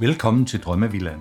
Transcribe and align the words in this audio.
Velkommen 0.00 0.46
til 0.46 0.60
Drømmevillaen. 0.60 1.20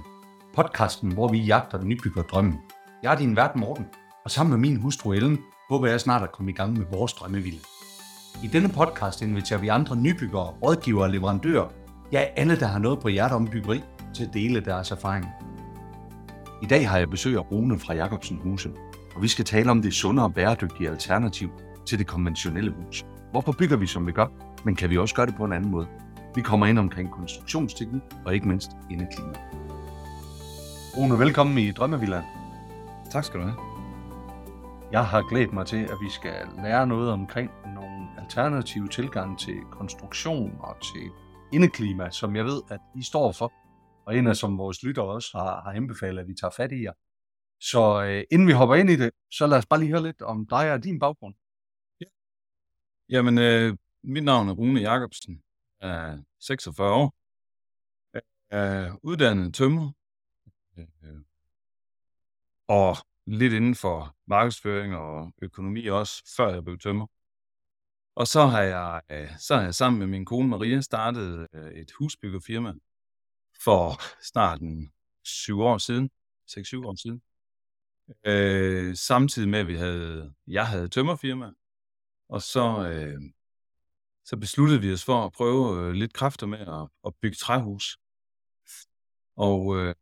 Podcasten, 0.55 1.11
hvor 1.11 1.27
vi 1.27 1.37
jagter 1.37 1.77
den 1.77 1.87
nybygger 1.87 2.21
drømmen. 2.21 2.59
Jeg 3.03 3.13
er 3.13 3.17
din 3.17 3.35
vært 3.35 3.55
Morten, 3.55 3.85
og 4.25 4.31
sammen 4.31 4.51
med 4.51 4.69
min 4.69 4.81
hustru 4.81 5.11
Ellen, 5.11 5.39
håber 5.69 5.87
jeg 5.87 6.01
snart 6.01 6.23
at 6.23 6.31
komme 6.31 6.51
i 6.51 6.53
gang 6.53 6.77
med 6.77 6.85
vores 6.91 7.13
drømmevilla. 7.13 7.59
I 8.43 8.47
denne 8.47 8.69
podcast 8.69 9.21
inviterer 9.21 9.59
vi 9.59 9.67
andre 9.67 9.95
nybyggere, 9.95 10.45
rådgivere 10.45 11.03
og 11.03 11.09
leverandører, 11.09 11.67
ja 12.11 12.19
alle, 12.19 12.59
der 12.59 12.65
har 12.65 12.79
noget 12.79 12.99
på 12.99 13.07
hjertet 13.07 13.35
om 13.35 13.47
byggeri, 13.47 13.83
til 14.13 14.23
at 14.23 14.33
dele 14.33 14.59
deres 14.59 14.91
erfaring. 14.91 15.25
I 16.63 16.65
dag 16.65 16.89
har 16.89 16.97
jeg 16.97 17.09
besøg 17.09 17.37
af 17.37 17.51
Rune 17.51 17.79
fra 17.79 17.93
Jacobsen 17.93 18.39
Huse, 18.43 18.71
og 19.15 19.21
vi 19.21 19.27
skal 19.27 19.45
tale 19.45 19.71
om 19.71 19.81
det 19.81 19.93
sunde 19.93 20.23
og 20.23 20.33
bæredygtige 20.33 20.89
alternativ 20.89 21.49
til 21.85 21.99
det 21.99 22.07
konventionelle 22.07 22.71
hus. 22.71 23.05
Hvorfor 23.31 23.51
bygger 23.51 23.77
vi, 23.77 23.87
som 23.87 24.07
vi 24.07 24.11
gør, 24.11 24.27
men 24.65 24.75
kan 24.75 24.89
vi 24.89 24.97
også 24.97 25.15
gøre 25.15 25.25
det 25.25 25.35
på 25.35 25.45
en 25.45 25.53
anden 25.53 25.71
måde? 25.71 25.87
Vi 26.37 26.41
kommer 26.41 26.65
ind 26.65 26.79
omkring 26.79 27.11
konstruktionsteknik 27.11 28.01
og 28.25 28.33
ikke 28.33 28.47
mindst 28.47 28.71
indeklima. 28.91 29.33
Rune, 30.97 31.19
velkommen 31.19 31.57
i 31.57 31.71
Drømmevillaen. 31.71 32.25
Tak 33.11 33.23
skal 33.23 33.39
du 33.39 33.45
have. 33.45 33.57
Jeg 34.91 35.05
har 35.05 35.29
glædet 35.29 35.53
mig 35.53 35.65
til, 35.65 35.77
at 35.83 35.97
vi 36.03 36.09
skal 36.09 36.47
lære 36.63 36.87
noget 36.87 37.11
omkring 37.11 37.51
nogle 37.65 38.07
alternative 38.17 38.87
tilgange 38.87 39.37
til 39.37 39.57
konstruktion 39.71 40.57
og 40.59 40.75
til 40.83 41.09
indeklima, 41.53 42.09
som 42.09 42.35
jeg 42.35 42.45
ved, 42.45 42.61
at 42.69 42.79
I 42.95 43.03
står 43.03 43.31
for, 43.31 43.53
og 44.05 44.17
en 44.17 44.27
af 44.27 44.35
som 44.35 44.57
vores 44.57 44.83
lytter 44.83 45.01
også 45.01 45.29
har, 45.37 45.61
har 45.61 45.71
anbefalet, 45.71 46.21
at 46.21 46.27
vi 46.27 46.33
tager 46.41 46.51
fat 46.57 46.71
i 46.71 46.83
jer. 46.83 46.93
Så 47.59 48.03
øh, 48.03 48.23
inden 48.31 48.47
vi 48.47 48.53
hopper 48.53 48.75
ind 48.75 48.89
i 48.89 48.95
det, 48.95 49.11
så 49.31 49.47
lad 49.47 49.57
os 49.57 49.65
bare 49.65 49.79
lige 49.79 49.91
høre 49.91 50.03
lidt 50.03 50.21
om 50.21 50.47
dig 50.49 50.73
og 50.73 50.83
din 50.83 50.99
baggrund. 50.99 51.35
Ja. 52.01 52.05
Jamen, 53.09 53.37
øh, 53.37 53.77
mit 54.03 54.23
navn 54.23 54.49
er 54.49 54.53
Rune 54.53 54.81
Jacobsen, 54.81 55.41
er 55.81 56.17
46 56.39 56.93
år, 56.93 57.15
er 58.49 58.99
uddannet 59.03 59.55
tømmer, 59.55 59.91
øh, 60.77 60.85
og 62.67 62.97
lidt 63.25 63.53
inden 63.53 63.75
for 63.75 64.15
markedsføring 64.27 64.95
og 64.95 65.33
økonomi 65.41 65.85
også, 65.85 66.33
før 66.37 66.53
jeg 66.53 66.63
blev 66.63 66.79
tømmer. 66.79 67.07
Og 68.15 68.27
så 68.27 68.45
har 68.45 68.61
jeg, 68.61 69.01
øh, 69.11 69.37
så 69.39 69.55
har 69.55 69.63
jeg 69.63 69.75
sammen 69.75 69.99
med 69.99 70.07
min 70.07 70.25
kone 70.25 70.49
Maria 70.49 70.81
startet 70.81 71.47
øh, 71.53 71.71
et 71.71 71.91
husbyggerfirma 71.99 72.73
for 73.63 74.01
snart 74.23 74.61
en 74.61 74.91
syv 75.23 75.59
år 75.59 75.77
siden, 75.77 76.09
6-7 76.49 76.85
år 76.85 76.95
siden. 76.95 77.21
Øh, 78.25 78.95
samtidig 78.95 79.49
med, 79.49 79.59
at 79.59 79.67
vi 79.67 79.75
havde, 79.75 80.33
jeg 80.47 80.67
havde 80.67 80.87
tømmerfirma, 80.87 81.51
og 82.29 82.41
så, 82.41 82.89
øh, 82.89 83.21
så 84.27 84.37
besluttede 84.37 84.81
vi 84.81 84.93
os 84.93 85.05
for 85.05 85.25
at 85.25 85.31
prøve 85.31 85.87
øh, 85.87 85.93
lidt 85.93 86.13
kræfter 86.13 86.47
med 86.47 86.59
at, 86.59 86.89
at 87.05 87.15
bygge 87.21 87.35
træhus. 87.35 87.97
Og, 89.35 89.77
øh, 89.77 89.95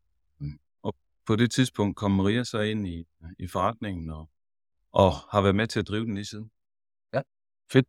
og 0.82 0.94
på 1.26 1.36
det 1.36 1.50
tidspunkt 1.50 1.96
kom 1.96 2.10
Maria 2.10 2.44
så 2.44 2.60
ind 2.60 2.88
i, 2.88 3.06
i 3.38 3.46
forretningen 3.46 4.10
og, 4.10 4.30
og 4.92 5.12
har 5.12 5.40
været 5.40 5.54
med 5.54 5.66
til 5.66 5.80
at 5.80 5.88
drive 5.88 6.04
den 6.04 6.14
lige 6.14 6.24
siden. 6.24 6.50
Ja, 7.14 7.20
fedt. 7.72 7.86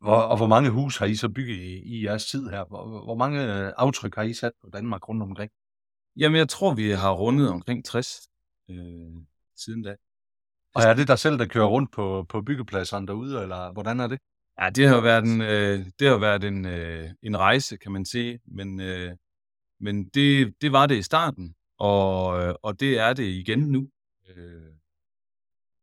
Hvor, 0.00 0.16
og 0.16 0.36
hvor 0.36 0.46
mange 0.46 0.70
hus 0.70 0.96
har 0.96 1.06
I 1.06 1.14
så 1.14 1.28
bygget 1.28 1.56
i, 1.56 1.82
i 1.82 2.04
jeres 2.04 2.26
tid 2.26 2.48
her? 2.48 2.64
Hvor, 2.64 3.04
hvor 3.04 3.14
mange 3.14 3.42
øh, 3.42 3.72
aftryk 3.76 4.14
har 4.14 4.22
I 4.22 4.34
sat 4.34 4.52
på 4.60 4.70
Danmark 4.72 5.08
rundt 5.08 5.22
omkring? 5.22 5.52
Jamen, 6.16 6.38
jeg 6.38 6.48
tror, 6.48 6.74
vi 6.74 6.90
har 6.90 7.12
rundet 7.12 7.50
omkring 7.50 7.84
60 7.84 8.28
øh, 8.70 8.76
siden 9.56 9.82
da. 9.82 9.96
Og 10.74 10.82
er 10.82 10.94
det 10.94 11.08
dig 11.08 11.18
selv, 11.18 11.38
der 11.38 11.46
kører 11.46 11.66
rundt 11.66 11.92
på, 11.92 12.26
på 12.28 12.42
byggepladserne 12.42 13.06
derude, 13.06 13.42
eller 13.42 13.72
hvordan 13.72 14.00
er 14.00 14.06
det? 14.06 14.18
Ja, 14.60 14.70
det 14.70 14.88
har 14.88 15.00
været 15.00 15.24
en, 15.24 15.40
øh, 15.40 15.86
det 15.98 16.08
har 16.08 16.18
været 16.18 16.44
en, 16.44 16.66
øh, 16.66 17.10
en 17.22 17.38
rejse, 17.38 17.76
kan 17.76 17.92
man 17.92 18.04
sige. 18.04 18.40
Men, 18.44 18.80
øh, 18.80 19.16
men 19.80 20.08
det, 20.08 20.54
det 20.60 20.72
var 20.72 20.86
det 20.86 20.96
i 20.96 21.02
starten, 21.02 21.54
og, 21.78 22.42
øh, 22.42 22.54
og 22.62 22.80
det 22.80 22.98
er 22.98 23.12
det 23.12 23.24
igen 23.24 23.58
nu. 23.58 23.88
Øh, 24.28 24.72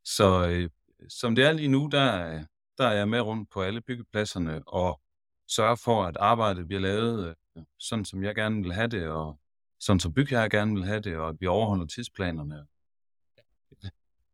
så 0.04 0.48
øh, 0.50 0.70
som 1.10 1.36
det 1.36 1.46
er 1.46 1.52
lige 1.52 1.68
nu, 1.68 1.90
der, 1.92 2.44
der 2.78 2.88
er 2.88 2.94
jeg 2.94 3.10
med 3.10 3.22
rundt 3.22 3.50
på 3.52 3.62
alle 3.62 3.82
byggepladserne 3.82 4.68
og 4.68 5.02
sørger 5.48 5.76
for, 5.76 6.04
at 6.04 6.18
arbejdet 6.20 6.68
bliver 6.68 6.82
lavet 6.82 7.36
øh, 7.58 7.64
sådan, 7.80 8.06
som 8.06 8.24
jeg 8.24 8.36
gerne 8.36 8.64
vil 8.64 8.74
have 8.74 8.88
det, 8.88 9.08
og 9.08 9.40
sådan 9.80 10.00
som 10.00 10.14
bygherre 10.14 10.50
gerne 10.50 10.74
vil 10.74 10.84
have 10.86 11.00
det, 11.00 11.18
og 11.18 11.30
at 11.30 11.36
vi 11.40 11.48
overholder 11.48 11.86
tidsplanerne. 11.86 12.66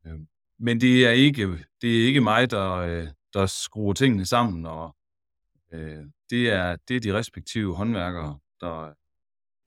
Øh, 0.05 0.19
men 0.59 0.81
det 0.81 1.05
er 1.05 1.11
ikke, 1.11 1.65
det 1.81 2.01
er 2.01 2.07
ikke 2.07 2.21
mig, 2.21 2.51
der, 2.51 2.71
øh, 2.71 3.07
der 3.35 3.45
skruer 3.45 3.93
tingene 3.93 4.25
sammen, 4.25 4.65
og 4.65 4.95
øh, 5.71 6.05
det, 6.29 6.49
er, 6.49 6.75
det 6.87 6.95
er 6.95 6.99
de 6.99 7.13
respektive 7.13 7.75
håndværkere, 7.75 8.39
der, 8.61 8.93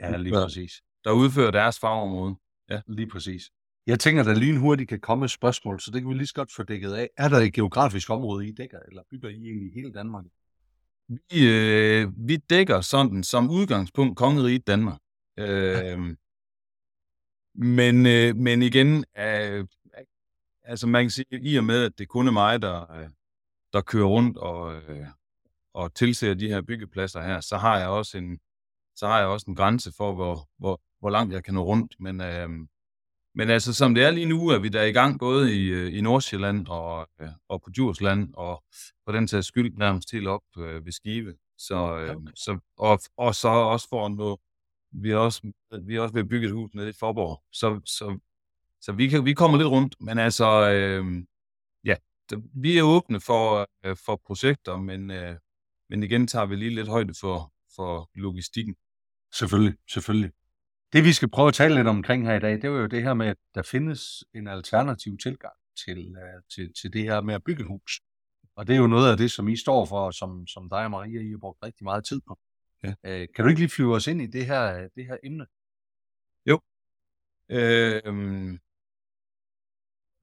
ja, 0.00 0.16
lige 0.16 0.32
præcis. 0.32 0.82
der 1.04 1.12
udfører 1.12 1.50
deres 1.50 1.78
fagområde. 1.78 2.34
Ja, 2.70 2.80
lige 2.86 3.08
præcis. 3.08 3.50
Jeg 3.86 4.00
tænker, 4.00 4.22
der 4.22 4.34
lynhurtigt 4.34 4.88
kan 4.88 5.00
komme 5.00 5.24
et 5.24 5.30
spørgsmål, 5.30 5.80
så 5.80 5.90
det 5.90 6.02
kan 6.02 6.08
vi 6.08 6.14
lige 6.14 6.26
så 6.26 6.34
godt 6.34 6.52
få 6.52 6.62
dækket 6.62 6.92
af. 6.92 7.10
Er 7.16 7.28
der 7.28 7.38
et 7.38 7.52
geografisk 7.52 8.10
område, 8.10 8.48
I 8.48 8.52
dækker, 8.52 8.78
eller 8.88 9.02
bygger 9.10 9.28
I 9.28 9.34
egentlig 9.34 9.72
hele 9.74 9.92
Danmark? 9.92 10.24
Vi, 11.08 11.48
øh, 11.48 12.12
vi 12.28 12.36
dækker 12.36 12.80
sådan 12.80 13.22
som 13.22 13.50
udgangspunkt 13.50 14.16
kongeriget 14.16 14.66
Danmark. 14.66 15.00
Øh, 15.38 16.16
men, 17.54 18.06
øh, 18.06 18.36
men 18.36 18.62
igen, 18.62 19.04
øh, 19.18 19.66
altså 20.62 20.86
man 20.86 21.04
kan 21.04 21.10
sige, 21.10 21.26
i 21.30 21.56
og 21.56 21.64
med, 21.64 21.84
at 21.84 21.98
det 21.98 22.08
kun 22.08 22.28
er 22.28 22.32
mig, 22.32 22.62
der, 22.62 22.92
øh, 22.92 23.08
der 23.78 23.82
kører 23.82 24.06
rundt 24.06 24.36
og, 24.38 24.74
øh, 24.74 25.06
og 25.74 25.94
tilser 25.94 26.34
de 26.34 26.48
her 26.48 26.62
byggepladser 26.62 27.22
her, 27.22 27.40
så 27.40 27.56
har 27.56 27.78
jeg 27.78 27.88
også 27.88 28.18
en, 28.18 28.38
så 28.96 29.06
har 29.06 29.18
jeg 29.18 29.28
også 29.28 29.46
en 29.48 29.56
grænse 29.56 29.92
for, 29.96 30.14
hvor, 30.14 30.48
hvor, 30.58 30.80
hvor 31.00 31.10
langt 31.10 31.34
jeg 31.34 31.44
kan 31.44 31.54
nå 31.54 31.62
rundt. 31.62 31.94
Men, 32.00 32.20
øh, 32.20 32.48
men 33.34 33.50
altså, 33.50 33.74
som 33.74 33.94
det 33.94 34.04
er 34.04 34.10
lige 34.10 34.26
nu, 34.26 34.48
er 34.48 34.58
vi 34.58 34.68
der 34.68 34.82
i 34.82 34.92
gang 34.92 35.18
både 35.18 35.56
i, 35.56 35.64
øh, 35.68 35.98
i 35.98 36.00
Nordsjælland 36.00 36.66
og, 36.66 37.08
øh, 37.20 37.28
og 37.48 37.62
på 37.62 37.70
Djursland, 37.70 38.34
og 38.34 38.64
på 39.06 39.12
den 39.12 39.26
tages 39.26 39.46
skyld 39.46 39.76
nærmest 39.76 40.12
helt 40.12 40.28
op 40.28 40.42
øh, 40.58 40.84
ved 40.84 40.92
Skive. 40.92 41.34
Så, 41.58 41.98
øh, 41.98 42.16
så, 42.34 42.58
og, 42.76 43.00
og 43.16 43.34
så 43.34 43.48
også 43.48 43.88
for 43.88 44.08
noget, 44.08 44.40
vi 44.92 45.10
er 45.10 45.16
også, 45.16 45.52
vi 45.82 45.96
er 45.96 46.00
også 46.00 46.14
ved 46.14 46.22
at 46.22 46.28
bygge 46.28 46.46
et 46.46 46.52
hus 46.52 46.74
nede 46.74 46.88
i 46.88 46.92
Forborg. 47.00 47.42
Så, 47.52 47.80
så, 47.84 48.18
så 48.80 48.92
vi, 48.92 49.08
kan, 49.08 49.24
vi 49.24 49.34
kommer 49.34 49.58
lidt 49.58 49.68
rundt, 49.68 49.94
men 50.00 50.18
altså, 50.18 50.70
øh, 50.70 51.24
vi 52.54 52.78
er 52.78 52.82
åbne 52.82 53.20
for, 53.20 53.70
øh, 53.84 53.96
for 54.06 54.20
projekter, 54.26 54.76
men, 54.76 55.10
øh, 55.10 55.36
men 55.88 56.02
igen 56.02 56.26
tager 56.26 56.46
vi 56.46 56.56
lige 56.56 56.74
lidt 56.74 56.88
højde 56.88 57.14
for, 57.20 57.52
for 57.76 58.10
logistikken. 58.14 58.76
Selvfølgelig, 59.34 59.74
selvfølgelig. 59.90 60.32
Det 60.92 61.04
vi 61.04 61.12
skal 61.12 61.30
prøve 61.30 61.48
at 61.48 61.54
tale 61.54 61.74
lidt 61.74 61.86
omkring 61.86 62.26
her 62.26 62.34
i 62.34 62.40
dag, 62.40 62.52
det 62.52 62.64
er 62.64 62.68
jo 62.68 62.86
det 62.86 63.02
her 63.02 63.14
med, 63.14 63.26
at 63.26 63.36
der 63.54 63.62
findes 63.62 64.24
en 64.34 64.48
alternativ 64.48 65.18
tilgang 65.18 65.54
til, 65.84 66.08
uh, 66.08 66.42
til, 66.54 66.72
til 66.80 66.92
det 66.92 67.02
her 67.02 67.20
med 67.20 67.34
at 67.34 67.44
bygge 67.44 67.64
hus. 67.64 68.00
Og 68.56 68.66
det 68.66 68.74
er 68.74 68.78
jo 68.78 68.86
noget 68.86 69.10
af 69.10 69.16
det, 69.16 69.30
som 69.30 69.48
I 69.48 69.56
står 69.56 69.84
for, 69.84 70.00
og 70.00 70.14
som, 70.14 70.46
som 70.46 70.68
dig 70.68 70.84
og 70.84 70.90
Maria, 70.90 71.20
I 71.20 71.30
har 71.30 71.38
brugt 71.38 71.62
rigtig 71.62 71.84
meget 71.84 72.04
tid 72.04 72.20
på. 72.28 72.38
Ja. 72.82 72.88
Uh, 72.88 73.26
kan 73.34 73.44
du 73.44 73.48
ikke 73.48 73.60
lige 73.60 73.70
flyve 73.70 73.94
os 73.94 74.06
ind 74.06 74.22
i 74.22 74.26
det 74.26 74.46
her, 74.46 74.88
det 74.94 75.06
her 75.06 75.16
emne? 75.24 75.46
Jo. 76.46 76.60
Øh, 77.48 78.58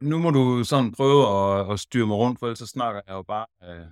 nu 0.01 0.19
må 0.19 0.31
du 0.31 0.63
sådan 0.63 0.91
prøve 0.91 1.28
at, 1.28 1.72
at 1.72 1.79
styre 1.79 2.07
mig 2.07 2.17
rundt, 2.17 2.39
for 2.39 2.45
ellers 2.45 2.59
så 2.59 2.67
snakker 2.67 3.01
jeg 3.07 3.13
jo 3.13 3.22
bare 3.22 3.45
øh, 3.63 3.85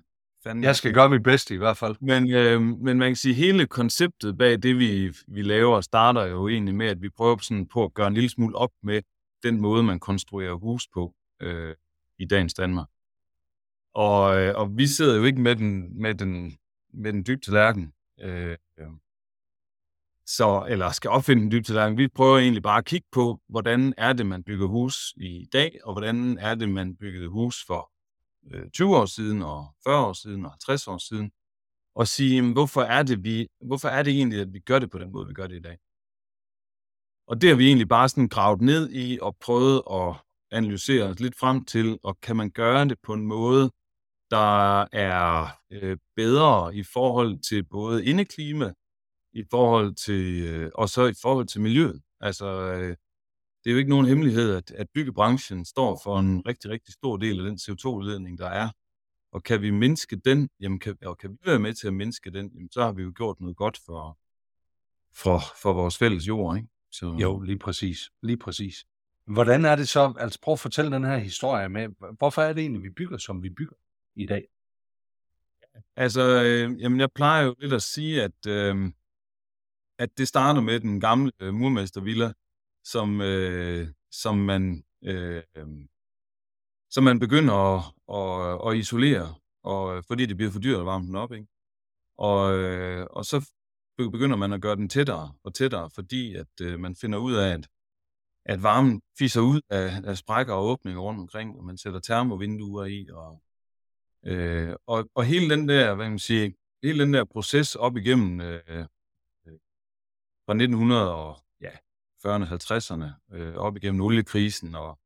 fanden. 0.44 0.64
Jeg 0.64 0.76
skal 0.76 0.94
gøre 0.94 1.10
mit 1.10 1.24
bedste 1.24 1.54
i 1.54 1.58
hvert 1.58 1.78
fald. 1.78 1.96
Men, 2.02 2.32
øh, 2.32 2.62
men 2.62 2.98
man 2.98 3.10
kan 3.10 3.16
sige, 3.16 3.34
hele 3.34 3.68
konceptet 3.68 4.38
bag 4.38 4.64
det, 4.64 4.80
vi, 4.80 5.14
vi 5.28 5.42
laver, 5.42 5.82
starter 5.82 6.26
jo 6.26 6.48
egentlig 6.48 6.76
med, 6.76 6.88
at 6.88 7.02
vi 7.02 7.10
prøver 7.10 7.38
sådan 7.38 7.68
på 7.68 7.84
at 7.84 7.94
gøre 7.94 8.08
en 8.08 8.14
lille 8.14 8.30
smule 8.30 8.56
op 8.56 8.72
med 8.84 9.02
den 9.44 9.62
måde, 9.62 9.84
man 9.84 10.00
konstruerer 10.00 10.54
hus 10.54 10.88
på 10.94 11.14
øh, 11.42 11.76
i 12.20 12.26
dagens 12.26 12.54
Danmark. 12.54 12.88
Og, 13.94 14.42
øh, 14.42 14.56
og 14.56 14.78
vi 14.78 14.88
sidder 14.88 15.18
jo 15.18 15.24
ikke 15.24 15.42
med 15.42 15.56
den, 15.56 16.02
med 16.02 16.16
den, 16.16 16.58
med 16.94 17.14
den 17.14 17.26
dybe 17.28 17.42
tallerken. 17.42 17.94
Øh, 18.22 18.58
så, 20.26 20.66
eller 20.70 20.92
skal 20.92 21.10
opfinde 21.10 21.44
en 21.44 21.52
dyb 21.52 21.66
tallerken. 21.66 21.98
Vi 21.98 22.08
prøver 22.08 22.38
egentlig 22.38 22.64
bare 22.64 22.78
at 22.78 22.86
kigge 22.86 23.08
på, 23.12 23.40
hvordan 23.50 23.94
er 23.98 24.14
det, 24.14 24.26
man 24.26 24.44
bygger 24.44 24.68
hus 24.68 25.14
i 25.18 25.48
dag, 25.54 25.80
og 25.84 25.94
hvordan 25.94 26.38
er 26.38 26.56
det, 26.56 26.70
man 26.70 26.96
byggede 26.96 27.28
hus 27.28 27.66
for 27.68 27.92
øh, 28.52 28.70
20 28.70 28.98
år 28.98 29.06
siden, 29.06 29.42
og 29.42 29.76
40 29.84 30.06
år 30.06 30.14
siden, 30.14 30.46
og 30.46 30.52
50 30.52 30.88
år 30.88 30.98
siden, 30.98 31.32
og 31.96 32.08
sige, 32.08 32.36
jamen, 32.36 32.54
hvorfor, 32.54 32.82
er 32.82 33.04
det, 33.04 33.24
vi, 33.24 33.48
hvorfor 33.62 33.88
er 33.88 34.04
det 34.04 34.14
egentlig, 34.14 34.40
at 34.40 34.54
vi 34.54 34.60
gør 34.60 34.80
det 34.80 34.92
på 34.92 34.98
den 34.98 35.12
måde, 35.12 35.28
vi 35.28 35.34
gør 35.34 35.48
det 35.48 35.56
i 35.56 35.62
dag? 35.62 35.78
Og 37.28 37.42
det 37.42 37.50
har 37.50 37.58
vi 37.58 37.68
egentlig 37.68 37.88
bare 37.88 38.10
sådan 38.10 38.28
gravet 38.28 38.62
ned 38.62 38.90
i 38.92 39.20
og 39.22 39.38
prøvet 39.42 39.82
at 39.92 40.16
analysere 40.52 41.04
os 41.04 41.20
lidt 41.20 41.38
frem 41.40 41.66
til, 41.66 42.00
og 42.04 42.20
kan 42.22 42.36
man 42.36 42.52
gøre 42.52 42.86
det 42.86 42.98
på 43.04 43.14
en 43.14 43.26
måde, 43.26 43.72
der 44.32 44.82
er 44.92 45.48
øh, 45.72 45.98
bedre 46.16 46.76
i 46.76 46.84
forhold 46.84 47.40
til 47.50 47.64
både 47.64 48.06
indeklima, 48.06 48.74
i 49.34 49.44
forhold 49.52 49.96
til, 49.96 50.44
øh, 50.44 50.72
og 50.76 50.90
så 50.90 51.06
i 51.06 51.14
forhold 51.22 51.48
til 51.48 51.62
miljøet. 51.62 52.02
Altså, 52.20 52.46
øh, 52.46 52.96
det 53.64 53.70
er 53.70 53.72
jo 53.72 53.78
ikke 53.78 53.90
nogen 53.90 54.06
hemmelighed, 54.06 54.56
at, 54.56 54.72
at 54.72 54.88
byggebranchen 54.94 55.66
står 55.66 56.02
for 56.04 56.20
en 56.20 56.48
rigtig, 56.48 56.72
rigtig 56.72 56.94
stor 56.94 57.18
del 57.18 57.40
af 57.40 57.46
den 57.46 57.56
CO2-udledning, 57.62 58.38
der 58.38 58.48
er. 58.48 58.70
Og 59.32 59.44
kan 59.44 59.62
vi 59.62 59.72
mindske 59.72 60.16
den, 60.16 60.50
jamen 60.60 60.80
kan, 60.80 60.98
og 61.06 61.18
kan 61.18 61.32
vi 61.32 61.38
være 61.46 61.60
med 61.60 61.74
til 61.74 61.88
at 61.88 61.94
mindske 61.94 62.32
den, 62.32 62.52
jamen 62.56 62.72
så 62.72 62.84
har 62.84 62.92
vi 62.92 63.04
jo 63.04 63.14
gjort 63.16 63.40
noget 63.40 63.58
godt 63.58 63.80
for, 63.86 64.18
for, 65.14 65.40
for 65.62 65.74
vores 65.74 65.98
fælles 65.98 66.28
jord, 66.28 66.58
ikke? 66.58 66.70
Så, 66.92 67.18
Jo, 67.22 67.42
lige 67.42 67.60
præcis. 67.60 68.12
Lige 68.22 68.38
præcis. 68.38 68.86
Hvordan 69.26 69.66
er 69.66 69.76
det 69.76 69.90
så, 69.90 70.14
altså 70.20 70.40
prøv 70.42 70.52
at 70.52 70.60
fortælle 70.60 70.92
den 70.92 71.04
her 71.04 71.18
historie 71.18 71.70
med, 71.70 71.90
hvorfor 72.18 72.42
er 72.42 72.54
det 72.54 72.62
egentlig, 72.62 72.84
vi 72.84 72.90
bygger, 72.90 73.18
som 73.18 73.44
vi 73.44 73.50
bygger 73.50 73.76
i 74.16 74.26
dag? 74.26 74.48
Altså, 75.96 76.44
øh, 76.44 76.82
jamen, 76.82 77.00
jeg 77.00 77.12
plejer 77.12 77.46
jo 77.46 77.56
lidt 77.60 77.74
at 77.74 77.82
sige, 77.82 78.24
at, 78.24 78.48
øh, 78.48 78.92
at 80.00 80.18
det 80.18 80.28
starter 80.28 80.62
med 80.62 80.80
den 80.80 81.00
gamle 81.00 81.32
øh, 81.40 81.54
murmestervilla, 81.54 82.34
som, 82.84 83.22
øh, 83.22 83.88
som 84.12 84.38
man 84.38 84.84
øh, 85.04 85.44
øh 85.56 85.68
som 86.94 87.04
man 87.04 87.20
begynder 87.20 87.54
at, 87.54 87.84
at, 88.18 88.72
at 88.72 88.78
isolere, 88.78 89.36
og, 89.64 89.98
øh, 89.98 90.04
fordi 90.08 90.26
det 90.26 90.38
bliver 90.38 90.52
for 90.52 90.60
dyrt 90.60 90.80
at 90.80 90.86
varme 90.86 91.08
den 91.08 91.16
op. 91.16 91.32
Ikke? 91.32 91.48
Og, 92.18 92.58
øh, 92.58 93.08
og 93.10 93.26
så 93.26 93.50
begynder 93.98 94.36
man 94.36 94.54
at 94.54 94.62
gøre 94.62 94.76
den 94.76 94.90
tættere 94.90 95.34
og 95.44 95.54
tættere, 95.54 95.90
fordi 95.90 96.36
at 96.36 96.62
øh, 96.62 96.80
man 96.80 96.96
finder 96.96 97.20
ud 97.20 97.34
af, 97.34 97.54
at, 97.54 97.68
at 98.46 98.64
varmen 98.64 99.02
fiser 99.20 99.42
ud 99.42 99.62
af, 99.70 100.02
af 100.04 100.18
sprækker 100.18 100.54
og 100.54 100.66
åbninger 100.66 101.02
rundt 101.02 101.20
omkring, 101.20 101.58
og 101.58 101.66
man 101.66 101.78
sætter 101.78 102.00
termovinduer 102.00 102.86
i, 102.86 103.08
og, 103.12 103.42
øh, 104.26 104.76
og, 104.88 105.10
og 105.16 105.26
hele 105.26 105.50
den 105.50 105.70
der, 105.70 105.96
hvad 105.96 106.10
man 106.10 106.20
siger, 106.20 106.52
hele 106.84 107.04
den 107.04 107.14
der 107.14 107.24
proces 107.24 107.76
op 107.76 107.98
igennem 107.98 108.42
øh, 108.42 108.86
fra 110.46 110.54
1900 110.54 111.16
og 111.16 111.38
ja, 111.62 111.70
40'erne, 112.26 112.46
50'erne, 112.46 113.36
øh, 113.36 113.56
op 113.56 113.78
igennem 113.78 114.02
oliekrisen 114.02 114.76
og 114.76 115.00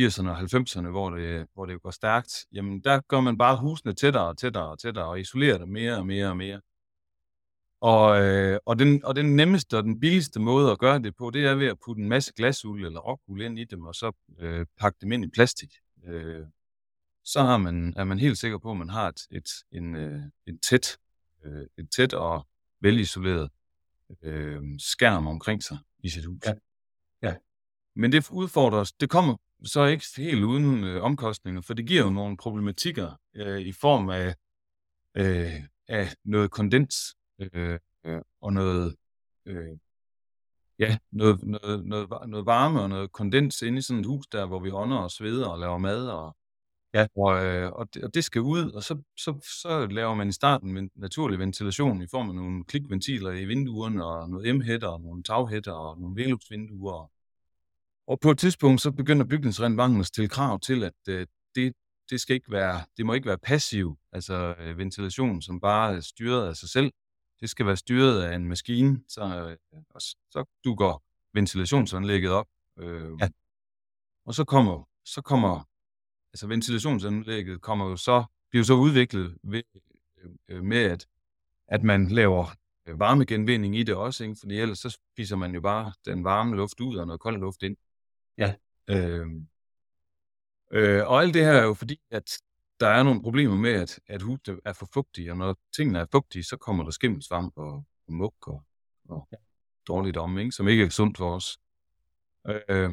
80'erne 0.00 0.28
og 0.28 0.38
90'erne, 0.38 0.88
hvor 0.88 1.10
det, 1.10 1.46
hvor 1.54 1.66
det 1.66 1.82
går 1.82 1.90
stærkt, 1.90 2.46
jamen 2.52 2.80
der 2.80 3.00
gør 3.08 3.20
man 3.20 3.38
bare 3.38 3.56
husene 3.56 3.92
tættere 3.94 4.28
og 4.28 4.38
tættere 4.38 4.68
og 4.70 4.78
tættere 4.78 5.04
og 5.04 5.20
isolerer 5.20 5.58
det 5.58 5.68
mere 5.68 5.96
og 5.96 6.06
mere 6.06 6.28
og 6.28 6.36
mere. 6.36 6.60
Og, 7.80 8.22
øh, 8.22 8.58
og, 8.66 8.78
den, 8.78 9.04
og 9.04 9.16
den 9.16 9.36
nemmeste 9.36 9.76
og 9.76 9.82
den 9.82 10.00
billigste 10.00 10.40
måde 10.40 10.70
at 10.70 10.78
gøre 10.78 10.98
det 10.98 11.16
på, 11.16 11.30
det 11.30 11.44
er 11.44 11.54
ved 11.54 11.66
at 11.66 11.78
putte 11.84 12.02
en 12.02 12.08
masse 12.08 12.32
glasuld 12.36 12.86
eller 12.86 13.00
rockuld 13.00 13.42
ind 13.42 13.58
i 13.58 13.64
dem, 13.64 13.84
og 13.84 13.94
så 13.94 14.12
øh, 14.38 14.66
pakke 14.80 14.98
dem 15.00 15.12
ind 15.12 15.24
i 15.24 15.28
plastik. 15.28 15.72
Øh, 16.06 16.46
så 17.24 17.42
har 17.42 17.56
man, 17.56 17.94
er 17.96 18.04
man 18.04 18.18
helt 18.18 18.38
sikker 18.38 18.58
på, 18.58 18.70
at 18.70 18.76
man 18.76 18.88
har 18.88 19.08
et, 19.08 19.20
et, 19.30 19.48
en, 19.72 19.96
øh, 19.96 20.22
en 20.46 20.58
tæt, 20.58 20.98
øh, 21.44 21.66
et 21.78 21.90
tæt 21.90 22.14
og 22.14 22.46
velisoleret 22.80 23.50
øh, 24.22 24.62
skærm 24.78 25.26
omkring 25.26 25.62
sig 25.62 25.78
i 25.98 26.08
sit 26.08 26.24
hus. 26.24 26.42
Ja. 26.46 26.52
Ja. 27.22 27.34
Men 27.96 28.12
det 28.12 28.30
udfordrer 28.30 28.78
os. 28.78 28.92
Det 28.92 29.10
kommer 29.10 29.36
så 29.64 29.84
ikke 29.84 30.04
helt 30.16 30.44
uden 30.44 30.84
øh, 30.84 31.02
omkostninger, 31.02 31.60
for 31.60 31.74
det 31.74 31.86
giver 31.86 32.02
jo 32.02 32.10
nogle 32.10 32.36
problematikker 32.36 33.20
øh, 33.34 33.60
i 33.60 33.72
form 33.72 34.08
af, 34.08 34.34
øh, 35.14 35.52
af 35.88 36.14
noget 36.24 36.50
kondens 36.50 36.96
øh, 37.38 37.78
øh, 38.04 38.20
og 38.40 38.52
noget, 38.52 38.96
øh, 39.46 39.78
ja, 40.78 40.98
noget, 41.10 41.42
noget, 41.42 41.86
noget, 41.86 42.28
noget 42.28 42.46
varme 42.46 42.80
og 42.80 42.88
noget 42.88 43.12
kondens 43.12 43.62
inde 43.62 43.78
i 43.78 43.82
sådan 43.82 44.00
et 44.00 44.06
hus 44.06 44.26
der, 44.26 44.46
hvor 44.46 44.60
vi 44.60 44.70
ånder 44.70 44.96
og 44.96 45.10
sveder 45.10 45.48
og 45.48 45.58
laver 45.58 45.78
mad 45.78 46.08
og 46.08 46.36
Ja, 46.94 47.06
og, 47.16 47.44
øh, 47.44 47.72
og, 47.72 47.94
det, 47.94 48.04
og 48.04 48.14
det 48.14 48.24
skal 48.24 48.40
ud, 48.40 48.70
og 48.70 48.82
så, 48.82 49.02
så, 49.16 49.58
så 49.62 49.86
laver 49.86 50.14
man 50.14 50.28
i 50.28 50.32
starten 50.32 50.76
en 50.76 50.90
naturlig 50.94 51.38
ventilation 51.38 52.02
i 52.02 52.06
form 52.06 52.28
af 52.28 52.34
nogle 52.34 52.64
klikventiler 52.64 53.30
i 53.30 53.44
vinduerne, 53.44 54.04
og 54.04 54.30
noget 54.30 54.56
M-hætter, 54.56 54.88
og 54.88 55.00
nogle 55.00 55.22
taghætter, 55.22 55.72
og 55.72 56.00
nogle 56.00 56.22
Velux-vinduer, 56.22 57.10
og 58.06 58.20
på 58.20 58.30
et 58.30 58.38
tidspunkt, 58.38 58.80
så 58.80 58.90
begynder 58.90 59.24
bygningsreglementet 59.24 60.00
at 60.00 60.06
stille 60.06 60.28
krav 60.28 60.60
til, 60.60 60.84
at 60.84 61.08
øh, 61.08 61.26
det, 61.54 61.72
det, 62.10 62.20
skal 62.20 62.34
ikke 62.34 62.52
være, 62.52 62.84
det 62.96 63.06
må 63.06 63.12
ikke 63.12 63.26
være 63.26 63.38
passiv, 63.38 63.98
altså 64.12 64.54
øh, 64.58 64.78
ventilation, 64.78 65.42
som 65.42 65.60
bare 65.60 65.96
er 65.96 66.00
styret 66.00 66.48
af 66.48 66.56
sig 66.56 66.68
selv. 66.68 66.92
Det 67.40 67.50
skal 67.50 67.66
være 67.66 67.76
styret 67.76 68.22
af 68.22 68.34
en 68.34 68.48
maskine, 68.48 69.00
så, 69.08 69.22
øh, 69.22 69.82
og 69.90 70.00
så 70.00 70.44
dukker 70.64 71.02
ventilationsanlægget 71.34 72.30
op. 72.30 72.46
Øh, 72.78 73.10
ja. 73.20 73.28
Og 74.26 74.34
så 74.34 74.44
kommer, 74.44 74.88
så 75.04 75.22
kommer, 75.22 75.68
altså 76.34 76.46
ventilationsanlægget 76.46 77.60
kommer 77.60 77.88
jo 77.88 77.96
så, 77.96 78.24
bliver 78.50 78.64
så 78.64 78.74
udviklet 78.74 79.38
ved, 79.42 79.62
øh, 80.48 80.62
med, 80.62 80.78
at, 80.78 81.06
at 81.68 81.82
man 81.82 82.08
laver 82.08 82.46
øh, 82.86 82.98
varmegenvinding 82.98 83.76
i 83.76 83.82
det 83.82 83.94
også, 83.94 84.24
ikke? 84.24 84.36
fordi 84.40 84.58
ellers 84.58 84.78
så 84.78 84.98
spiser 85.12 85.36
man 85.36 85.54
jo 85.54 85.60
bare 85.60 85.92
den 86.04 86.24
varme 86.24 86.56
luft 86.56 86.80
ud 86.80 86.96
og 86.96 87.06
noget 87.06 87.20
kold 87.20 87.40
luft 87.40 87.62
ind. 87.62 87.76
Ja. 88.38 88.54
Øh, 88.88 89.26
øh, 90.72 91.06
og 91.06 91.22
alt 91.22 91.34
det 91.34 91.44
her 91.44 91.52
er 91.52 91.64
jo 91.64 91.74
fordi, 91.74 92.00
at 92.10 92.38
der 92.80 92.88
er 92.88 93.02
nogle 93.02 93.22
problemer 93.22 93.56
med, 93.56 93.72
at, 93.72 94.00
at 94.06 94.22
huset 94.22 94.60
er 94.64 94.72
for 94.72 94.88
fugtige, 94.94 95.30
og 95.30 95.36
når 95.36 95.56
tingene 95.76 95.98
er 95.98 96.06
fugtige, 96.12 96.44
så 96.44 96.56
kommer 96.56 96.84
der 96.84 96.90
skimmelsvamp 96.90 97.52
og, 97.56 97.84
og 98.06 98.12
muk 98.12 98.48
og, 98.48 98.62
og 99.08 99.28
ja. 99.32 99.36
dårligdom, 99.86 100.38
ikke? 100.38 100.52
som 100.52 100.68
ikke 100.68 100.84
er 100.84 100.88
sundt 100.88 101.18
for 101.18 101.34
os. 101.34 101.58
Øh, 102.68 102.92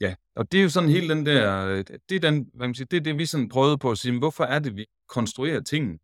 ja, 0.00 0.14
og 0.36 0.52
det 0.52 0.58
er 0.58 0.62
jo 0.62 0.68
sådan 0.68 0.88
hele 0.88 1.14
den 1.14 1.26
der, 1.26 1.66
det 1.82 2.16
er, 2.16 2.20
den, 2.20 2.50
hvad 2.54 2.68
man 2.68 2.74
siger, 2.74 2.86
det, 2.86 2.96
er 2.96 3.00
det, 3.00 3.18
vi 3.18 3.26
sådan 3.26 3.48
prøvede 3.48 3.78
på 3.78 3.90
at 3.90 3.98
sige, 3.98 4.18
hvorfor 4.18 4.44
er 4.44 4.58
det, 4.58 4.76
vi 4.76 4.86
konstruerer 5.08 5.60
tingene 5.60 5.98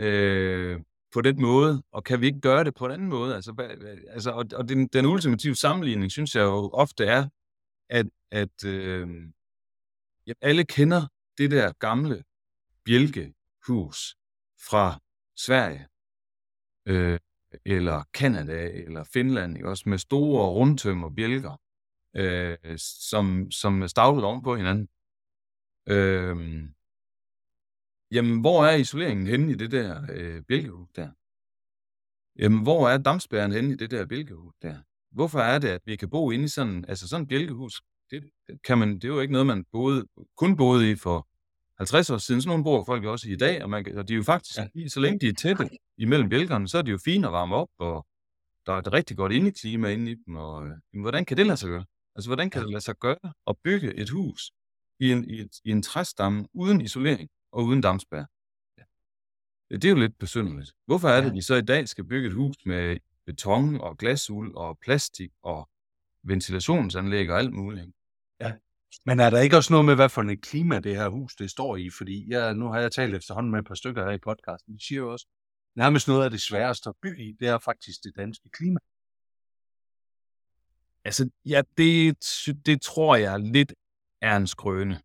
øh, 0.00 0.80
på 1.12 1.20
den 1.20 1.42
måde, 1.42 1.82
og 1.92 2.04
kan 2.04 2.20
vi 2.20 2.26
ikke 2.26 2.40
gøre 2.40 2.64
det 2.64 2.74
på 2.74 2.86
en 2.86 2.92
anden 2.92 3.08
måde? 3.08 3.34
Altså, 3.34 3.52
hvad, 3.52 3.68
altså, 4.08 4.30
og, 4.30 4.44
og 4.54 4.68
den, 4.68 4.86
den 4.86 5.06
ultimative 5.06 5.54
sammenligning, 5.54 6.12
synes 6.12 6.34
jeg 6.34 6.42
jo 6.42 6.70
ofte 6.72 7.04
er, 7.04 7.28
at, 7.90 8.06
at 8.30 8.64
øh, 8.64 9.08
ja, 10.26 10.32
alle 10.40 10.64
kender 10.64 11.06
det 11.38 11.50
der 11.50 11.72
gamle 11.72 12.24
bjælkehus 12.84 14.16
fra 14.68 15.00
Sverige, 15.36 15.88
øh, 16.86 17.18
eller 17.64 18.04
Kanada, 18.14 18.70
eller 18.72 19.04
Finland, 19.04 19.56
ikke? 19.56 19.68
også 19.68 19.88
med 19.88 19.98
store 19.98 20.50
rundtøm 20.50 21.04
og 21.04 21.14
bjælker, 21.14 21.56
øh, 22.16 22.78
som, 22.78 23.50
som 23.50 23.88
stavlet 23.88 24.24
oven 24.24 24.42
på 24.42 24.56
hinanden. 24.56 24.88
Øh, 25.88 26.68
jamen, 28.10 28.40
hvor 28.40 28.64
er 28.64 28.76
isoleringen 28.76 29.26
henne 29.26 29.52
i 29.52 29.54
det 29.54 29.70
der 29.70 30.06
øh, 30.12 30.42
bjælkehus 30.42 30.88
der? 30.96 31.10
Jamen, 32.38 32.62
hvor 32.62 32.88
er 32.88 32.98
dampspærren 32.98 33.52
henne 33.52 33.72
i 33.72 33.76
det 33.76 33.90
der 33.90 34.06
bjælkehus 34.06 34.54
der? 34.62 34.76
Hvorfor 35.10 35.38
er 35.38 35.58
det, 35.58 35.68
at 35.68 35.80
vi 35.84 35.96
kan 35.96 36.10
bo 36.10 36.30
inde 36.30 36.44
i 36.44 36.48
sådan, 36.48 36.84
altså 36.88 37.08
sådan 37.08 37.22
et 37.22 37.28
bjælkehus? 37.28 37.82
Det, 38.10 38.30
kan 38.64 38.78
man, 38.78 38.94
det 38.94 39.04
er 39.04 39.08
jo 39.08 39.20
ikke 39.20 39.32
noget, 39.32 39.46
man 39.46 39.64
boede, 39.72 40.06
kun 40.36 40.56
boede 40.56 40.90
i 40.90 40.94
for 40.96 41.28
50 41.78 42.10
år 42.10 42.18
siden. 42.18 42.42
Sådan 42.42 42.48
nogle 42.48 42.64
bor 42.64 42.84
folk 42.84 43.04
også 43.04 43.28
i 43.28 43.36
dag, 43.36 43.62
og, 43.62 43.70
man, 43.70 43.96
og 43.96 44.08
de 44.08 44.12
er 44.12 44.16
jo 44.16 44.22
faktisk, 44.22 44.58
ja. 44.58 44.88
så 44.88 45.00
længe 45.00 45.18
de 45.18 45.28
er 45.28 45.32
tætte 45.32 45.70
imellem 45.98 46.28
bjælkerne, 46.28 46.68
så 46.68 46.78
er 46.78 46.82
de 46.82 46.90
jo 46.90 46.98
fine 47.04 47.26
at 47.26 47.32
varme 47.32 47.54
op, 47.54 47.68
og 47.78 48.06
der 48.66 48.72
er 48.72 48.78
et 48.78 48.92
rigtig 48.92 49.16
godt 49.16 49.32
indeklima 49.32 49.88
inde 49.88 50.10
i 50.10 50.14
dem. 50.26 50.36
Og, 50.36 50.62
jamen, 50.62 51.02
hvordan 51.02 51.24
kan 51.24 51.36
det 51.36 51.46
lade 51.46 51.56
sig 51.56 51.68
gøre? 51.68 51.84
Altså, 52.16 52.28
hvordan 52.28 52.50
kan 52.50 52.62
det 52.62 52.70
lade 52.70 52.80
sig 52.80 52.98
gøre 52.98 53.32
at 53.46 53.56
bygge 53.64 53.94
et 53.94 54.10
hus 54.10 54.52
i 55.00 55.12
en, 55.12 55.30
i, 55.30 55.40
et, 55.40 55.50
i 55.64 55.70
en 55.70 55.82
træstamme 55.82 56.46
uden 56.52 56.80
isolering 56.80 57.30
og 57.52 57.64
uden 57.64 57.80
dampspær? 57.80 58.24
Det 59.70 59.84
er 59.84 59.90
jo 59.90 59.96
lidt 59.96 60.18
besynderligt. 60.18 60.72
Hvorfor 60.86 61.08
er 61.08 61.20
det, 61.20 61.28
at 61.28 61.34
vi 61.34 61.42
så 61.42 61.54
i 61.54 61.62
dag 61.62 61.88
skal 61.88 62.04
bygge 62.04 62.28
et 62.28 62.34
hus 62.34 62.56
med 62.66 62.96
beton 63.26 63.80
og 63.80 63.98
glasuld 63.98 64.54
og 64.54 64.78
plastik 64.78 65.30
og 65.42 65.68
ventilationsanlæg 66.22 67.30
og 67.30 67.38
alt 67.38 67.52
muligt? 67.52 67.86
Ja. 68.40 68.52
Men 69.06 69.20
er 69.20 69.30
der 69.30 69.40
ikke 69.40 69.56
også 69.56 69.72
noget 69.72 69.86
med, 69.86 69.94
hvad 69.94 70.08
for 70.08 70.22
et 70.22 70.42
klima 70.42 70.80
det 70.80 70.96
her 70.96 71.08
hus 71.08 71.36
det 71.36 71.50
står 71.50 71.76
i? 71.76 71.90
Fordi 71.90 72.26
jeg, 72.28 72.54
nu 72.54 72.66
har 72.68 72.80
jeg 72.80 72.92
talt 72.92 73.14
efterhånden 73.14 73.50
med 73.50 73.58
et 73.58 73.66
par 73.66 73.74
stykker 73.74 74.04
her 74.04 74.12
i 74.12 74.18
podcasten. 74.18 74.74
De 74.74 74.86
siger 74.86 74.98
jo 74.98 75.12
også, 75.12 75.26
nærmest 75.76 76.08
noget 76.08 76.24
af 76.24 76.30
det 76.30 76.40
sværeste 76.40 76.88
at 76.88 76.94
bygge 77.02 77.24
i, 77.24 77.32
det 77.40 77.48
er 77.48 77.58
faktisk 77.58 78.04
det 78.04 78.12
danske 78.16 78.48
klima. 78.48 78.78
Altså, 81.04 81.30
ja, 81.44 81.62
det, 81.78 82.16
det 82.66 82.82
tror 82.82 83.16
jeg 83.16 83.40
lidt 83.40 83.72
er 84.20 84.36
en 84.36 84.46
skrøne. 84.46 85.00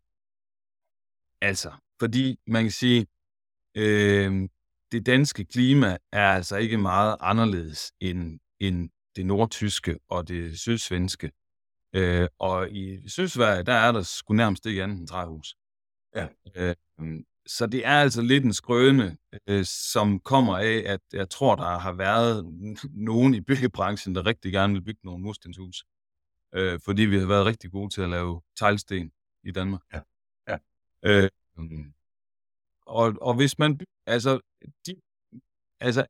Altså, 1.40 1.72
fordi 1.98 2.38
man 2.46 2.64
kan 2.64 2.70
sige, 2.70 3.06
øh, 3.74 4.48
det 4.92 5.06
danske 5.06 5.44
klima 5.44 5.98
er 6.12 6.32
altså 6.32 6.56
ikke 6.56 6.78
meget 6.78 7.16
anderledes 7.20 7.92
end, 8.00 8.40
end 8.60 8.90
det 9.16 9.26
nordtyske 9.26 9.98
og 10.08 10.28
det 10.28 10.58
sydsvenske. 10.58 11.30
Øh, 11.92 12.28
og 12.38 12.70
i 12.70 13.08
Sydsverige, 13.08 13.62
der 13.62 13.72
er 13.72 13.92
der 13.92 14.02
sgu 14.02 14.34
nærmest 14.34 14.66
ikke 14.66 14.82
andet 14.82 14.98
end 14.98 15.08
træhus. 15.08 15.54
Ja. 16.16 16.28
Øh, 16.54 16.74
så 17.56 17.66
det 17.66 17.86
er 17.86 18.00
altså 18.00 18.22
lidt 18.22 18.44
en 18.44 18.52
skrøne, 18.52 19.16
øh, 19.46 19.64
som 19.64 20.20
kommer 20.20 20.58
af, 20.58 20.82
at 20.86 21.00
jeg 21.12 21.30
tror, 21.30 21.56
der 21.56 21.78
har 21.78 21.92
været 21.92 22.44
nogen 23.10 23.34
i 23.34 23.40
byggebranchen, 23.40 24.14
der 24.14 24.26
rigtig 24.26 24.52
gerne 24.52 24.72
vil 24.72 24.82
bygge 24.82 25.00
nogle 25.04 25.22
murstenshus. 25.22 25.84
Øh, 26.54 26.80
fordi 26.84 27.02
vi 27.02 27.18
har 27.18 27.26
været 27.26 27.46
rigtig 27.46 27.70
gode 27.70 27.94
til 27.94 28.02
at 28.02 28.08
lave 28.08 28.42
teglsten 28.56 29.12
i 29.44 29.50
Danmark. 29.50 29.80
Ja. 29.92 30.00
ja. 30.48 30.58
Øh, 31.02 31.30
og, 32.86 33.14
og 33.20 33.34
hvis 33.34 33.58
man, 33.58 33.80
altså, 34.06 34.40
de, 34.86 35.00
altså, 35.80 36.06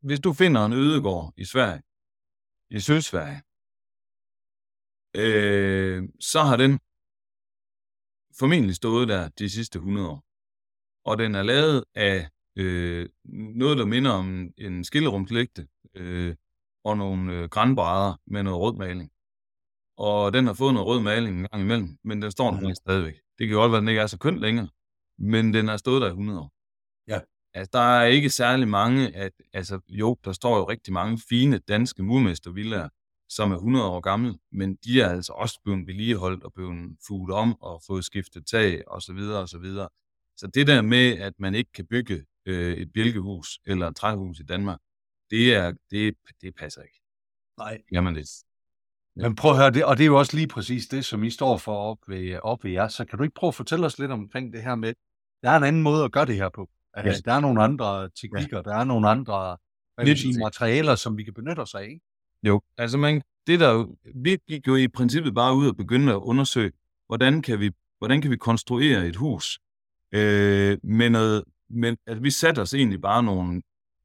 hvis 0.00 0.20
du 0.20 0.32
finder 0.32 0.66
en 0.66 0.72
ødegård 0.72 1.34
i 1.36 1.44
Sverige, 1.44 1.82
i 2.70 2.80
Sydsverige, 2.80 3.42
øh, 5.16 6.08
så 6.20 6.42
har 6.42 6.56
den 6.56 6.80
formentlig 8.38 8.76
stået 8.76 9.08
der 9.08 9.28
de 9.28 9.50
sidste 9.50 9.76
100 9.76 10.08
år. 10.08 10.29
Og 11.04 11.18
den 11.18 11.34
er 11.34 11.42
lavet 11.42 11.84
af 11.94 12.28
øh, 12.56 13.08
noget, 13.54 13.78
der 13.78 13.84
minder 13.84 14.10
om 14.10 14.50
en 14.58 14.84
skillerumslægte, 14.84 15.68
øh, 15.94 16.34
og 16.84 16.96
nogle 16.96 17.32
øh, 17.32 17.48
grænbrædder 17.48 18.20
med 18.26 18.42
noget 18.42 18.60
rød 18.60 18.76
maling. 18.76 19.10
Og 19.96 20.32
den 20.32 20.46
har 20.46 20.54
fået 20.54 20.74
noget 20.74 20.86
rød 20.86 21.00
maling 21.00 21.40
en 21.40 21.48
gang 21.48 21.62
imellem, 21.62 21.98
men 22.04 22.22
den 22.22 22.30
står 22.30 22.50
mm. 22.50 22.74
stadigvæk. 22.74 23.14
Det 23.38 23.48
kan 23.48 23.56
godt 23.56 23.72
være, 23.72 23.78
at 23.78 23.82
den 23.82 23.88
ikke 23.88 24.00
er 24.00 24.06
så 24.06 24.18
kønt 24.18 24.40
længere, 24.40 24.68
men 25.18 25.54
den 25.54 25.68
har 25.68 25.76
stået 25.76 26.02
der 26.02 26.08
i 26.08 26.10
100 26.10 26.40
år. 26.40 26.52
Ja. 27.08 27.20
Altså, 27.54 27.70
der 27.72 27.98
er 27.98 28.04
ikke 28.04 28.30
særlig 28.30 28.68
mange, 28.68 29.16
at, 29.16 29.32
altså 29.52 29.80
jo, 29.88 30.16
der 30.24 30.32
står 30.32 30.56
jo 30.58 30.64
rigtig 30.64 30.92
mange 30.92 31.18
fine 31.28 31.58
danske 31.58 32.02
murmestervillager, 32.02 32.88
som 33.28 33.52
er 33.52 33.56
100 33.56 33.86
år 33.86 34.00
gamle, 34.00 34.38
men 34.52 34.76
de 34.84 35.00
er 35.00 35.08
altså 35.08 35.32
også 35.32 35.60
blevet 35.64 35.86
vedligeholdt 35.86 36.44
og 36.44 36.52
blevet 36.52 36.96
fuglet 37.06 37.36
om 37.36 37.62
og 37.62 37.82
fået 37.86 38.04
skiftet 38.04 38.46
tag 38.46 38.82
og 38.86 39.02
så 39.02 39.12
videre 39.12 39.40
og 39.40 39.48
så 40.40 40.46
det 40.46 40.66
der 40.66 40.82
med, 40.82 41.18
at 41.18 41.32
man 41.38 41.54
ikke 41.54 41.72
kan 41.72 41.86
bygge 41.86 42.24
øh, 42.46 42.74
et 42.74 42.92
bjælkehus 42.92 43.60
eller 43.66 43.88
et 43.88 43.96
træhus 43.96 44.40
i 44.40 44.42
Danmark, 44.42 44.78
det, 45.30 45.54
er, 45.54 45.72
det, 45.90 46.14
det 46.40 46.54
passer 46.54 46.82
ikke. 46.82 47.00
Nej. 47.58 47.82
Jamen 47.92 48.14
lidt. 48.14 48.28
Ja. 49.16 49.22
Men 49.22 49.36
prøv 49.36 49.50
at 49.50 49.56
høre, 49.56 49.70
det, 49.70 49.84
og 49.84 49.96
det 49.96 50.04
er 50.04 50.06
jo 50.06 50.18
også 50.18 50.36
lige 50.36 50.48
præcis 50.48 50.86
det, 50.86 51.04
som 51.04 51.24
I 51.24 51.30
står 51.30 51.56
for 51.56 51.76
op 51.76 51.98
ved, 52.08 52.38
op 52.42 52.64
ved 52.64 52.70
jer. 52.70 52.88
Så 52.88 53.04
kan 53.04 53.18
du 53.18 53.22
ikke 53.22 53.34
prøve 53.34 53.48
at 53.48 53.54
fortælle 53.54 53.86
os 53.86 53.98
lidt 53.98 54.10
omkring 54.10 54.52
det 54.52 54.62
her 54.62 54.74
med, 54.74 54.94
der 55.42 55.50
er 55.50 55.56
en 55.56 55.64
anden 55.64 55.82
måde 55.82 56.04
at 56.04 56.12
gøre 56.12 56.26
det 56.26 56.36
her 56.36 56.48
på. 56.48 56.70
Altså, 56.94 57.22
ja. 57.26 57.30
Der 57.30 57.36
er 57.36 57.40
nogle 57.40 57.62
andre 57.62 58.10
teknikker, 58.10 58.56
ja. 58.56 58.62
der 58.62 58.74
er 58.74 58.84
nogle 58.84 59.08
andre 59.08 59.56
sige, 60.16 60.38
materialer, 60.38 60.94
som 60.94 61.18
vi 61.18 61.24
kan 61.24 61.34
benytte 61.34 61.60
os 61.60 61.74
af. 61.74 61.82
Ikke? 61.82 62.00
Jo, 62.42 62.60
altså 62.76 62.98
man, 62.98 63.22
det 63.46 63.60
der 63.60 63.96
vi 64.14 64.38
gik 64.48 64.66
jo 64.66 64.76
i 64.76 64.88
princippet 64.88 65.34
bare 65.34 65.54
ud 65.54 65.68
og 65.68 65.76
begyndte 65.76 66.12
at 66.12 66.16
undersøge, 66.18 66.72
hvordan 67.06 67.42
kan 67.42 67.60
vi, 67.60 67.70
hvordan 67.98 68.20
kan 68.22 68.30
vi 68.30 68.36
konstruere 68.36 69.06
et 69.06 69.16
hus 69.16 69.58
øh, 70.12 70.78
men 70.82 71.12
noget, 71.12 71.44
men 71.68 71.96
altså, 72.06 72.22
vi 72.22 72.30
satte 72.30 72.60
os 72.60 72.74
egentlig 72.74 73.00
bare 73.00 73.22
nogle, 73.22 73.62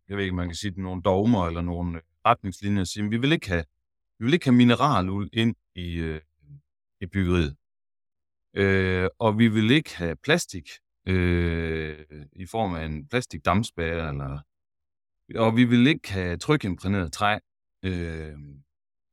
jeg 0.10 0.18
ved 0.18 0.24
ikke, 0.24 0.36
man 0.36 0.48
kan 0.48 0.56
sige 0.56 0.82
nogle 0.82 1.02
dogmer 1.02 1.48
eller 1.48 1.62
nogle 1.62 1.98
øh, 1.98 2.04
retningslinjer, 2.26 2.82
og 2.82 2.88
sige, 2.88 3.10
vi 3.10 3.18
vil 3.18 3.32
ikke 3.32 3.50
have, 3.50 3.64
vi 4.20 4.26
vil 4.26 4.34
ikke 4.34 4.46
have 4.46 4.56
mineraluld 4.56 5.30
ind 5.34 5.56
i, 5.76 5.96
øh, 5.96 6.22
i 7.02 7.06
byggeriet. 7.06 7.56
Øh, 8.54 9.10
og 9.20 9.38
vi 9.38 9.48
vil 9.48 9.72
ikke 9.72 9.98
have 9.98 10.16
plastik 10.16 10.70
øh, 11.08 12.06
i 12.34 12.46
form 12.46 12.76
af 12.76 12.86
en 12.86 13.08
plastikdammspærre, 13.08 14.10
eller, 14.10 14.40
og 15.36 15.56
vi 15.56 15.64
vil 15.64 15.88
ikke 15.88 16.12
have 16.12 16.38
trykimprægneret 16.38 17.14
træ. 17.14 17.40
Øh, 17.84 18.38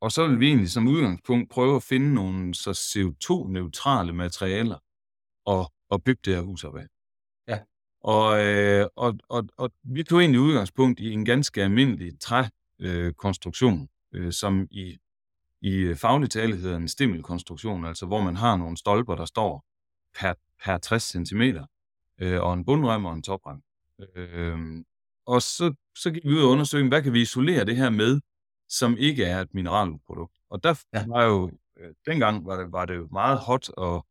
og 0.00 0.12
så 0.12 0.28
vil 0.28 0.40
vi 0.40 0.46
egentlig 0.46 0.70
som 0.70 0.88
udgangspunkt 0.88 1.50
prøve 1.50 1.76
at 1.76 1.82
finde 1.82 2.14
nogle 2.14 2.54
så 2.54 2.70
CO2-neutrale 2.70 4.12
materialer 4.12 4.78
og, 5.46 5.72
og 5.92 6.02
bygge 6.04 6.20
det 6.24 6.34
her 6.34 6.42
hus 6.42 6.64
op 6.64 6.76
af. 6.76 6.86
Ja. 7.48 7.58
Og, 8.00 8.46
øh, 8.46 8.86
og, 8.96 9.18
og, 9.28 9.44
og 9.56 9.70
vi 9.82 10.02
tog 10.02 10.20
egentlig 10.20 10.40
udgangspunkt 10.40 11.00
i 11.00 11.12
en 11.12 11.24
ganske 11.24 11.62
almindelig 11.62 12.20
trækonstruktion, 12.20 13.88
øh, 14.12 14.26
øh, 14.26 14.32
som 14.32 14.68
i, 14.70 14.98
i 15.60 15.94
faglig 15.94 16.30
tale 16.30 16.56
hedder 16.56 16.76
en 16.76 16.88
stimmelkonstruktion, 16.88 17.84
altså 17.84 18.06
hvor 18.06 18.20
man 18.20 18.36
har 18.36 18.56
nogle 18.56 18.76
stolper, 18.76 19.14
der 19.14 19.24
står 19.24 19.64
per, 20.20 20.34
per 20.64 20.78
60 20.78 21.02
cm, 21.02 21.42
øh, 22.20 22.42
og 22.42 22.54
en 22.54 22.64
bundrem 22.64 23.04
og 23.04 23.14
en 23.14 23.22
toprem. 23.22 23.62
Øh, 24.16 24.58
og 25.26 25.42
så, 25.42 25.74
så 25.96 26.10
gik 26.10 26.24
vi 26.24 26.30
ud 26.30 26.42
og 26.42 26.50
undersøgte, 26.50 26.88
hvad 26.88 27.02
kan 27.02 27.12
vi 27.12 27.20
isolere 27.20 27.64
det 27.64 27.76
her 27.76 27.90
med, 27.90 28.20
som 28.68 28.96
ikke 28.98 29.24
er 29.24 29.40
et 29.40 29.54
mineralprodukt. 29.54 30.36
Og 30.50 30.64
der 30.64 30.84
ja. 30.94 31.04
var 31.06 31.24
jo, 31.24 31.50
øh, 31.78 31.94
dengang 32.06 32.46
var 32.46 32.56
det, 32.56 32.72
var 32.72 32.84
det 32.86 32.96
jo 32.96 33.08
meget 33.10 33.38
hot 33.38 33.68
at 33.78 34.02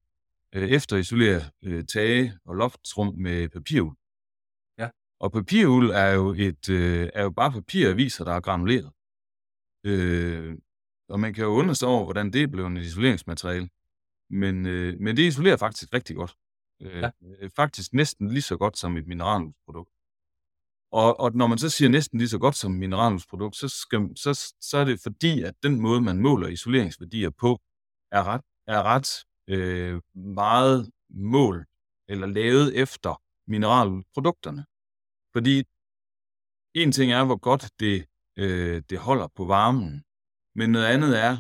øh, 0.55 0.69
efterisolere 0.69 1.41
øh, 1.63 1.85
tage 1.85 2.33
og 2.45 2.55
loftsrum 2.55 3.13
med 3.17 3.49
papirul. 3.49 3.95
Ja. 4.77 4.89
Og 5.19 5.31
papirul 5.31 5.89
er 5.89 6.09
jo, 6.09 6.33
et, 6.37 6.69
øh, 6.69 7.09
er 7.13 7.23
jo 7.23 7.29
bare 7.29 7.51
papiraviser, 7.51 8.23
der 8.23 8.33
er 8.33 8.41
granuleret. 8.41 8.91
Øh, 9.85 10.57
og 11.09 11.19
man 11.19 11.33
kan 11.33 11.43
jo 11.43 11.49
undre 11.49 11.75
sig 11.75 11.87
over, 11.87 12.03
hvordan 12.03 12.33
det 12.33 12.51
blev 12.51 12.65
et 12.65 12.77
isoleringsmateriale. 12.77 13.69
Men, 14.29 14.65
øh, 14.65 14.99
men 14.99 15.17
det 15.17 15.23
isolerer 15.23 15.57
faktisk 15.57 15.93
rigtig 15.93 16.15
godt. 16.15 16.35
Øh, 16.81 17.01
ja. 17.01 17.09
Faktisk 17.55 17.93
næsten 17.93 18.27
lige 18.27 18.41
så 18.41 18.57
godt 18.57 18.77
som 18.77 18.97
et 18.97 19.07
mineralprodukt. 19.07 19.91
Og, 20.91 21.19
og 21.19 21.35
når 21.35 21.47
man 21.47 21.57
så 21.57 21.69
siger 21.69 21.89
næsten 21.89 22.19
lige 22.19 22.29
så 22.29 22.39
godt 22.39 22.55
som 22.55 22.71
mineralprodukt, 22.71 23.55
så, 23.55 23.67
skal, 23.67 23.99
så, 24.15 24.53
så 24.61 24.77
er 24.77 24.85
det 24.85 24.99
fordi, 24.99 25.41
at 25.41 25.55
den 25.63 25.81
måde, 25.81 26.01
man 26.01 26.17
måler 26.17 26.47
isoleringsværdier 26.47 27.29
på, 27.29 27.61
er 28.11 28.23
ret, 28.23 28.41
er 28.67 28.83
ret 28.83 29.25
øh, 29.51 30.01
meget 30.15 30.91
mål 31.09 31.65
eller 32.07 32.27
lavet 32.27 32.79
efter 32.81 33.21
mineralprodukterne. 33.47 34.65
Fordi 35.33 35.63
en 36.73 36.91
ting 36.91 37.11
er, 37.11 37.25
hvor 37.25 37.37
godt 37.37 37.71
det, 37.79 38.05
øh, 38.37 38.83
det 38.89 38.97
holder 38.97 39.27
på 39.27 39.45
varmen, 39.45 40.03
men 40.55 40.71
noget 40.71 40.85
andet 40.85 41.19
er, 41.19 41.37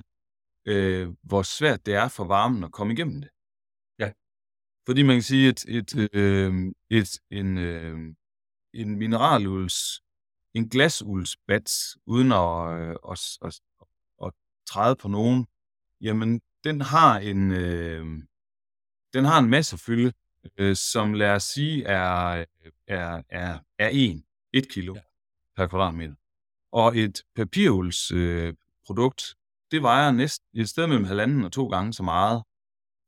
øh, 0.65 1.09
hvor 1.23 1.43
svært 1.43 1.85
det 1.85 1.93
er 1.93 2.07
for 2.07 2.23
varmen 2.23 2.63
at 2.63 2.71
komme 2.71 2.93
igennem 2.93 3.21
det. 3.21 3.29
Ja. 3.99 4.11
Fordi 4.85 5.03
man 5.03 5.15
kan 5.15 5.23
sige, 5.23 5.49
at 5.49 5.65
et, 5.67 6.09
øh, 6.13 6.73
et, 6.89 7.19
en, 7.29 7.57
øh, 7.57 8.15
en 8.73 8.95
mineraluls, 8.95 10.01
en 10.53 10.69
glasuldsbats, 10.69 11.97
uden 12.05 12.31
at, 12.31 12.79
øh, 12.79 12.95
at, 13.11 13.37
at, 13.41 13.61
at 14.25 14.33
træde 14.65 14.95
på 14.95 15.07
nogen, 15.07 15.47
jamen 16.01 16.41
den 16.63 16.81
har 16.81 17.19
en, 17.19 17.51
øh, 17.51 18.05
den 19.13 19.25
har 19.25 19.39
en 19.39 19.49
masse 19.49 19.77
fylde, 19.77 20.13
øh, 20.57 20.75
som 20.75 21.13
lad 21.13 21.29
os 21.29 21.43
sige 21.43 21.83
er, 21.83 22.45
er, 22.87 23.21
er, 23.29 23.59
er 23.79 23.89
1, 23.93 24.23
1 24.53 24.69
kilo 24.69 24.93
ja. 24.95 25.01
per 25.55 25.67
kvadratmeter. 25.67 26.15
Og 26.71 26.97
et 26.97 27.23
papirulds 27.35 28.11
øh, 28.11 28.53
produkt, 28.85 29.35
det 29.71 29.81
vejer 29.81 30.11
næsten 30.11 30.59
et 30.59 30.69
sted 30.69 30.87
mellem 30.87 31.05
halvanden 31.05 31.43
og 31.43 31.51
to 31.51 31.67
gange 31.67 31.93
så 31.93 32.03
meget 32.03 32.43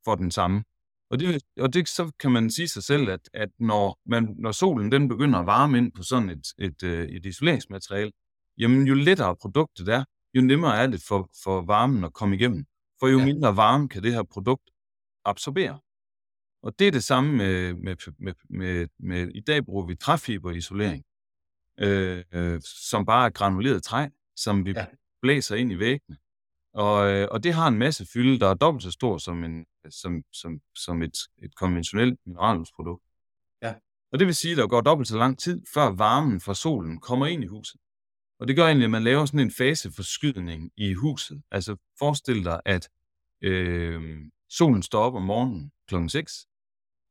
for 0.05 0.15
den 0.15 0.31
samme. 0.31 0.63
Og, 1.09 1.19
det, 1.19 1.43
og 1.59 1.73
det, 1.73 1.89
så 1.89 2.11
kan 2.19 2.31
man 2.31 2.51
sige 2.51 2.67
sig 2.67 2.83
selv, 2.83 3.09
at, 3.09 3.29
at 3.33 3.49
når, 3.59 3.99
man, 4.05 4.35
når 4.39 4.51
solen 4.51 4.91
den 4.91 5.07
begynder 5.07 5.39
at 5.39 5.45
varme 5.45 5.77
ind 5.77 5.91
på 5.91 6.03
sådan 6.03 6.29
et, 6.29 6.47
et, 6.57 6.83
øh, 6.83 7.09
et 7.09 7.25
isoleringsmateriale, 7.25 8.11
jamen 8.57 8.87
jo 8.87 8.93
lettere 8.93 9.35
produktet 9.35 9.87
er, 9.87 10.03
jo 10.33 10.41
nemmere 10.41 10.77
er 10.77 10.87
det 10.87 11.03
for, 11.07 11.29
for 11.43 11.61
varmen 11.61 12.03
at 12.03 12.13
komme 12.13 12.35
igennem. 12.35 12.65
For 13.03 13.07
jo 13.07 13.19
ja. 13.19 13.25
mindre 13.25 13.55
varme 13.55 13.89
kan 13.89 14.03
det 14.03 14.13
her 14.13 14.23
produkt 14.23 14.69
absorbere. 15.25 15.79
Og 16.61 16.79
det 16.79 16.87
er 16.87 16.91
det 16.91 17.03
samme 17.03 17.37
med, 17.37 17.73
med, 17.73 17.95
med, 18.19 18.33
med, 18.49 18.87
med 18.99 19.27
i 19.27 19.39
dag 19.39 19.65
bruger 19.65 19.85
vi 19.85 19.95
træfiberisolering, 19.95 21.03
øh, 21.79 22.23
øh, 22.33 22.61
som 22.63 23.05
bare 23.05 23.25
er 23.25 23.29
granuleret 23.29 23.83
træ, 23.83 24.07
som 24.35 24.65
vi 24.65 24.71
ja. 24.71 24.85
blæser 25.21 25.55
ind 25.55 25.71
i 25.71 25.79
væggene. 25.79 26.17
Og, 26.73 27.11
øh, 27.11 27.27
og 27.31 27.43
det 27.43 27.53
har 27.53 27.67
en 27.67 27.77
masse 27.77 28.05
fylde, 28.13 28.39
der 28.39 28.47
er 28.47 28.53
dobbelt 28.53 28.83
så 28.83 28.91
stor 28.91 29.17
som, 29.17 29.43
en, 29.43 29.65
som, 29.89 30.23
som, 30.33 30.61
som 30.75 31.01
et, 31.01 31.17
et 31.37 31.55
konventionelt 31.55 32.19
mineralprodukt. 32.25 33.03
Ja. 33.61 33.73
Og 34.11 34.19
det 34.19 34.27
vil 34.27 34.35
sige, 34.35 34.51
at 34.51 34.57
der 34.57 34.67
går 34.67 34.81
dobbelt 34.81 35.07
så 35.07 35.17
lang 35.17 35.39
tid, 35.39 35.61
før 35.73 35.89
varmen 35.89 36.41
fra 36.41 36.53
solen 36.53 36.99
kommer 36.99 37.25
ind 37.25 37.43
i 37.43 37.47
huset. 37.47 37.81
Og 38.43 38.47
det 38.47 38.55
gør 38.55 38.65
egentlig, 38.65 38.85
at 38.85 38.91
man 38.91 39.03
laver 39.03 39.25
sådan 39.25 39.39
en 39.39 39.51
faseforskydning 39.51 40.71
i 40.77 40.93
huset. 40.93 41.43
Altså 41.51 41.75
forestil 41.99 42.43
dig, 42.43 42.61
at 42.65 42.89
øh, 43.41 44.21
solen 44.49 44.83
står 44.83 45.03
op 45.03 45.15
om 45.15 45.21
morgenen 45.21 45.71
kl. 45.87 45.95
6, 46.07 46.47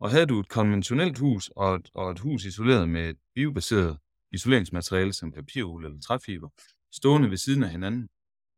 og 0.01 0.11
havde 0.11 0.27
du 0.27 0.41
et 0.41 0.49
konventionelt 0.49 1.19
hus 1.19 1.51
og 1.57 1.75
et, 1.75 1.91
og 1.95 2.11
et 2.11 2.19
hus 2.19 2.45
isoleret 2.45 2.89
med 2.89 3.11
et 3.11 3.17
biobaseret 3.35 3.99
isoleringsmateriale 4.33 5.13
som 5.13 5.33
papirul 5.33 5.85
eller 5.85 6.01
træfiber, 6.01 6.49
stående 6.93 7.31
ved 7.31 7.37
siden 7.37 7.63
af 7.63 7.71
hinanden, 7.71 8.09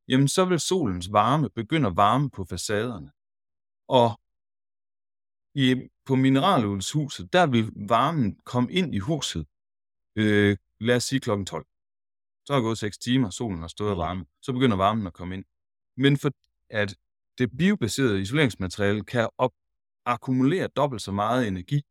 jamen 0.09 0.29
så 0.29 0.45
vil 0.45 0.61
solens 0.61 1.13
varme 1.13 1.51
begynde 1.51 1.87
at 1.87 1.97
varme 1.97 2.31
på 2.31 2.45
facaderne. 2.45 3.11
Og 3.89 4.21
i, 5.55 5.89
på 6.07 6.15
mineralulshuset, 6.15 7.33
der 7.33 7.47
vil 7.47 7.71
varmen 7.89 8.37
komme 8.45 8.73
ind 8.73 8.95
i 8.95 8.99
huset, 8.99 9.47
øh, 10.17 10.57
lad 10.81 10.97
os 10.97 11.05
sige 11.05 11.21
klokken 11.21 11.47
12. 11.47 11.67
Så 12.47 12.53
har 12.55 12.61
gået 12.61 12.79
6 12.79 12.99
timer, 12.99 13.31
solen 13.31 13.61
har 13.61 13.69
stået 13.69 13.91
og 13.91 13.97
varme, 13.97 14.25
så 14.43 14.53
begynder 14.53 14.77
varmen 14.77 15.07
at 15.07 15.13
komme 15.13 15.35
ind. 15.35 15.45
Men 15.97 16.17
for 16.19 16.31
at 16.71 16.97
det 17.39 17.51
biobaserede 17.59 18.21
isoleringsmateriale 18.21 19.05
kan 19.05 19.29
op 19.39 19.53
akkumulere 20.05 20.69
dobbelt 20.69 21.03
så 21.03 21.13
meget 21.13 21.49
energi 21.49 21.83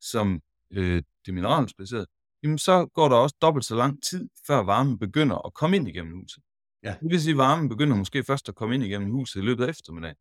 som 0.00 0.40
øh, 0.70 1.02
det 1.26 1.34
mineralsbaserede, 1.34 2.06
jamen 2.42 2.58
så 2.58 2.86
går 2.86 3.08
der 3.08 3.16
også 3.16 3.36
dobbelt 3.42 3.64
så 3.64 3.76
lang 3.76 4.02
tid, 4.02 4.28
før 4.46 4.58
varmen 4.58 4.98
begynder 4.98 5.46
at 5.46 5.54
komme 5.54 5.76
ind 5.76 5.88
igennem 5.88 6.20
huset. 6.20 6.42
Ja. 6.82 6.96
Det 7.02 7.10
vil 7.10 7.22
sige, 7.22 7.32
at 7.32 7.38
varmen 7.38 7.68
begynder 7.68 7.96
måske 7.96 8.24
først 8.24 8.48
at 8.48 8.54
komme 8.54 8.74
ind 8.74 8.84
igennem 8.84 9.10
huset 9.10 9.40
i 9.40 9.44
løbet 9.44 9.64
af 9.64 9.68
eftermiddagen. 9.68 10.16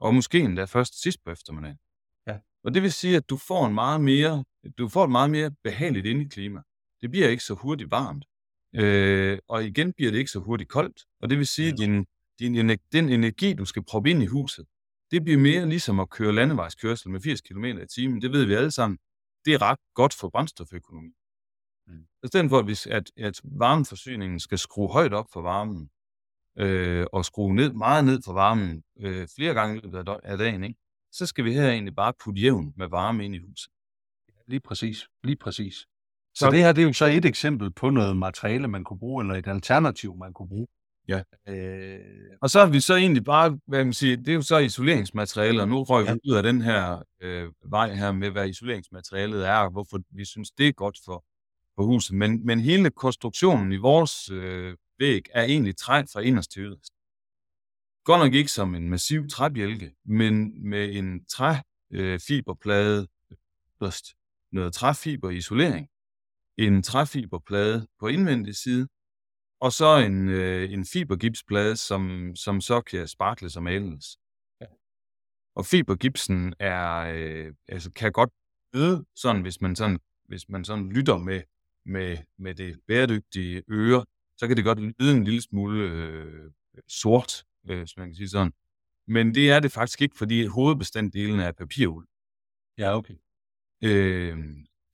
Og 0.00 0.14
måske 0.14 0.40
endda 0.40 0.64
først 0.64 1.02
sidst 1.02 1.24
på 1.24 1.30
eftermiddagen. 1.30 1.78
Ja. 2.26 2.38
Og 2.64 2.74
det 2.74 2.82
vil 2.82 2.92
sige, 2.92 3.16
at 3.16 3.30
du 3.30 3.36
får 3.36 3.66
en 3.66 3.74
meget 3.74 4.00
mere, 4.00 4.44
du 4.78 4.88
får 4.88 5.04
et 5.04 5.10
meget 5.10 5.30
mere 5.30 5.50
behageligt 5.64 6.06
indeklima. 6.06 6.62
Det 7.00 7.10
bliver 7.10 7.28
ikke 7.28 7.44
så 7.44 7.54
hurtigt 7.54 7.90
varmt. 7.90 8.24
Øh, 8.74 9.38
og 9.48 9.64
igen 9.64 9.92
bliver 9.92 10.10
det 10.10 10.18
ikke 10.18 10.30
så 10.30 10.38
hurtigt 10.38 10.70
koldt. 10.70 11.04
Og 11.20 11.30
det 11.30 11.38
vil 11.38 11.46
sige, 11.46 11.68
at 11.68 11.78
din, 11.78 12.06
din, 12.38 12.78
den 12.92 13.08
energi, 13.08 13.52
du 13.52 13.64
skal 13.64 13.82
proppe 13.82 14.10
ind 14.10 14.22
i 14.22 14.26
huset, 14.26 14.66
det 15.10 15.24
bliver 15.24 15.38
mere 15.38 15.68
ligesom 15.68 16.00
at 16.00 16.10
køre 16.10 16.32
landevejskørsel 16.32 17.10
med 17.10 17.20
80 17.20 17.40
km 17.40 17.64
i 17.64 17.86
timen. 17.86 18.22
Det 18.22 18.32
ved 18.32 18.44
vi 18.44 18.54
alle 18.54 18.70
sammen. 18.70 18.98
Det 19.44 19.54
er 19.54 19.62
ret 19.62 19.78
godt 19.94 20.14
for 20.14 20.28
brændstoføkonomi. 20.28 21.12
Mm. 21.86 22.06
I 22.24 22.26
stedet 22.26 22.50
for, 22.50 22.58
at, 22.58 22.66
vi, 22.66 22.76
at, 22.90 23.10
at 23.16 23.40
varmeforsyningen 23.44 24.40
skal 24.40 24.58
skrue 24.58 24.92
højt 24.92 25.12
op 25.12 25.26
for 25.32 25.42
varmen, 25.42 25.90
øh, 26.58 27.06
og 27.12 27.24
skrue 27.24 27.54
ned, 27.54 27.72
meget 27.72 28.04
ned 28.04 28.22
for 28.24 28.32
varmen 28.32 28.82
øh, 29.00 29.28
flere 29.36 29.54
gange 29.54 29.76
i 29.76 29.80
løbet 29.80 30.08
af 30.22 30.38
dagen, 30.38 30.64
ikke? 30.64 30.78
så 31.12 31.26
skal 31.26 31.44
vi 31.44 31.52
her 31.52 31.70
egentlig 31.70 31.94
bare 31.94 32.12
putte 32.24 32.40
jævn 32.40 32.72
med 32.76 32.88
varme 32.88 33.24
ind 33.24 33.34
i 33.34 33.38
huset. 33.38 33.72
Lige 34.46 34.60
præcis. 34.60 35.08
Lige 35.24 35.36
præcis. 35.36 35.86
Så, 36.40 36.46
så 36.46 36.50
det 36.50 36.58
her 36.58 36.72
det 36.72 36.82
er 36.82 36.86
jo 36.86 36.92
så 36.92 37.06
et 37.06 37.24
eksempel 37.24 37.70
på 37.70 37.90
noget 37.90 38.16
materiale, 38.16 38.68
man 38.68 38.84
kunne 38.84 38.98
bruge, 38.98 39.22
eller 39.24 39.34
et 39.34 39.46
alternativ, 39.46 40.16
man 40.16 40.32
kunne 40.32 40.48
bruge. 40.48 40.66
Ja. 41.08 41.22
Øh, 41.48 42.00
og 42.40 42.50
så 42.50 42.60
har 42.60 42.66
vi 42.66 42.80
så 42.80 42.94
egentlig 42.96 43.24
bare, 43.24 43.58
hvad 43.66 43.84
man 43.84 43.92
siger, 43.92 44.16
det 44.16 44.28
er 44.28 44.34
jo 44.34 44.42
så 44.42 44.58
isoleringsmateriale, 44.58 45.62
og 45.62 45.68
nu 45.68 45.82
røg 45.82 46.06
vi 46.06 46.30
ud 46.30 46.36
af 46.36 46.42
den 46.42 46.62
her 46.62 47.02
øh, 47.20 47.50
vej 47.64 47.94
her 47.94 48.12
med, 48.12 48.30
hvad 48.30 48.48
isoleringsmaterialet 48.48 49.48
er, 49.48 49.56
og 49.56 49.70
hvorfor 49.70 49.98
vi 50.10 50.24
synes, 50.24 50.50
det 50.50 50.68
er 50.68 50.72
godt 50.72 50.98
for, 51.04 51.24
for 51.74 51.84
huset. 51.84 52.16
Men, 52.16 52.46
men 52.46 52.60
hele 52.60 52.90
konstruktionen 52.90 53.72
i 53.72 53.76
vores 53.76 54.30
øh, 54.30 54.76
væg 54.98 55.22
er 55.34 55.42
egentlig 55.42 55.76
træ 55.76 56.02
fra 56.12 56.20
inderst 56.20 56.52
til 56.52 56.62
yderst. 56.62 56.92
Godt 58.04 58.20
nok 58.20 58.34
ikke 58.34 58.52
som 58.52 58.74
en 58.74 58.90
massiv 58.90 59.28
træbjælke, 59.28 59.92
men 60.04 60.68
med 60.70 60.94
en 60.94 61.24
træfiberplade 61.24 63.06
øh, 63.30 63.36
først. 63.78 64.06
Noget 64.52 64.74
træfiber 64.74 65.30
isolering. 65.30 65.88
En 66.60 66.82
træfiberplade 66.82 67.86
på 68.00 68.06
indvendig 68.06 68.56
side, 68.56 68.88
og 69.60 69.72
så 69.72 69.96
en, 69.96 70.28
øh, 70.28 70.72
en 70.72 70.84
fibergipsplade, 70.84 71.76
som, 71.76 72.32
som 72.36 72.60
så 72.60 72.80
kan 72.80 73.08
sparkles 73.08 73.56
og 73.56 73.62
males. 73.62 74.18
Ja. 74.60 74.66
Og 75.54 75.66
fibergipsen 75.66 76.54
er, 76.58 76.96
øh, 77.14 77.52
altså 77.68 77.90
kan 77.90 78.12
godt 78.12 78.30
lyde 78.74 79.04
sådan, 79.16 79.42
hvis 79.42 79.60
man 79.60 79.76
sådan, 79.76 79.98
hvis 80.24 80.48
man 80.48 80.64
sådan 80.64 80.92
lytter 80.92 81.18
med, 81.18 81.42
med, 81.84 82.18
med 82.38 82.54
det 82.54 82.80
bæredygtige 82.86 83.62
øre, 83.70 84.04
så 84.36 84.48
kan 84.48 84.56
det 84.56 84.64
godt 84.64 84.78
lyde 84.78 85.16
en 85.16 85.24
lille 85.24 85.42
smule 85.42 85.90
øh, 85.90 86.50
sort, 86.88 87.44
øh, 87.68 87.78
hvis 87.78 87.96
man 87.96 88.08
kan 88.08 88.14
sige 88.14 88.28
sådan. 88.28 88.52
Men 89.06 89.34
det 89.34 89.50
er 89.50 89.60
det 89.60 89.72
faktisk 89.72 90.02
ikke, 90.02 90.16
fordi 90.16 90.46
hovedbestanddelen 90.46 91.40
er 91.40 91.52
papiruld. 91.52 92.06
Ja, 92.78 92.96
okay. 92.96 93.14
Øh, 93.84 94.38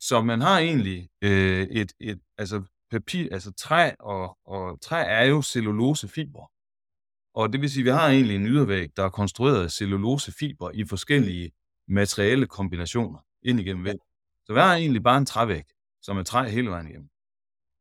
så 0.00 0.23
man 0.23 0.41
har 0.41 0.59
egentlig 0.59 1.09
øh, 1.23 1.62
et, 1.62 1.93
et, 2.00 2.21
altså 2.38 2.62
papir, 2.91 3.29
altså 3.33 3.53
træ 3.53 3.91
og, 4.00 4.38
og 4.45 4.81
træ 4.81 5.05
er 5.09 5.25
jo 5.25 5.43
cellulosefiber. 5.43 6.50
Og 7.35 7.53
det 7.53 7.61
vil 7.61 7.71
sige, 7.71 7.83
at 7.83 7.85
vi 7.85 7.91
har 7.91 8.09
egentlig 8.09 8.37
en 8.37 8.47
ydervæg, 8.47 8.88
der 8.97 9.05
er 9.05 9.09
konstrueret 9.09 9.65
af 9.65 9.71
cellulosefiber 9.71 10.71
i 10.75 10.85
forskellige 10.85 11.53
materielle 11.88 12.47
kombinationer 12.47 13.19
ind 13.43 13.61
igennem 13.61 13.85
væggen. 13.85 14.07
Så 14.47 14.53
vi 14.53 14.61
har 14.61 14.75
egentlig 14.75 15.03
bare 15.03 15.19
en 15.19 15.26
trævæg, 15.26 15.65
som 16.03 16.19
er 16.19 16.23
træ 16.23 16.49
hele 16.49 16.71
vejen 16.71 16.88
igennem. 16.88 17.09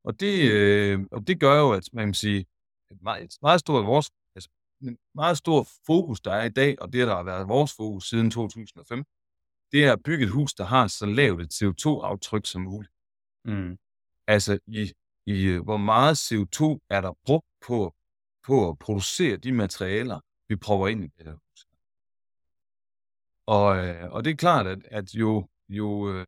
Og 0.04 0.20
det, 0.20 0.52
øh, 0.52 1.00
og 1.12 1.28
det 1.28 1.40
gør 1.40 1.60
jo, 1.60 1.72
at 1.72 1.84
man 1.94 2.08
kan 2.08 2.14
sige, 2.14 2.46
et 2.92 3.02
meget, 3.02 3.24
et 3.24 3.38
meget 3.42 3.60
stort 3.60 3.86
vores, 3.86 4.12
altså, 4.36 4.50
en 4.82 4.98
meget 5.16 5.38
stor 5.38 5.68
fokus, 5.86 6.22
der 6.22 6.32
er 6.32 6.46
i 6.46 6.50
dag, 6.50 6.82
og 6.82 6.94
det, 6.94 7.08
der 7.08 7.16
har 7.16 7.24
været 7.24 7.48
vores 7.48 7.74
fokus 7.74 8.10
siden 8.10 8.32
2005, 8.32 9.04
det 9.72 9.86
er 9.86 9.94
at 9.94 10.04
bygge 10.04 10.26
et 10.26 10.32
hus, 10.32 10.54
der 10.54 10.64
har 10.64 10.88
så 10.88 11.06
lavt 11.06 11.42
et 11.42 11.54
CO2-aftryk 11.54 12.46
som 12.46 12.62
muligt. 12.62 12.94
Mm. 13.46 13.78
Altså, 14.28 14.60
i, 14.68 14.94
i, 15.26 15.48
hvor 15.64 15.78
meget 15.78 16.16
CO2 16.16 16.88
er 16.90 17.02
der 17.02 17.18
brugt 17.26 17.48
på, 17.68 17.96
på 18.44 18.70
at 18.70 18.80
producere 18.80 19.38
de 19.38 19.52
materialer, 19.52 20.20
vi 20.48 20.56
prøver 20.56 20.88
ind 20.88 21.04
i 21.04 21.08
det 21.18 21.26
her 21.26 21.34
hus. 21.34 21.68
Og, 23.46 23.88
øh, 23.88 24.12
og 24.12 24.26
det 24.26 24.32
er 24.32 24.36
klart, 24.36 24.68
at, 24.68 24.80
at 24.86 25.14
jo, 25.16 25.48
jo, 25.70 26.14
øh, 26.14 26.26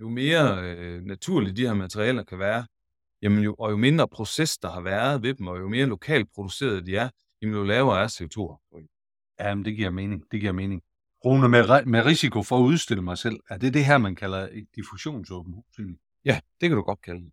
jo 0.00 0.08
mere 0.08 0.62
øh, 0.62 1.02
naturligt 1.02 1.56
de 1.56 1.66
her 1.66 1.74
materialer 1.74 2.22
kan 2.22 2.38
være, 2.38 2.66
jamen 3.22 3.44
jo, 3.44 3.54
og 3.58 3.70
jo 3.70 3.76
mindre 3.76 4.08
proces, 4.08 4.58
der 4.58 4.70
har 4.70 4.80
været 4.80 5.22
ved 5.22 5.34
dem, 5.34 5.46
og 5.46 5.58
jo 5.58 5.68
mere 5.68 5.86
lokalt 5.86 6.32
produceret 6.34 6.86
de 6.86 6.96
er, 6.96 7.10
jamen 7.42 7.56
jo 7.56 7.64
lavere 7.64 8.02
er 8.02 8.08
CO2. 8.08 8.56
Jamen, 9.40 9.64
det 9.64 9.76
giver 9.76 9.90
mening. 9.90 10.24
Det 10.30 10.40
giver 10.40 10.52
mening. 10.52 10.82
Rune, 11.24 11.48
med, 11.48 11.86
med 11.86 12.04
risiko 12.04 12.42
for 12.42 12.58
at 12.58 12.62
udstille 12.62 13.02
mig 13.02 13.18
selv, 13.18 13.40
er 13.50 13.58
det 13.58 13.74
det 13.74 13.84
her, 13.84 13.98
man 13.98 14.14
kalder 14.14 14.48
et 14.52 14.66
diffusionsåben 14.76 15.54
hus? 15.54 15.96
Ja, 16.24 16.40
det 16.60 16.68
kan 16.68 16.76
du 16.76 16.82
godt 16.82 17.02
kalde 17.02 17.20
det. 17.20 17.32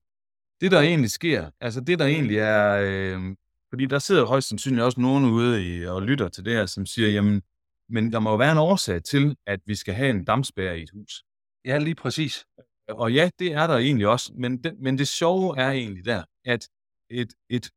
Det, 0.61 0.71
der 0.71 0.79
egentlig 0.81 1.11
sker, 1.11 1.49
altså 1.61 1.81
det, 1.81 1.99
der 1.99 2.05
egentlig 2.05 2.37
er... 2.37 2.79
Øh, 2.83 3.35
fordi 3.69 3.85
der 3.85 3.99
sidder 3.99 4.25
højst 4.25 4.47
sandsynligt 4.47 4.83
også 4.83 5.01
nogen 5.01 5.25
ude 5.25 5.77
i, 5.77 5.85
og 5.85 6.01
lytter 6.01 6.29
til 6.29 6.45
det 6.45 6.53
her, 6.53 6.65
som 6.65 6.85
siger, 6.85 7.09
jamen, 7.09 7.41
men 7.89 8.11
der 8.11 8.19
må 8.19 8.29
jo 8.29 8.35
være 8.35 8.51
en 8.51 8.57
årsag 8.57 9.03
til, 9.03 9.35
at 9.45 9.59
vi 9.65 9.75
skal 9.75 9.93
have 9.93 10.09
en 10.09 10.25
dammspærre 10.25 10.79
i 10.79 10.83
et 10.83 10.89
hus. 10.93 11.23
Ja, 11.65 11.77
lige 11.77 11.95
præcis. 11.95 12.45
Og 12.89 13.13
ja, 13.13 13.29
det 13.39 13.53
er 13.53 13.67
der 13.67 13.77
egentlig 13.77 14.07
også, 14.07 14.33
men 14.35 14.63
det, 14.63 14.79
men 14.79 14.97
det 14.97 15.07
sjove 15.07 15.57
er 15.57 15.69
egentlig 15.69 16.05
der, 16.05 16.23
at 16.45 16.69
et, 17.09 17.33
et, 17.49 17.69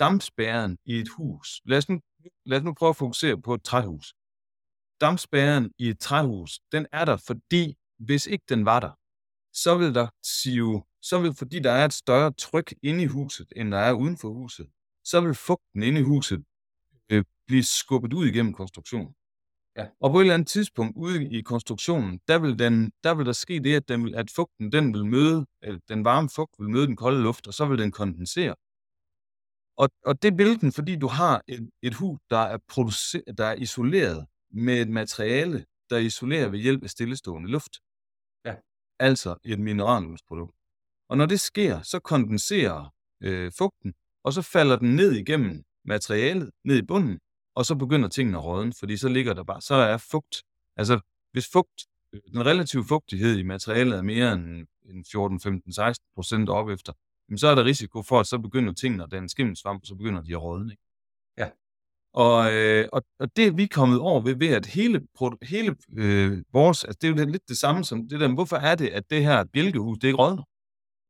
dampspærren 0.00 0.78
i 0.84 0.98
et 0.98 1.08
hus, 1.16 1.60
lad 1.64 1.78
os, 1.78 1.88
nu, 1.88 2.00
lad 2.46 2.58
os 2.58 2.64
nu 2.64 2.74
prøve 2.74 2.90
at 2.90 2.96
fokusere 2.96 3.42
på 3.42 3.54
et 3.54 3.62
træhus. 3.62 4.14
Dampspærren 5.00 5.72
i 5.78 5.88
et 5.88 5.98
træhus, 5.98 6.60
den 6.72 6.86
er 6.92 7.04
der, 7.04 7.16
fordi 7.16 7.76
hvis 7.98 8.26
ikke 8.26 8.44
den 8.48 8.64
var 8.64 8.80
der, 8.80 8.90
så 9.52 9.78
vil 9.78 9.94
der 9.94 10.08
sive, 10.22 10.82
så 11.02 11.20
vil, 11.20 11.34
fordi 11.34 11.58
der 11.58 11.70
er 11.70 11.84
et 11.84 11.92
større 11.92 12.32
tryk 12.32 12.74
inde 12.82 13.02
i 13.02 13.06
huset, 13.06 13.52
end 13.56 13.72
der 13.72 13.78
er 13.78 13.92
uden 13.92 14.16
for 14.18 14.28
huset, 14.28 14.66
så 15.04 15.20
vil 15.20 15.34
fugten 15.34 15.82
inde 15.82 16.00
i 16.00 16.02
huset 16.02 16.44
øh, 17.10 17.24
blive 17.46 17.62
skubbet 17.62 18.12
ud 18.12 18.26
igennem 18.26 18.52
konstruktionen. 18.52 19.14
Ja. 19.76 19.86
Og 20.00 20.10
på 20.10 20.18
et 20.18 20.22
eller 20.22 20.34
andet 20.34 20.48
tidspunkt 20.48 20.96
ude 20.96 21.30
i 21.30 21.42
konstruktionen, 21.42 22.20
der 22.28 22.38
vil, 22.38 22.58
den, 22.58 22.92
der, 23.04 23.14
vil 23.14 23.26
der 23.26 23.32
ske 23.32 23.60
det, 23.60 23.76
at, 23.76 23.88
den, 23.88 24.14
at 24.14 24.30
fugten 24.30 24.72
den 24.72 24.94
vil 24.94 25.04
møde, 25.06 25.46
eller 25.62 25.80
den 25.88 26.04
varme 26.04 26.28
fugt 26.28 26.54
vil 26.58 26.70
møde 26.70 26.86
den 26.86 26.96
kolde 26.96 27.22
luft, 27.22 27.46
og 27.46 27.54
så 27.54 27.66
vil 27.66 27.78
den 27.78 27.92
kondensere. 27.92 28.54
Og, 29.76 29.88
og 30.04 30.22
det 30.22 30.38
vil 30.38 30.60
den, 30.60 30.72
fordi 30.72 30.96
du 30.96 31.06
har 31.06 31.42
et, 31.48 31.70
et 31.82 31.94
hus, 31.94 32.20
der 32.30 32.38
er, 32.38 32.58
produceret, 32.68 33.38
der 33.38 33.44
er 33.44 33.54
isoleret 33.54 34.26
med 34.54 34.80
et 34.80 34.88
materiale, 34.88 35.64
der 35.90 35.98
isolerer 35.98 36.48
ved 36.48 36.58
hjælp 36.58 36.82
af 36.84 36.90
stillestående 36.90 37.50
luft 37.50 37.72
altså 38.98 39.36
et 39.44 39.58
mineralolieprodukt. 39.58 40.56
Og 41.08 41.16
når 41.16 41.26
det 41.26 41.40
sker, 41.40 41.82
så 41.82 41.98
kondenserer 41.98 42.94
øh, 43.20 43.52
fugten, 43.58 43.94
og 44.24 44.32
så 44.32 44.42
falder 44.42 44.76
den 44.76 44.96
ned 44.96 45.12
igennem 45.12 45.62
materialet, 45.84 46.50
ned 46.64 46.76
i 46.76 46.82
bunden, 46.82 47.18
og 47.54 47.66
så 47.66 47.74
begynder 47.74 48.08
tingene 48.08 48.38
at 48.38 48.44
rådne, 48.44 48.72
fordi 48.78 48.96
så 48.96 49.08
ligger 49.08 49.34
der 49.34 49.44
bare, 49.44 49.60
så 49.60 49.74
er 49.74 49.96
fugt, 49.96 50.42
altså 50.76 51.00
hvis 51.32 51.48
fugt, 51.52 51.86
den 52.32 52.46
relative 52.46 52.84
fugtighed 52.84 53.38
i 53.38 53.42
materialet 53.42 53.98
er 53.98 54.02
mere 54.02 54.32
end, 54.32 54.66
end 54.84 55.04
14, 55.12 55.40
15, 55.40 55.72
16 55.72 56.06
procent 56.14 56.48
op 56.48 56.68
efter, 56.68 56.92
så 57.36 57.48
er 57.48 57.54
der 57.54 57.64
risiko 57.64 58.02
for, 58.02 58.20
at 58.20 58.26
så 58.26 58.38
begynder 58.38 58.72
tingene, 58.72 59.06
den 59.10 59.28
skimmelsvamp, 59.28 59.82
og 59.82 59.86
så 59.86 59.94
begynder 59.94 60.22
de 60.22 60.32
at 60.32 60.42
rådne. 60.42 60.72
Ikke? 60.72 60.82
Og, 62.14 62.52
øh, 62.52 62.88
og, 62.92 63.02
og 63.18 63.36
det 63.36 63.46
er 63.46 63.52
vi 63.52 63.66
kommet 63.66 63.98
over 64.00 64.20
ved, 64.20 64.34
ved 64.34 64.48
at 64.48 64.66
hele, 64.66 65.06
hele 65.42 65.76
øh, 65.92 66.44
vores, 66.52 66.84
altså 66.84 66.98
det 67.00 67.08
er 67.08 67.24
jo 67.24 67.30
lidt 67.30 67.48
det 67.48 67.58
samme 67.58 67.84
som 67.84 68.08
det 68.08 68.20
der, 68.20 68.34
hvorfor 68.34 68.56
er 68.56 68.74
det, 68.74 68.88
at 68.88 69.10
det 69.10 69.22
her 69.24 69.44
bjælkehus, 69.44 69.98
det 69.98 70.04
er 70.04 70.08
ikke 70.08 70.22
rådner? 70.22 70.42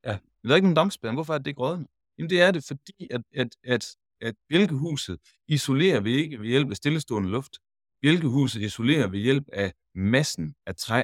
Ja, 0.05 0.17
det 0.43 0.51
er 0.51 0.55
ikke 0.55 0.67
en 0.67 0.73
dampspærre, 0.73 1.13
hvorfor 1.13 1.33
er 1.33 1.37
det 1.37 1.47
ikke 1.47 1.61
rådner? 1.61 1.87
Jamen 2.17 2.29
det 2.29 2.41
er 2.41 2.51
det, 2.51 2.63
fordi 2.63 3.07
at, 3.11 3.21
at, 3.33 3.47
at, 3.63 3.95
at 4.21 4.35
bjælkehuset 4.49 5.19
isolerer 5.47 5.99
vi 5.99 6.13
ikke 6.15 6.39
ved 6.39 6.47
hjælp 6.47 6.69
af 6.69 6.75
stillestående 6.75 7.29
luft. 7.29 7.53
Bjælkehuset 8.01 8.61
isolerer 8.61 9.07
ved 9.07 9.19
hjælp 9.19 9.47
af 9.53 9.73
massen 9.95 10.55
af 10.65 10.75
træ. 10.75 11.03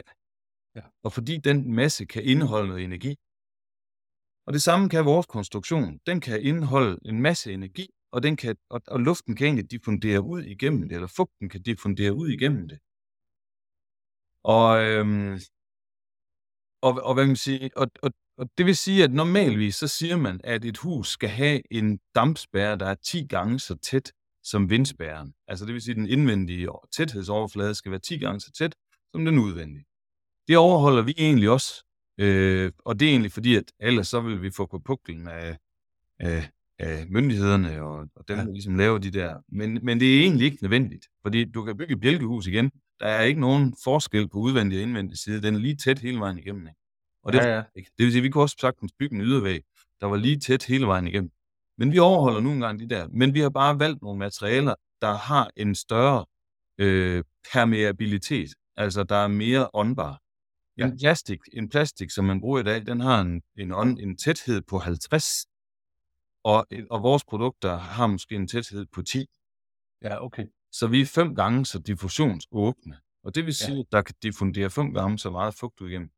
Ja. 0.76 0.82
Og 1.04 1.14
fordi 1.14 1.38
den 1.38 1.74
masse 1.74 2.06
kan 2.06 2.24
indeholde 2.24 2.68
noget 2.68 2.84
energi. 2.84 3.16
Og 4.48 4.54
det 4.54 4.62
samme 4.62 4.90
kan 4.90 5.06
vores 5.06 5.26
konstruktion. 5.26 6.00
Den 6.06 6.22
kan 6.22 6.42
indeholde 6.42 7.00
en 7.06 7.22
masse 7.22 7.54
energi, 7.54 7.88
og, 8.12 8.24
den 8.24 8.36
kan, 8.38 8.56
og, 8.70 8.82
og 8.88 9.00
luften 9.00 9.36
kan 9.36 9.48
egentlig 9.48 9.72
diffundere 9.72 10.22
ud 10.22 10.44
igennem 10.44 10.90
det, 10.90 10.96
eller 10.96 11.08
fugten 11.08 11.50
kan 11.50 11.62
diffundere 11.62 12.14
ud 12.14 12.30
igennem 12.30 12.68
det. 12.68 12.80
Og, 14.44 14.84
øhm, 14.86 15.40
og, 16.82 16.94
og 17.04 17.14
hvad 17.14 17.28
man 17.28 17.36
sige, 17.36 17.70
og, 17.76 17.88
og, 18.04 18.12
og 18.38 18.50
det 18.58 18.66
vil 18.66 18.78
sige, 18.78 19.04
at 19.04 19.12
normalvis 19.12 19.76
så 19.76 19.88
siger 19.88 20.18
man, 20.18 20.42
at 20.44 20.66
et 20.66 20.78
hus 20.78 21.08
skal 21.10 21.30
have 21.30 21.62
en 21.74 22.00
dampspærre, 22.16 22.78
der 22.78 22.86
er 22.86 22.96
10 22.96 23.28
gange 23.28 23.60
så 23.60 23.76
tæt 23.76 24.12
som 24.44 24.70
vindspærren. 24.70 25.34
Altså 25.48 25.66
det 25.66 25.74
vil 25.74 25.82
sige, 25.82 25.92
at 25.94 25.98
den 25.98 26.10
indvendige 26.10 26.68
tæthedsoverflade 26.92 27.76
skal 27.76 27.92
være 27.92 28.00
10 28.00 28.18
gange 28.18 28.40
så 28.40 28.52
tæt 28.52 28.76
som 29.12 29.26
den 29.26 29.40
udvendige. 29.40 29.86
Det 30.48 30.58
overholder 30.58 31.02
vi 31.02 31.14
egentlig 31.18 31.50
også, 31.50 31.84
øh, 32.18 32.72
og 32.86 33.00
det 33.00 33.06
er 33.06 33.10
egentlig 33.10 33.32
fordi, 33.32 33.56
at 33.56 33.72
ellers 33.80 34.08
så 34.08 34.22
vil 34.22 34.42
vi 34.42 34.52
få 34.52 34.66
på 34.66 34.80
puklen 34.80 35.28
af, 35.28 35.58
af, 36.20 36.50
af 36.82 37.06
myndighederne 37.10 37.82
og, 37.82 38.08
og 38.16 38.28
dem, 38.28 38.38
ja. 38.38 38.44
der 38.44 38.52
ligesom 38.52 38.76
laver 38.76 38.98
de 38.98 39.12
der. 39.12 39.36
Men, 39.52 39.80
men 39.84 40.00
det 40.00 40.18
er 40.18 40.22
egentlig 40.22 40.46
ikke 40.46 40.58
nødvendigt, 40.62 41.08
fordi 41.22 41.46
du 41.46 41.64
kan 41.64 41.78
bygge 41.78 41.94
et 41.94 42.02
bjælkehus 42.02 42.48
igen. 42.48 42.72
Der 43.00 43.08
er 43.08 43.24
ikke 43.24 43.42
nogen 43.42 43.76
forskel 43.84 44.30
på 44.30 44.38
udvendig 44.38 44.78
og 44.78 44.84
indvendig 44.84 45.18
side. 45.18 45.42
Den 45.42 45.56
er 45.56 45.60
lige 45.60 45.76
tæt 45.76 46.00
hele 46.00 46.20
vejen 46.20 46.38
igennem. 46.38 46.62
Ikke? 46.62 46.80
Og 47.24 47.34
det, 47.34 47.40
ja, 47.40 47.56
ja. 47.56 47.64
Ikke. 47.76 47.92
det 47.98 48.04
vil 48.04 48.12
sige, 48.12 48.20
at 48.20 48.24
vi 48.24 48.30
kunne 48.30 48.44
også 48.44 48.56
sagtens 48.60 48.92
bygge 49.00 49.16
en 49.16 49.22
ydervæg, 49.22 49.62
der 50.02 50.08
var 50.08 50.18
lige 50.18 50.40
tæt 50.40 50.64
hele 50.64 50.88
vejen 50.88 51.08
igennem. 51.08 51.32
Men 51.78 51.92
vi 51.92 52.00
overholder 52.00 52.40
nu 52.42 52.52
engang 52.52 52.80
de 52.80 52.90
der. 52.90 53.08
Men 53.08 53.34
vi 53.34 53.40
har 53.40 53.50
bare 53.50 53.80
valgt 53.80 54.02
nogle 54.02 54.20
materialer, 54.20 54.76
der 55.02 55.14
har 55.14 55.50
en 55.58 55.76
større 55.76 56.26
øh, 56.78 57.24
permeabilitet. 57.54 58.50
Altså, 58.78 59.04
der 59.04 59.16
er 59.16 59.28
mere 59.28 59.70
åndbar. 59.74 60.22
Ja. 60.78 60.86
En, 60.86 60.98
plastik, 60.98 61.40
en 61.54 61.70
plastik, 61.70 62.10
som 62.10 62.26
man 62.26 62.42
bruger 62.42 62.60
i 62.60 62.64
dag, 62.64 62.86
den 62.86 63.00
har 63.00 63.22
en, 63.22 63.42
en, 63.58 63.72
on, 63.72 64.00
en 64.00 64.18
tæthed 64.18 64.62
på 64.62 64.78
50, 64.78 65.46
og, 66.44 66.68
og 66.90 67.04
vores 67.04 67.24
produkter 67.24 67.78
har 67.78 68.08
måske 68.08 68.36
en 68.36 68.48
tæthed 68.48 68.86
på 68.86 69.02
10. 69.02 69.26
Ja, 70.04 70.26
okay. 70.26 70.46
Så 70.72 70.88
vi 70.88 71.02
er 71.02 71.06
fem 71.06 71.36
gange 71.36 71.66
så 71.66 71.80
diffusionsåbne. 71.80 72.98
Og 73.24 73.36
det 73.36 73.46
vil 73.46 73.54
sige, 73.54 73.76
ja. 73.76 73.80
at 73.80 73.86
der 73.92 74.02
kan 74.02 74.16
diffundere 74.24 74.70
fem 74.70 74.94
gange 74.94 75.20
så 75.20 75.30
meget 75.30 75.54
fugt 75.54 75.82
ud 75.82 75.90
igennem. 75.90 76.10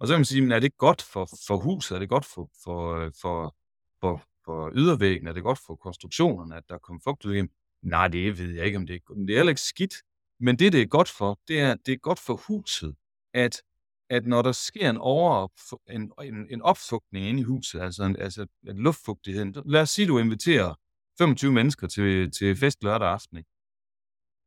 Og 0.00 0.06
så 0.06 0.12
kan 0.14 0.18
man 0.18 0.24
sige, 0.24 0.42
men 0.42 0.52
er 0.52 0.60
det 0.60 0.76
godt 0.76 1.02
for, 1.02 1.28
for 1.46 1.56
huset? 1.56 1.94
Er 1.94 1.98
det 1.98 2.08
godt 2.08 2.24
for, 2.24 2.50
for, 2.64 3.10
for, 3.20 3.56
for, 4.00 4.22
for 4.44 4.70
ydervæggen? 4.74 5.26
Er 5.28 5.32
det 5.32 5.42
godt 5.42 5.58
for 5.66 5.76
konstruktionerne, 5.76 6.56
at 6.56 6.64
der 6.68 6.78
kommer 6.78 7.00
fugt 7.04 7.24
ud 7.24 7.32
igennem? 7.32 7.52
Nej, 7.82 8.08
det 8.08 8.38
ved 8.38 8.54
jeg 8.54 8.66
ikke, 8.66 8.78
om 8.78 8.86
det 8.86 8.96
er 8.96 9.14
Det 9.14 9.30
er 9.30 9.36
heller 9.36 9.50
ikke 9.50 9.60
skidt. 9.60 9.94
Men 10.40 10.58
det, 10.58 10.72
det 10.72 10.82
er 10.82 10.86
godt 10.86 11.08
for, 11.08 11.40
det 11.48 11.60
er, 11.60 11.74
det 11.74 11.92
er 11.92 11.96
godt 11.96 12.18
for 12.18 12.34
huset, 12.48 12.94
at, 13.34 13.62
at 14.12 14.26
når 14.26 14.42
der 14.42 14.52
sker 14.52 14.90
en, 14.90 14.98
over, 14.98 15.48
en, 15.90 16.12
en, 16.22 16.46
en 16.50 16.62
opfugtning 16.62 17.26
inde 17.26 17.40
i 17.40 17.42
huset, 17.42 17.80
altså, 17.80 18.04
en, 18.04 18.16
altså 18.16 18.46
at 18.66 18.76
luftfugtigheden, 18.76 19.54
lad 19.66 19.80
os 19.80 19.90
sige, 19.90 20.08
du 20.08 20.18
inviterer 20.18 20.74
25 21.18 21.52
mennesker 21.52 21.86
til, 21.86 22.30
til 22.30 22.56
fest 22.56 22.84
lørdag 22.84 23.08
aften, 23.08 23.36
ikke? 23.36 23.50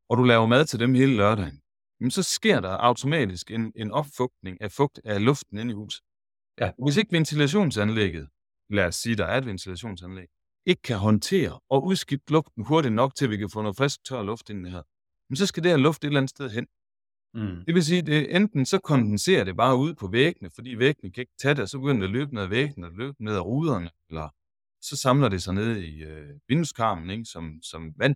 og 0.09 0.17
du 0.17 0.23
laver 0.23 0.45
mad 0.45 0.65
til 0.65 0.79
dem 0.79 0.93
hele 0.93 1.15
lørdagen, 1.15 1.61
men 1.99 2.11
så 2.11 2.23
sker 2.23 2.59
der 2.59 2.69
automatisk 2.69 3.51
en, 3.51 3.73
en 3.75 3.91
opfugtning 3.91 4.61
af 4.61 4.71
fugt 4.71 5.01
af 5.03 5.25
luften 5.25 5.57
inde 5.57 5.71
i 5.71 5.75
huset. 5.75 6.03
Ja. 6.61 6.71
Hvis 6.83 6.97
ikke 6.97 7.11
ventilationsanlægget, 7.11 8.29
lad 8.69 8.85
os 8.85 8.95
sige, 8.95 9.15
der 9.15 9.25
er 9.25 9.37
et 9.37 9.45
ventilationsanlæg, 9.45 10.27
ikke 10.65 10.81
kan 10.81 10.97
håndtere 10.97 11.59
og 11.69 11.85
udskifte 11.85 12.31
luften 12.31 12.63
hurtigt 12.65 12.93
nok 12.93 13.15
til, 13.15 13.29
vi 13.29 13.37
kan 13.37 13.49
få 13.49 13.61
noget 13.61 13.77
frisk 13.77 14.03
tør 14.05 14.23
luft 14.23 14.49
ind 14.49 14.61
i 14.61 14.63
det 14.63 14.71
her, 14.71 14.81
men 15.29 15.35
så 15.35 15.45
skal 15.45 15.63
det 15.63 15.71
her 15.71 15.77
luft 15.77 16.03
et 16.03 16.07
eller 16.07 16.19
andet 16.19 16.29
sted 16.29 16.49
hen. 16.49 16.67
Mm. 17.35 17.65
Det 17.65 17.75
vil 17.75 17.85
sige, 17.85 18.13
at 18.13 18.35
enten 18.35 18.65
så 18.65 18.79
kondenserer 18.79 19.43
det 19.43 19.55
bare 19.57 19.77
ud 19.77 19.93
på 19.93 20.07
væggene, 20.07 20.49
fordi 20.49 20.75
væggene 20.75 21.11
kan 21.11 21.21
ikke 21.21 21.37
tage 21.37 21.55
det, 21.55 21.61
og 21.61 21.69
så 21.69 21.79
begynder 21.79 22.01
det 22.01 22.07
at 22.07 22.11
løbe 22.11 22.33
ned 22.33 22.43
ad 22.43 22.47
væggene, 22.47 22.87
og 22.87 22.93
løbe 22.93 23.23
ned 23.23 23.33
ad 23.35 23.39
ruderne, 23.39 23.89
eller 24.09 24.29
så 24.81 24.95
samler 24.97 25.29
det 25.29 25.43
sig 25.43 25.53
ned 25.53 25.77
i 25.77 26.03
øh, 26.03 26.39
vindueskarmen 26.47 27.09
ikke, 27.09 27.25
som, 27.25 27.59
som 27.61 27.93
vand. 27.97 28.15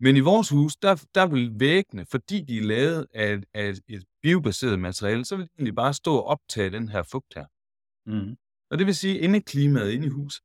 Men 0.00 0.16
i 0.16 0.20
vores 0.20 0.48
hus, 0.48 0.76
der, 0.76 1.06
der 1.14 1.26
vil 1.26 1.60
væggene, 1.60 2.06
fordi 2.06 2.44
de 2.48 2.58
er 2.58 2.62
lavet 2.62 3.06
af, 3.14 3.42
af 3.54 3.72
et 3.88 4.04
biobaseret 4.22 4.78
materiale, 4.78 5.24
så 5.24 5.36
vil 5.36 5.44
de 5.44 5.50
egentlig 5.56 5.74
bare 5.74 5.94
stå 5.94 6.16
og 6.16 6.24
optage 6.24 6.70
den 6.70 6.88
her 6.88 7.02
fugt 7.02 7.34
her. 7.34 7.46
Mm. 8.06 8.36
Og 8.70 8.78
det 8.78 8.86
vil 8.86 8.96
sige, 8.96 9.18
at 9.18 9.24
indeklimaet 9.24 9.90
inde 9.90 10.06
i 10.06 10.10
huset, 10.10 10.42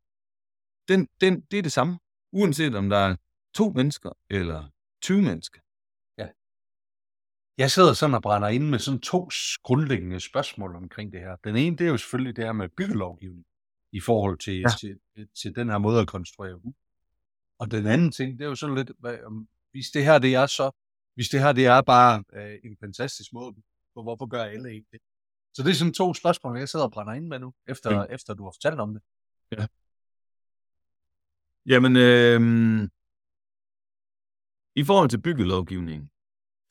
den, 0.87 1.07
den, 1.21 1.41
det 1.41 1.59
er 1.59 1.63
det 1.63 1.71
samme, 1.71 1.99
uanset 2.31 2.75
om 2.75 2.89
der 2.89 2.97
er 2.97 3.15
to 3.55 3.69
mennesker 3.69 4.11
eller 4.29 4.69
20 5.01 5.21
mennesker. 5.21 5.62
Jeg 7.57 7.71
sidder 7.71 7.93
sådan 7.93 8.13
og 8.15 8.21
brænder 8.21 8.47
ind 8.47 8.69
med 8.69 8.79
sådan 8.79 8.99
to 8.99 9.29
grundlæggende 9.63 10.19
spørgsmål 10.19 10.75
omkring 10.75 11.11
det 11.11 11.19
her. 11.19 11.35
Den 11.43 11.55
ene, 11.55 11.77
det 11.77 11.85
er 11.85 11.91
jo 11.91 11.97
selvfølgelig 11.97 12.35
det 12.35 12.45
her 12.45 12.51
med 12.51 12.69
byggelovgivning 12.69 13.45
i 13.91 13.99
forhold 13.99 14.37
til, 14.37 14.59
ja. 14.59 14.67
til, 14.79 14.99
til 15.41 15.55
den 15.55 15.69
her 15.69 15.77
måde 15.77 16.01
at 16.01 16.07
konstruere 16.07 16.55
hus. 16.63 16.75
Og 17.59 17.71
den 17.71 17.87
anden 17.87 18.11
ting, 18.11 18.39
det 18.39 18.45
er 18.45 18.49
jo 18.49 18.55
sådan 18.55 18.75
lidt, 18.75 18.91
hvis 19.71 19.87
det 19.93 20.05
her 20.05 20.19
det 20.19 20.35
er 20.35 20.45
så, 20.45 20.71
hvis 21.15 21.29
det 21.29 21.39
her 21.39 21.51
det 21.51 21.65
er 21.65 21.81
bare 21.81 22.23
øh, 22.33 22.59
en 22.63 22.77
fantastisk 22.79 23.33
måde, 23.33 23.55
hvorfor 23.93 24.25
gør 24.25 24.43
alle 24.43 24.73
ikke 24.73 24.87
det? 24.91 24.99
Så 25.53 25.63
det 25.63 25.69
er 25.69 25.73
sådan 25.73 25.93
to 25.93 26.13
spørgsmål, 26.13 26.57
jeg 26.57 26.69
sidder 26.69 26.85
og 26.85 26.91
brænder 26.91 27.13
ind 27.13 27.27
med 27.27 27.39
nu, 27.39 27.53
efter, 27.67 27.95
ja. 27.95 28.03
efter 28.03 28.33
du 28.33 28.43
har 28.43 28.51
fortalt 28.51 28.79
om 28.79 28.93
det. 28.93 29.03
Ja. 29.51 29.67
Jamen, 31.65 31.95
øh, 31.95 32.89
i 34.75 34.83
forhold 34.83 35.09
til 35.09 35.21
byggelovgivningen, 35.21 36.09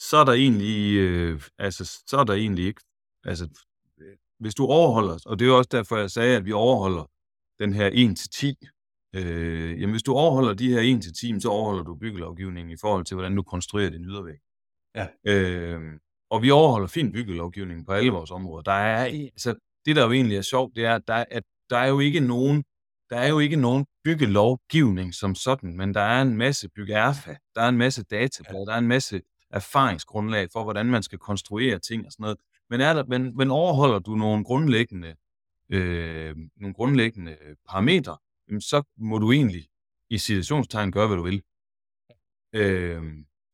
så 0.09 0.17
er 0.17 0.25
der 0.25 0.33
egentlig, 0.33 0.99
øh, 0.99 1.43
altså, 1.59 2.03
så 2.07 2.17
er 2.17 2.25
der 2.25 2.35
egentlig 2.35 2.67
ikke, 2.67 2.83
altså, 3.25 3.49
hvis 4.39 4.55
du 4.55 4.67
overholder, 4.67 5.19
og 5.27 5.39
det 5.39 5.49
er 5.49 5.53
også 5.53 5.69
derfor, 5.73 5.97
jeg 5.97 6.11
sagde, 6.11 6.37
at 6.37 6.45
vi 6.45 6.53
overholder 6.53 7.11
den 7.59 7.73
her 7.73 7.91
1-10, 7.91 9.13
øh, 9.15 9.81
jamen 9.81 9.91
hvis 9.91 10.03
du 10.03 10.13
overholder 10.13 10.55
de 10.55 10.69
her 10.69 10.81
1-10, 11.37 11.41
så 11.41 11.49
overholder 11.49 11.83
du 11.83 11.95
byggelovgivningen 11.95 12.73
i 12.73 12.77
forhold 12.81 13.05
til, 13.05 13.15
hvordan 13.15 13.37
du 13.37 13.43
konstruerer 13.43 13.91
din 13.91 14.05
ydervæg. 14.05 14.39
Ja. 14.95 15.07
Øh, 15.27 15.81
og 16.31 16.43
vi 16.43 16.51
overholder 16.51 16.89
fin 16.89 17.13
byggelovgivning 17.13 17.87
på 17.87 17.93
alle 17.93 18.11
vores 18.11 18.31
områder. 18.31 18.63
Der 18.63 18.73
er, 18.73 19.05
altså, 19.05 19.55
det 19.87 19.97
der 19.97 20.05
jo 20.05 20.13
egentlig 20.13 20.37
er 20.37 20.43
sjovt, 20.43 20.77
det 20.77 20.85
er, 20.85 20.95
at 20.95 21.03
der, 21.09 21.25
at 21.31 21.43
der 21.71 21.77
er 21.77 21.89
jo 21.89 22.01
ikke 22.01 22.21
nogen 22.21 22.65
der 23.11 23.19
er 23.19 23.29
jo 23.29 23.39
ikke 23.39 23.57
nogen 23.57 23.87
byggelovgivning 24.05 25.15
som 25.15 25.35
sådan, 25.35 25.77
men 25.77 25.95
der 25.95 26.01
er 26.01 26.23
en 26.23 26.37
masse 26.37 26.69
byggeerfa, 26.69 27.37
der 27.55 27.63
er 27.63 27.69
en 27.69 27.79
masse 27.79 28.05
data, 28.05 28.43
der 28.67 28.73
er 28.73 28.79
en 28.79 28.89
masse 28.89 29.21
erfaringsgrundlag 29.53 30.49
for, 30.53 30.63
hvordan 30.63 30.87
man 30.87 31.03
skal 31.03 31.19
konstruere 31.19 31.79
ting 31.79 32.07
og 32.07 32.13
sådan 32.13 32.25
noget. 32.25 32.39
Men, 32.71 32.81
er 32.81 32.95
der, 32.95 33.05
men, 33.05 33.37
men 33.37 33.51
overholder 33.51 33.99
du 33.99 34.15
nogle 34.15 34.45
grundlæggende, 34.45 35.15
øh, 35.69 36.37
nogle 36.57 36.75
grundlæggende 36.75 37.37
parametre, 37.69 38.17
så 38.61 38.83
må 38.97 39.19
du 39.19 39.33
egentlig 39.33 39.67
i 40.11 40.19
situationstegn 40.19 40.93
gøre, 40.93 41.07
hvad 41.07 41.17
du 41.17 41.23
vil. 41.23 41.43
Øh, 42.53 43.03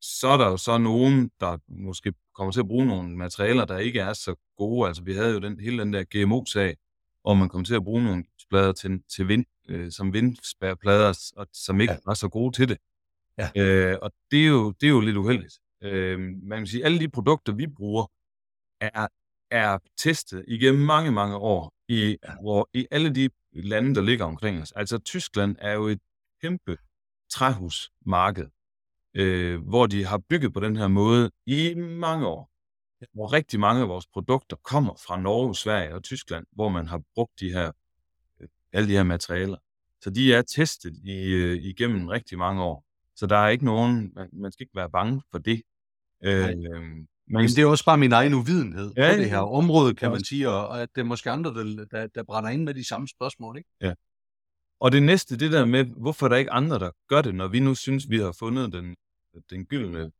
så 0.00 0.28
er 0.28 0.36
der 0.36 0.46
jo 0.46 0.56
så 0.56 0.78
nogen, 0.78 1.30
der 1.40 1.58
måske 1.68 2.12
kommer 2.34 2.52
til 2.52 2.60
at 2.60 2.66
bruge 2.66 2.86
nogle 2.86 3.16
materialer, 3.16 3.64
der 3.64 3.78
ikke 3.78 4.00
er 4.00 4.12
så 4.12 4.34
gode. 4.56 4.88
Altså 4.88 5.02
vi 5.02 5.14
havde 5.14 5.32
jo 5.32 5.38
den, 5.38 5.60
hele 5.60 5.78
den 5.78 5.92
der 5.92 6.04
GMO-sag, 6.04 6.76
og 7.24 7.36
man 7.36 7.48
kom 7.48 7.64
til 7.64 7.74
at 7.74 7.84
bruge 7.84 8.04
nogle 8.04 8.24
plader 8.50 8.72
til, 8.72 9.02
til 9.16 9.28
vind, 9.28 9.44
øh, 9.68 9.92
som 9.92 10.12
vindspærplader, 10.12 11.32
og, 11.36 11.46
som 11.52 11.80
ikke 11.80 11.92
ja. 11.92 11.98
var 12.06 12.14
så 12.14 12.28
gode 12.28 12.56
til 12.56 12.68
det. 12.68 12.78
Ja. 13.38 13.50
Øh, 13.56 13.98
og 14.02 14.12
det 14.30 14.42
er, 14.42 14.48
jo, 14.48 14.70
det 14.70 14.86
er 14.86 14.90
jo 14.90 15.00
lidt 15.00 15.16
uheldigt. 15.16 15.58
Øh, 15.82 16.20
man 16.20 16.58
kan 16.58 16.66
sige, 16.66 16.84
alle 16.84 17.00
de 17.00 17.08
produkter, 17.08 17.52
vi 17.52 17.66
bruger, 17.66 18.06
er, 18.80 19.08
er 19.50 19.78
testet 19.96 20.44
igennem 20.48 20.82
mange, 20.82 21.12
mange 21.12 21.36
år 21.36 21.74
i, 21.88 22.16
hvor, 22.40 22.68
i 22.74 22.86
alle 22.90 23.14
de 23.14 23.30
lande, 23.52 23.94
der 23.94 24.02
ligger 24.02 24.24
omkring 24.24 24.62
os. 24.62 24.72
Altså 24.72 24.98
Tyskland 24.98 25.56
er 25.58 25.72
jo 25.72 25.86
et 25.86 26.00
kæmpe 26.42 26.78
træhusmarked, 27.30 28.48
øh, 29.14 29.60
hvor 29.62 29.86
de 29.86 30.04
har 30.04 30.18
bygget 30.18 30.52
på 30.52 30.60
den 30.60 30.76
her 30.76 30.88
måde 30.88 31.30
i 31.46 31.74
mange 31.74 32.26
år 32.26 32.50
hvor 33.12 33.32
rigtig 33.32 33.60
mange 33.60 33.82
af 33.82 33.88
vores 33.88 34.06
produkter 34.06 34.56
kommer 34.56 34.94
fra 34.94 35.20
Norge, 35.20 35.54
Sverige 35.54 35.94
og 35.94 36.02
Tyskland, 36.02 36.46
hvor 36.52 36.68
man 36.68 36.86
har 36.86 37.02
brugt 37.14 37.40
de 37.40 37.52
her, 37.52 37.72
øh, 38.40 38.48
alle 38.72 38.88
de 38.88 38.92
her 38.92 39.02
materialer. 39.02 39.56
Så 40.00 40.10
de 40.10 40.34
er 40.34 40.42
testet 40.42 40.96
i, 41.04 41.32
øh, 41.32 41.56
igennem 41.56 42.08
rigtig 42.08 42.38
mange 42.38 42.62
år. 42.62 42.84
Så 43.18 43.26
der 43.26 43.36
er 43.36 43.48
ikke 43.48 43.64
nogen, 43.64 44.12
man, 44.14 44.28
man 44.32 44.52
skal 44.52 44.64
ikke 44.64 44.76
være 44.76 44.90
bange 44.90 45.22
for 45.30 45.38
det. 45.38 45.62
Øh, 46.24 46.56
men 47.30 47.46
det 47.46 47.58
er 47.58 47.66
også 47.66 47.84
bare 47.84 47.98
min 47.98 48.12
egen 48.12 48.34
uvidenhed 48.34 48.92
ja, 48.96 49.12
på 49.12 49.18
det 49.18 49.30
her 49.30 49.38
område, 49.38 49.94
kan 49.94 50.10
man 50.10 50.24
sige, 50.24 50.48
og 50.48 50.82
at 50.82 50.88
det 50.94 51.00
er 51.00 51.04
måske 51.04 51.30
andre, 51.30 51.54
der, 51.54 51.84
der, 51.90 52.06
der 52.06 52.22
brænder 52.22 52.50
ind 52.50 52.64
med 52.64 52.74
de 52.74 52.88
samme 52.88 53.08
spørgsmål, 53.08 53.56
ikke? 53.56 53.70
Ja. 53.80 53.94
Og 54.80 54.92
det 54.92 55.02
næste, 55.02 55.38
det 55.38 55.52
der 55.52 55.64
med, 55.64 55.84
hvorfor 55.84 56.26
er 56.26 56.28
der 56.28 56.36
ikke 56.36 56.52
andre, 56.52 56.78
der 56.78 56.90
gør 57.08 57.22
det, 57.22 57.34
når 57.34 57.48
vi 57.48 57.60
nu 57.60 57.74
synes, 57.74 58.10
vi 58.10 58.18
har 58.18 58.32
fundet 58.32 58.72
den, 58.72 58.96
den 59.50 59.66
gyldne 59.66 60.10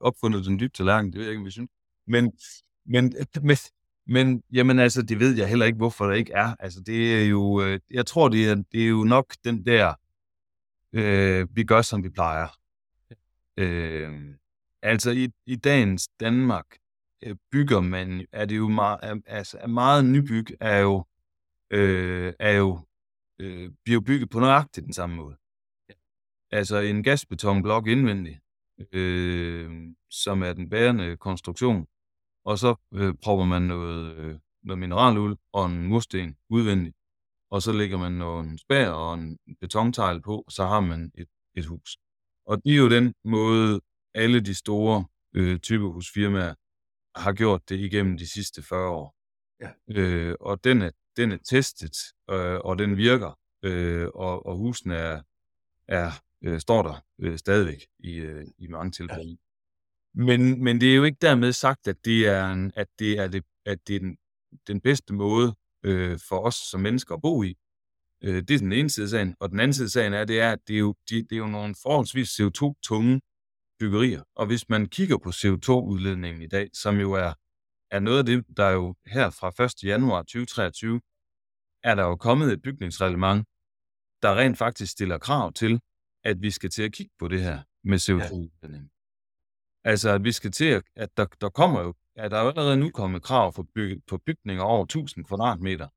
opfundet 0.00 0.44
den 0.44 0.58
dybe 0.58 0.72
tallerken, 0.72 1.12
det 1.12 1.18
ved 1.18 1.24
jeg 1.24 1.30
ikke, 1.30 1.40
om 1.40 1.46
vi 1.46 1.50
synes. 1.50 1.70
Men, 2.06 2.32
men, 2.86 3.14
men, 3.42 3.56
men 4.06 4.42
jamen 4.52 4.78
altså, 4.78 5.02
det 5.02 5.20
ved 5.20 5.36
jeg 5.36 5.48
heller 5.48 5.66
ikke, 5.66 5.76
hvorfor 5.76 6.06
der 6.06 6.14
ikke 6.14 6.32
er. 6.32 6.54
Altså, 6.58 6.80
det 6.80 7.22
er 7.22 7.24
jo, 7.24 7.62
øh, 7.62 7.80
jeg 7.90 8.06
tror, 8.06 8.28
det 8.28 8.48
er, 8.48 8.54
det 8.72 8.82
er 8.82 8.88
jo 8.88 9.04
nok 9.04 9.34
den 9.44 9.66
der, 9.66 9.94
øh, 10.92 11.48
vi 11.56 11.64
gør, 11.64 11.82
som 11.82 12.04
vi 12.04 12.08
plejer. 12.08 12.48
Øh, 13.56 14.34
altså, 14.82 15.10
i, 15.10 15.28
i 15.46 15.56
dagens 15.56 16.08
Danmark 16.20 16.66
øh, 17.22 17.36
bygger 17.52 17.80
man, 17.80 18.26
er 18.32 18.44
det 18.44 18.56
jo 18.56 18.68
meget, 18.68 19.22
altså, 19.26 19.66
meget 19.66 20.04
nybyg 20.04 20.46
er 20.60 20.78
jo, 20.78 21.04
øh, 21.70 22.32
er 22.38 22.52
jo, 22.52 22.80
øh, 23.38 23.70
bliver 23.84 24.00
bygget 24.00 24.30
på 24.30 24.40
nøjagtigt 24.40 24.84
den 24.84 24.92
samme 24.92 25.16
måde. 25.16 25.36
Altså 26.50 26.78
en 26.78 27.02
gasbetonblok 27.02 27.86
indvendigt, 27.86 28.38
øh, 28.92 29.70
som 30.10 30.42
er 30.42 30.52
den 30.52 30.70
bærende 30.70 31.16
konstruktion. 31.16 31.86
Og 32.44 32.58
så 32.58 32.74
øh, 32.94 33.14
propper 33.22 33.44
man 33.44 33.62
noget, 33.62 34.16
øh, 34.16 34.38
noget 34.62 34.78
mineraluld 34.78 35.36
og 35.52 35.66
en 35.66 35.86
mursten 35.88 36.36
udvendigt. 36.48 36.96
Og 37.50 37.62
så 37.62 37.72
lægger 37.72 37.98
man 37.98 38.12
nogle 38.12 38.58
spær 38.58 38.88
og 38.90 39.14
en 39.14 39.38
betontegl 39.60 40.22
på, 40.22 40.38
og 40.46 40.52
så 40.52 40.66
har 40.66 40.80
man 40.80 41.10
et, 41.14 41.28
et 41.54 41.66
hus. 41.66 41.98
Og 42.46 42.64
det 42.64 42.72
er 42.72 42.76
jo 42.76 42.90
den 42.90 43.14
måde, 43.24 43.80
alle 44.14 44.40
de 44.40 44.54
store 44.54 45.04
øh, 45.34 45.58
typehusfirmaer 45.58 46.54
har 47.18 47.32
gjort 47.32 47.68
det 47.68 47.78
igennem 47.78 48.18
de 48.18 48.32
sidste 48.32 48.62
40 48.62 48.90
år. 48.90 49.14
Ja. 49.60 50.00
Øh, 50.00 50.34
og 50.40 50.64
den 50.64 50.82
er, 50.82 50.90
den 51.16 51.32
er 51.32 51.38
testet, 51.48 51.96
øh, 52.30 52.60
og 52.64 52.78
den 52.78 52.96
virker, 52.96 53.38
øh, 53.62 54.08
og, 54.14 54.46
og 54.46 54.56
husene 54.56 54.94
er, 54.94 55.22
er 55.88 56.10
øh, 56.44 56.60
står 56.60 56.82
der 56.82 57.04
øh, 57.18 57.38
stadigvæk 57.38 57.86
i, 57.98 58.14
øh, 58.14 58.46
i 58.58 58.66
mange 58.66 58.90
tilfælde. 58.92 59.30
Ja. 59.30 59.36
Men, 60.14 60.64
men 60.64 60.80
det 60.80 60.92
er 60.92 60.96
jo 60.96 61.04
ikke 61.04 61.18
dermed 61.20 61.52
sagt, 61.52 61.88
at 61.88 62.04
det 62.04 62.26
er, 62.26 62.52
en, 62.52 62.72
at 62.76 62.88
det 62.98 63.18
er, 63.18 63.28
det, 63.28 63.44
at 63.66 63.78
det 63.86 63.96
er 63.96 64.00
den, 64.00 64.16
den 64.66 64.80
bedste 64.80 65.14
måde 65.14 65.54
øh, 65.82 66.18
for 66.28 66.38
os 66.38 66.54
som 66.54 66.80
mennesker 66.80 67.14
at 67.14 67.22
bo 67.22 67.42
i. 67.42 67.54
Øh, 68.24 68.34
det 68.34 68.50
er 68.50 68.58
den 68.58 68.72
ene 68.72 68.90
side 68.90 69.04
af 69.04 69.10
sagen. 69.10 69.34
Og 69.40 69.50
den 69.50 69.60
anden 69.60 69.74
side 69.74 69.86
af 69.86 69.90
sagen 69.90 70.12
er, 70.12 70.24
det 70.24 70.40
er 70.40 70.52
at 70.52 70.58
det 70.68 70.74
er 70.74 70.80
jo, 70.80 70.94
de, 71.10 71.22
det 71.22 71.32
er 71.32 71.36
jo 71.36 71.46
nogle 71.46 71.74
forholdsvis 71.82 72.40
CO2-tunge 72.40 73.20
byggerier. 73.78 74.22
Og 74.34 74.46
hvis 74.46 74.68
man 74.68 74.86
kigger 74.86 75.18
på 75.18 75.28
CO2-udledningen 75.28 76.42
i 76.42 76.48
dag, 76.48 76.68
som 76.72 77.00
jo 77.00 77.12
er 77.12 77.32
er 77.90 78.00
noget 78.00 78.18
af 78.18 78.24
det, 78.24 78.56
der 78.56 78.70
jo 78.70 78.94
her 79.06 79.30
fra 79.30 79.64
1. 79.64 79.84
januar 79.84 80.22
2023, 80.22 81.00
er 81.82 81.94
der 81.94 82.02
jo 82.02 82.16
kommet 82.16 82.52
et 82.52 82.62
bygningsreglement, 82.62 83.46
der 84.22 84.38
rent 84.38 84.58
faktisk 84.58 84.92
stiller 84.92 85.18
krav 85.18 85.52
til, 85.52 85.80
at 86.24 86.42
vi 86.42 86.50
skal 86.50 86.70
til 86.70 86.82
at 86.82 86.92
kigge 86.92 87.12
på 87.18 87.28
det 87.28 87.42
her 87.42 87.62
med 87.84 87.98
CO2-udledning. 87.98 88.84
Ja. 89.84 89.90
Altså, 89.90 90.10
at 90.10 90.24
vi 90.24 90.32
skal 90.32 90.52
til 90.52 90.64
at, 90.64 90.82
at 90.96 91.16
der, 91.16 91.26
der 91.40 91.48
kommer 91.48 91.80
jo, 91.80 91.94
at 92.18 92.30
der 92.30 92.36
er 92.36 92.42
jo 92.42 92.48
allerede 92.48 92.76
nu 92.76 92.90
kommet 92.90 93.22
krav 93.22 93.52
for 93.52 93.66
byg, 93.74 94.02
på 94.08 94.18
bygninger 94.18 94.64
over 94.64 94.84
1000 94.84 95.24
kvadratmeter, 95.24 95.88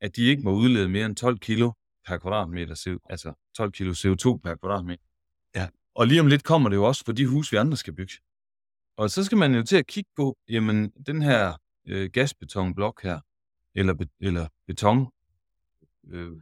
at 0.00 0.16
de 0.16 0.22
ikke 0.22 0.42
må 0.42 0.52
udlede 0.52 0.88
mere 0.88 1.06
end 1.06 1.16
12 1.16 1.38
kilo 1.38 1.72
per 2.06 2.18
kvadratmeter, 2.18 2.98
altså 3.10 3.32
12 3.56 3.72
kilo 3.72 3.92
CO2 3.92 4.40
per 4.44 4.54
kvadratmeter. 4.54 5.04
Ja. 5.54 5.68
Og 5.94 6.06
lige 6.06 6.20
om 6.20 6.26
lidt 6.26 6.44
kommer 6.44 6.68
det 6.68 6.76
jo 6.76 6.84
også 6.84 7.04
for 7.04 7.12
de 7.12 7.26
huse, 7.26 7.50
vi 7.50 7.56
andre 7.56 7.76
skal 7.76 7.92
bygge. 7.92 8.12
Og 8.96 9.10
så 9.10 9.24
skal 9.24 9.38
man 9.38 9.54
jo 9.54 9.62
til 9.62 9.76
at 9.76 9.86
kigge 9.86 10.10
på, 10.16 10.36
jamen, 10.48 10.90
den 11.06 11.22
her 11.22 11.56
øh, 11.86 12.10
gasbetonblok 12.12 13.02
her, 13.02 13.20
eller, 13.74 13.94
be, 13.94 14.08
eller 14.20 14.48
beton 14.66 15.12
øh, 16.10 16.32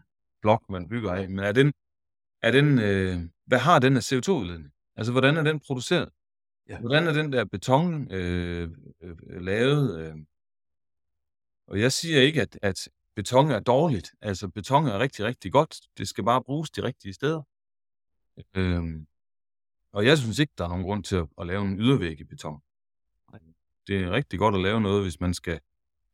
blok, 0.43 0.71
man 0.71 0.89
bygger 0.89 1.13
af, 1.13 1.31
men 1.31 1.39
er 1.39 1.53
den, 1.53 1.73
er 2.43 2.51
den 2.51 2.79
øh, 2.79 3.21
hvad 3.47 3.59
har 3.59 3.79
den 3.79 3.97
af 3.97 4.13
CO2-udledning? 4.13 4.73
Altså, 4.97 5.13
hvordan 5.13 5.37
er 5.37 5.43
den 5.43 5.61
produceret? 5.61 6.09
Ja. 6.69 6.81
Hvordan 6.81 7.07
er 7.07 7.13
den 7.13 7.33
der 7.33 7.45
beton 7.45 8.13
øh, 8.13 8.71
øh, 9.01 9.41
lavet? 9.41 10.01
Øh? 10.01 10.17
Og 11.67 11.81
jeg 11.81 11.93
siger 11.93 12.21
ikke, 12.21 12.43
at, 12.43 12.59
at 12.63 12.89
beton 13.15 13.51
er 13.51 13.61
dårligt. 13.61 14.15
Altså, 14.21 14.49
beton 14.49 14.87
er 14.87 14.99
rigtig, 14.99 15.25
rigtig 15.25 15.53
godt. 15.53 15.81
Det 15.99 16.09
skal 16.09 16.25
bare 16.25 16.45
bruges 16.45 16.71
de 16.71 16.83
rigtige 16.83 17.13
steder. 17.13 17.43
Øh, 18.55 18.83
og 19.93 20.07
jeg 20.07 20.19
synes 20.19 20.39
ikke, 20.39 20.53
der 20.59 20.65
er 20.65 20.69
nogen 20.69 20.85
grund 20.85 21.05
til 21.05 21.17
at, 21.17 21.27
at 21.41 21.47
lave 21.47 21.63
en 21.65 21.79
ydervæg 21.79 22.21
i 22.21 22.25
beton. 22.25 22.61
Det 23.87 24.03
er 24.03 24.11
rigtig 24.11 24.39
godt 24.39 24.55
at 24.55 24.61
lave 24.61 24.81
noget, 24.81 25.03
hvis 25.03 25.21
man 25.21 25.35
skal 25.35 25.61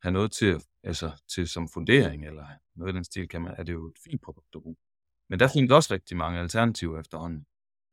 have 0.01 0.11
noget 0.11 0.31
til, 0.31 0.63
altså, 0.83 1.11
til 1.27 1.47
som 1.47 1.69
fundering, 1.69 2.25
eller 2.25 2.45
noget 2.75 2.93
i 2.93 2.95
den 2.95 3.03
stil, 3.03 3.27
kan 3.27 3.41
man, 3.41 3.55
er 3.57 3.63
det 3.63 3.73
jo 3.73 3.87
et 3.87 3.97
fint 4.03 4.21
produkt 4.21 4.55
at 4.55 4.61
bruge. 4.61 4.75
Men 5.29 5.39
der 5.39 5.49
findes 5.53 5.71
også 5.71 5.93
rigtig 5.93 6.17
mange 6.17 6.39
alternativer 6.39 6.99
efterhånden. 6.99 7.45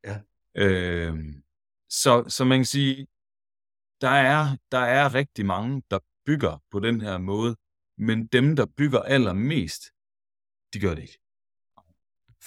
Ja. 0.03 0.19
Øh, 0.55 1.17
så, 1.89 2.25
så 2.27 2.45
man 2.45 2.59
kan 2.59 2.65
sige, 2.65 3.07
der 4.01 4.09
er, 4.09 4.57
der 4.71 4.79
er 4.79 5.13
rigtig 5.13 5.45
mange, 5.45 5.83
der 5.91 5.99
bygger 6.25 6.63
på 6.71 6.79
den 6.79 7.01
her 7.01 7.17
måde, 7.17 7.55
men 7.97 8.27
dem, 8.27 8.55
der 8.55 8.65
bygger 8.65 8.99
allermest, 8.99 9.83
de 10.73 10.79
gør 10.79 10.95
det 10.95 11.01
ikke. 11.01 11.19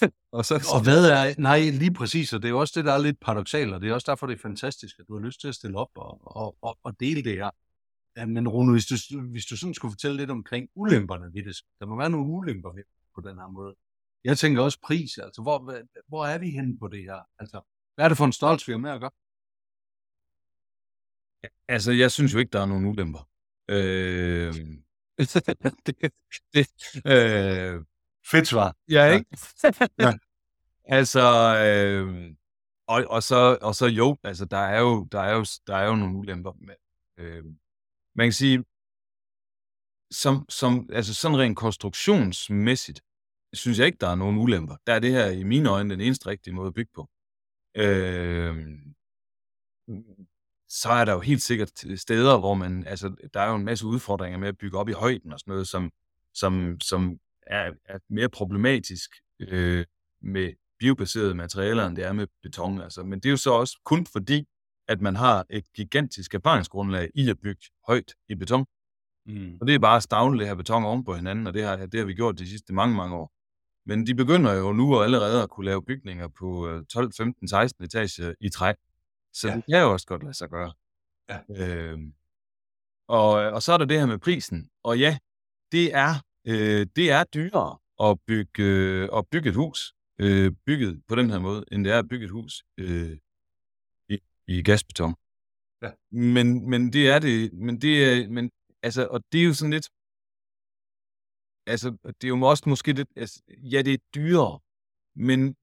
og, 0.37 0.45
så... 0.45 0.55
og 0.75 0.83
hvad 0.83 1.11
er, 1.11 1.35
nej, 1.39 1.61
lige 1.61 1.95
præcis, 1.95 2.33
og 2.33 2.43
det 2.43 2.49
er 2.49 2.53
jo 2.53 2.61
også 2.61 2.73
det, 2.77 2.85
der 2.85 2.93
er 2.93 2.99
lidt 2.99 3.21
paradoxalt, 3.21 3.75
og 3.75 3.81
det 3.81 3.91
er 3.91 3.95
også 3.95 4.11
derfor, 4.11 4.27
det 4.27 4.35
er 4.35 4.43
fantastisk, 4.43 4.99
at 4.99 5.05
du 5.09 5.19
har 5.19 5.27
lyst 5.27 5.41
til 5.41 5.49
at 5.49 5.55
stille 5.55 5.79
op 5.79 5.91
og, 5.95 6.37
og, 6.37 6.57
og, 6.63 6.79
og 6.83 7.01
dele 7.01 7.23
det 7.25 7.33
her. 7.33 7.51
Ja, 8.17 8.27
men 8.27 8.49
Rune, 8.49 8.73
hvis 8.73 8.87
du, 8.87 9.21
hvis 9.21 9.47
du 9.47 9.57
sådan 9.57 9.75
skulle 9.75 9.93
fortælle 9.93 10.17
lidt 10.17 10.31
omkring 10.31 10.69
ulemperne 10.75 11.35
ved 11.35 11.43
det, 11.43 11.57
der 11.81 11.87
må 11.87 11.97
være 11.97 12.11
nogle 12.11 12.27
ulemper 12.27 12.73
ved 12.73 12.83
på 13.15 13.21
den 13.21 13.39
her 13.39 13.49
måde. 13.49 13.75
Jeg 14.25 14.39
tænker 14.39 14.63
også 14.63 14.79
pris, 14.83 15.19
altså 15.19 15.43
hvor, 15.43 15.83
hvor 16.09 16.27
er 16.27 16.39
vi 16.39 16.51
henne 16.51 16.79
på 16.79 16.89
det 16.89 17.03
her? 17.03 17.21
Altså, 17.39 17.61
hvad 17.95 18.05
er 18.05 18.09
det 18.09 18.19
for 18.19 18.25
en 18.25 18.33
stolz, 18.33 18.69
vi 18.69 18.73
har 18.73 18.79
med 18.79 18.91
at 18.91 19.01
gøre? 19.01 19.11
Altså, 21.69 21.93
jeg 21.93 22.11
synes 22.11 22.35
jo 22.35 22.39
ikke, 22.39 22.51
der 22.51 22.61
er 22.61 22.67
nogen 22.67 22.87
ulemper. 22.87 23.29
Øh... 23.69 24.55
det, 25.87 26.13
det, 26.55 26.69
øh... 27.07 27.85
Fedt 28.31 28.49
svar. 28.49 28.77
Ja, 28.89 29.13
ikke? 29.13 29.27
ja. 29.99 30.13
altså, 30.99 31.21
øh... 31.67 32.35
og, 32.87 33.05
og, 33.09 33.23
så, 33.23 33.59
og 33.63 33.75
så 33.75 33.87
jo, 33.87 34.17
altså, 34.25 34.45
der 34.45 34.57
er 34.57 34.81
jo, 34.81 35.05
der 35.13 35.21
er 35.21 35.35
jo, 35.35 35.45
der 35.67 35.77
er 35.77 35.87
jo 35.87 35.97
nogle 35.97 36.17
ulemper. 36.17 36.53
Med, 36.53 36.75
øh... 37.19 37.45
Man 38.15 38.27
kan 38.27 38.33
sige, 38.33 38.65
som, 40.11 40.47
som, 40.49 40.89
altså 40.93 41.15
sådan 41.15 41.39
rent 41.39 41.57
konstruktionsmæssigt, 41.57 43.01
synes 43.53 43.79
jeg 43.79 43.87
ikke, 43.87 43.99
der 44.01 44.09
er 44.09 44.15
nogen 44.15 44.39
ulemper. 44.39 44.77
Der 44.87 44.93
er 44.95 44.99
det 44.99 45.11
her 45.11 45.27
i 45.27 45.43
mine 45.43 45.71
øjne 45.71 45.91
den 45.91 46.01
eneste 46.01 46.27
rigtige 46.27 46.55
måde 46.55 46.69
at 46.69 46.75
bygge 46.75 46.91
på. 46.95 47.11
Øh, 47.77 48.57
så 50.75 50.89
er 50.89 51.05
der 51.05 51.13
jo 51.13 51.21
helt 51.21 51.43
sikkert 51.43 51.85
steder, 51.97 52.39
hvor 52.39 52.55
man, 52.55 52.87
altså, 52.87 53.15
der 53.35 53.41
er 53.41 53.49
jo 53.49 53.57
en 53.57 53.65
masse 53.65 53.87
udfordringer 53.87 54.39
med 54.39 54.49
at 54.49 54.59
bygge 54.59 54.79
op 54.79 54.89
i 54.89 54.93
højden 54.93 55.33
og 55.33 55.41
sådan 55.41 55.53
noget, 55.53 55.69
som, 55.69 55.91
som, 56.35 56.77
som 56.81 57.19
er, 57.47 57.73
er 57.85 57.99
mere 58.11 58.29
problematisk 58.29 59.11
øh, 59.41 59.85
med 60.23 60.53
biobaserede 60.79 61.35
materialer, 61.35 61.87
end 61.87 61.97
det 61.97 62.05
er 62.05 62.13
med 62.13 62.27
beton. 62.43 62.81
Altså. 62.81 63.03
Men 63.03 63.21
det 63.21 63.27
er 63.27 63.31
jo 63.31 63.37
så 63.37 63.51
også 63.51 63.81
kun 63.85 64.07
fordi, 64.07 64.45
at 64.89 65.01
man 65.01 65.17
har 65.17 65.47
et 65.51 65.65
gigantisk 65.75 66.35
erfaringsgrundlag 66.35 67.11
i 67.15 67.31
at 67.31 67.41
bygge 67.41 67.63
højt 67.87 68.15
i 68.29 68.35
beton. 68.35 68.67
Mm. 69.27 69.59
Og 69.61 69.67
det 69.67 69.75
er 69.75 69.79
bare 69.79 69.97
at 69.97 70.03
stavle 70.03 70.39
det 70.39 70.47
her 70.47 70.55
beton 70.55 70.85
oven 70.85 71.05
på 71.05 71.15
hinanden, 71.15 71.47
og 71.47 71.55
det 71.55 71.65
har, 71.65 71.77
det 71.77 72.01
har 72.01 72.05
vi 72.05 72.15
gjort 72.15 72.39
de 72.39 72.49
sidste 72.49 72.73
mange, 72.73 72.97
mange 72.97 73.17
år. 73.17 73.33
Men 73.87 74.07
de 74.07 74.15
begynder 74.15 74.53
jo 74.53 74.73
nu 74.73 75.01
allerede 75.01 75.43
at 75.43 75.51
kunne 75.51 75.67
lave 75.67 75.85
bygninger 75.85 76.29
på 76.29 76.81
12, 76.93 77.13
15, 77.17 77.49
16 77.49 77.85
etager 77.85 78.35
i 78.41 78.49
træ. 78.49 78.73
Så 79.33 79.49
ja. 79.49 79.57
det 79.57 79.65
kan 79.71 79.81
jo 79.81 79.93
også 79.93 80.07
godt 80.07 80.23
lade 80.23 80.35
sig 80.35 80.51
gøre. 80.51 80.73
Ja. 81.29 81.39
Øh, 81.49 81.99
og, 83.09 83.31
og 83.31 83.63
så 83.63 83.73
er 83.73 83.79
der 83.79 83.85
det 83.85 83.99
her 83.99 84.07
med 84.07 84.19
prisen. 84.19 84.71
Og 84.83 84.99
ja, 84.99 85.19
det 85.73 85.95
er, 85.95 86.15
øh, 86.47 86.87
det 86.97 87.11
er 87.11 87.25
dyrere 87.25 87.79
at 88.11 88.21
bygge, 88.27 88.63
øh, 88.63 89.09
at 89.17 89.27
bygge 89.31 89.49
et 89.49 89.55
hus, 89.55 89.95
øh, 90.19 90.53
bygget 90.67 91.03
på 91.09 91.15
den 91.15 91.31
her 91.31 91.39
måde, 91.39 91.65
end 91.73 91.85
det 91.85 91.93
er 91.93 91.99
at 91.99 92.09
bygge 92.09 92.25
et 92.25 92.31
hus 92.31 92.65
øh, 92.79 93.19
i, 94.09 94.19
i 94.47 94.63
gasbeton. 94.63 95.15
Ja. 95.83 95.91
Men, 96.11 96.71
men 96.71 96.93
det 96.93 97.11
er 97.11 97.19
det, 97.19 97.53
men 97.53 97.81
det 97.81 98.05
er, 98.05 98.29
men, 98.29 98.51
altså, 98.83 99.09
og 99.11 99.25
det 99.33 99.41
er 99.41 99.45
jo 99.45 99.55
sådan 99.55 99.71
lidt, 99.71 99.89
altså, 101.67 101.91
det 102.05 102.25
er 102.25 102.29
jo 102.29 102.41
også 102.41 102.69
måske 102.69 102.93
lidt, 102.93 103.09
altså, 103.17 103.43
ja, 103.49 103.83
det 103.83 103.95
er 103.95 103.99
dyrere, 104.15 104.61
men 105.17 105.57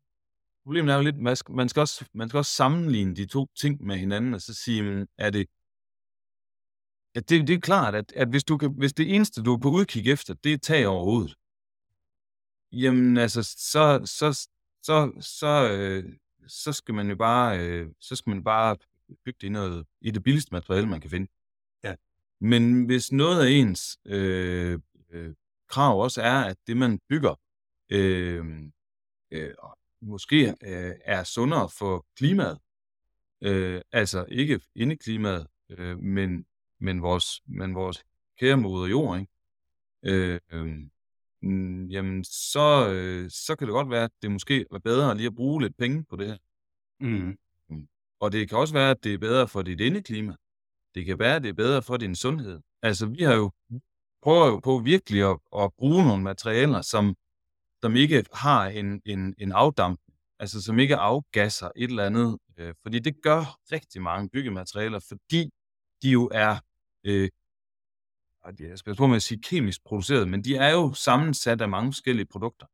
problemet 0.69 0.91
er 0.93 0.97
jo 0.97 1.03
lidt, 1.03 1.17
man 1.17 1.36
skal, 1.36 1.55
man 1.55 1.69
skal, 1.69 1.79
også, 1.82 2.05
man 2.13 2.29
skal 2.29 2.38
også 2.38 2.51
sammenligne 2.51 3.15
de 3.15 3.25
to 3.25 3.47
ting 3.55 3.84
med 3.84 3.97
hinanden, 3.97 4.34
og 4.34 4.41
så 4.41 4.53
sige, 4.53 5.08
er 5.17 5.29
det, 5.29 5.47
ja, 7.15 7.19
det, 7.19 7.47
det 7.47 7.49
er 7.49 7.60
klart, 7.60 7.95
at, 7.95 8.13
at 8.15 8.27
hvis, 8.27 8.43
du 8.43 8.58
kan, 8.58 8.73
hvis 8.77 8.93
det 8.93 9.15
eneste, 9.15 9.43
du 9.43 9.53
er 9.53 9.58
på 9.58 9.69
udkig 9.69 10.12
efter, 10.12 10.34
det 10.34 10.53
er 10.53 10.58
tag 10.58 10.88
over 10.88 11.03
hovedet, 11.03 11.36
jamen 12.71 13.17
altså, 13.17 13.43
så, 13.43 14.01
så, 14.05 14.47
så, 14.84 15.12
så, 15.19 15.69
øh, 15.71 16.13
så 16.47 16.73
skal 16.73 16.95
man 16.95 17.10
jo 17.10 17.15
bare, 17.15 17.60
øh, 17.60 17.91
så 17.99 18.15
skal 18.15 18.29
man 18.29 18.43
bare 18.43 18.77
bygge 19.25 19.38
det 19.41 19.47
i, 19.47 19.49
noget, 19.49 19.86
i 20.01 20.12
det 20.12 20.23
billigste 20.23 20.51
materiale, 20.51 20.88
man 20.88 21.01
kan 21.01 21.10
finde. 21.10 21.27
Ja. 21.84 21.95
Men 22.41 22.86
hvis 22.86 23.12
noget 23.12 23.45
af 23.45 23.49
ens 23.49 23.97
øh, 24.05 24.79
øh, 25.10 25.34
krav 25.67 26.01
også 26.03 26.21
er, 26.21 26.43
at 26.43 26.58
det, 26.67 26.77
man 26.77 26.99
bygger, 27.10 27.36
øh, 27.89 28.45
øh, 29.32 29.53
måske 30.02 30.56
øh, 30.64 30.94
er 31.06 31.24
sundere 31.24 31.70
for 31.80 32.06
klimaet. 32.18 32.60
Øh, 33.42 33.82
altså 33.92 34.26
ikke 34.30 34.60
indeklimaet, 34.76 35.48
øh, 35.70 36.00
men, 36.00 36.46
men, 36.80 37.02
vores, 37.02 37.42
men 37.46 37.76
vores 37.76 38.04
kære 38.40 38.58
moder 38.58 38.88
jord, 38.88 39.20
ikke? 39.20 39.32
Øh, 40.04 40.40
øh, 40.52 40.78
jamen 41.92 42.24
så, 42.24 42.90
øh, 42.94 43.30
så 43.30 43.56
kan 43.56 43.68
det 43.68 43.74
godt 43.74 43.90
være, 43.90 44.04
at 44.04 44.12
det 44.22 44.32
måske 44.32 44.66
er 44.74 44.80
bedre 44.80 45.18
lige 45.18 45.28
at 45.28 45.36
bruge 45.36 45.62
lidt 45.62 45.78
penge 45.78 46.06
på 46.10 46.16
det 46.16 46.28
her. 46.28 46.38
Mm. 47.00 47.38
mm. 47.70 47.88
Og 48.20 48.32
det 48.32 48.50
kan 48.50 48.58
også 48.58 48.74
være, 48.74 48.92
at 48.92 49.04
det 49.04 49.14
er 49.14 49.18
bedre 49.18 49.48
for 49.48 49.62
dit 49.62 49.80
indeklima. 49.80 50.36
Det 50.96 51.06
kan 51.06 51.20
være, 51.20 51.36
at 51.36 51.44
det 51.44 51.50
er 51.50 51.54
bedre 51.54 51.82
for 51.82 51.98
din 51.98 52.16
sundhed. 52.16 52.60
Altså, 52.82 53.06
vi 53.06 53.24
har 53.24 53.36
jo 53.36 53.52
prøver 54.22 54.48
jo 54.48 54.60
på 54.60 54.78
virkelig 54.80 55.30
at, 55.30 55.38
at 55.58 55.74
bruge 55.78 56.08
nogle 56.08 56.24
materialer, 56.24 56.82
som, 56.82 57.16
som 57.84 57.96
ikke 57.96 58.26
har 58.34 58.68
en, 58.68 59.02
en, 59.06 59.36
en 59.38 59.52
afdamp, 59.52 60.00
altså 60.39 60.62
som 60.62 60.80
ikke 60.80 60.96
afgasser 60.96 61.70
et 61.76 61.89
eller 61.89 62.06
andet. 62.06 62.38
Øh, 62.58 62.74
fordi 62.82 63.00
det 63.00 63.22
gør 63.24 63.58
rigtig 63.72 64.02
mange 64.02 64.30
byggematerialer, 64.30 65.00
fordi 65.08 65.50
de 66.02 66.10
jo 66.10 66.30
er, 66.34 66.60
øh, 67.04 67.30
jeg 68.60 68.78
skal 68.78 68.96
på 68.96 69.08
med 69.08 69.15
at 69.15 69.24
sige 69.24 69.42
kemisk 69.42 69.84
produceret, 69.86 70.28
men 70.28 70.44
de 70.44 70.56
er 70.56 70.72
jo 70.72 70.94
sammensat 70.94 71.62
af 71.62 71.70
mange 71.70 71.92
forskellige 71.94 72.26
produkter. 72.26 72.65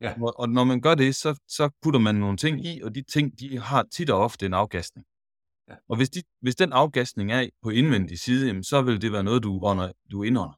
Ja. 0.00 0.14
Og, 0.22 0.40
og 0.40 0.48
når 0.48 0.64
man 0.64 0.80
gør 0.80 0.94
det, 0.94 1.16
så, 1.16 1.40
så 1.48 1.70
putter 1.82 2.00
man 2.00 2.14
nogle 2.14 2.36
ting 2.36 2.66
i, 2.66 2.82
og 2.82 2.94
de 2.94 3.02
ting, 3.02 3.40
de 3.40 3.58
har 3.58 3.82
tit 3.82 4.10
og 4.10 4.20
ofte 4.20 4.46
en 4.46 4.54
afgasning. 4.54 5.06
Ja. 5.68 5.74
Og 5.88 5.96
hvis, 5.96 6.10
de, 6.10 6.22
hvis 6.40 6.56
den 6.56 6.72
afgasning 6.72 7.32
er 7.32 7.48
på 7.62 7.70
indvendig 7.70 8.18
side, 8.18 8.46
jamen, 8.46 8.64
så 8.64 8.82
vil 8.82 9.02
det 9.02 9.12
være 9.12 9.24
noget, 9.24 9.42
du, 9.42 9.60
under, 9.62 9.92
du 10.10 10.22
indånder. 10.22 10.57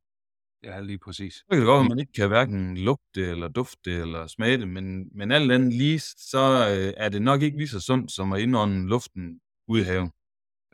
Ja, 0.65 0.81
lige 0.81 0.99
præcis. 0.99 1.35
Det 1.51 1.57
kan 1.57 1.67
godt, 1.67 1.85
at 1.85 1.89
man 1.89 1.99
ikke 1.99 2.13
kan 2.13 2.29
hverken 2.29 2.77
lugte 2.77 3.31
eller 3.31 3.49
dufte 3.49 3.93
eller 3.93 4.27
smage 4.27 4.59
det, 4.59 4.69
men, 4.69 5.09
men 5.19 5.33
alt 5.33 5.53
andet 5.53 5.73
lige, 5.73 5.99
så 6.01 6.39
øh, 6.71 6.95
er 6.97 7.09
det 7.09 7.23
nok 7.23 7.43
ikke 7.43 7.57
lige 7.59 7.69
så 7.69 7.81
sundt 7.81 8.13
som 8.13 8.33
at 8.33 8.41
indånde 8.41 8.89
luften 8.89 9.41
ud 9.69 9.81
i 9.81 9.83
haven. 9.83 10.11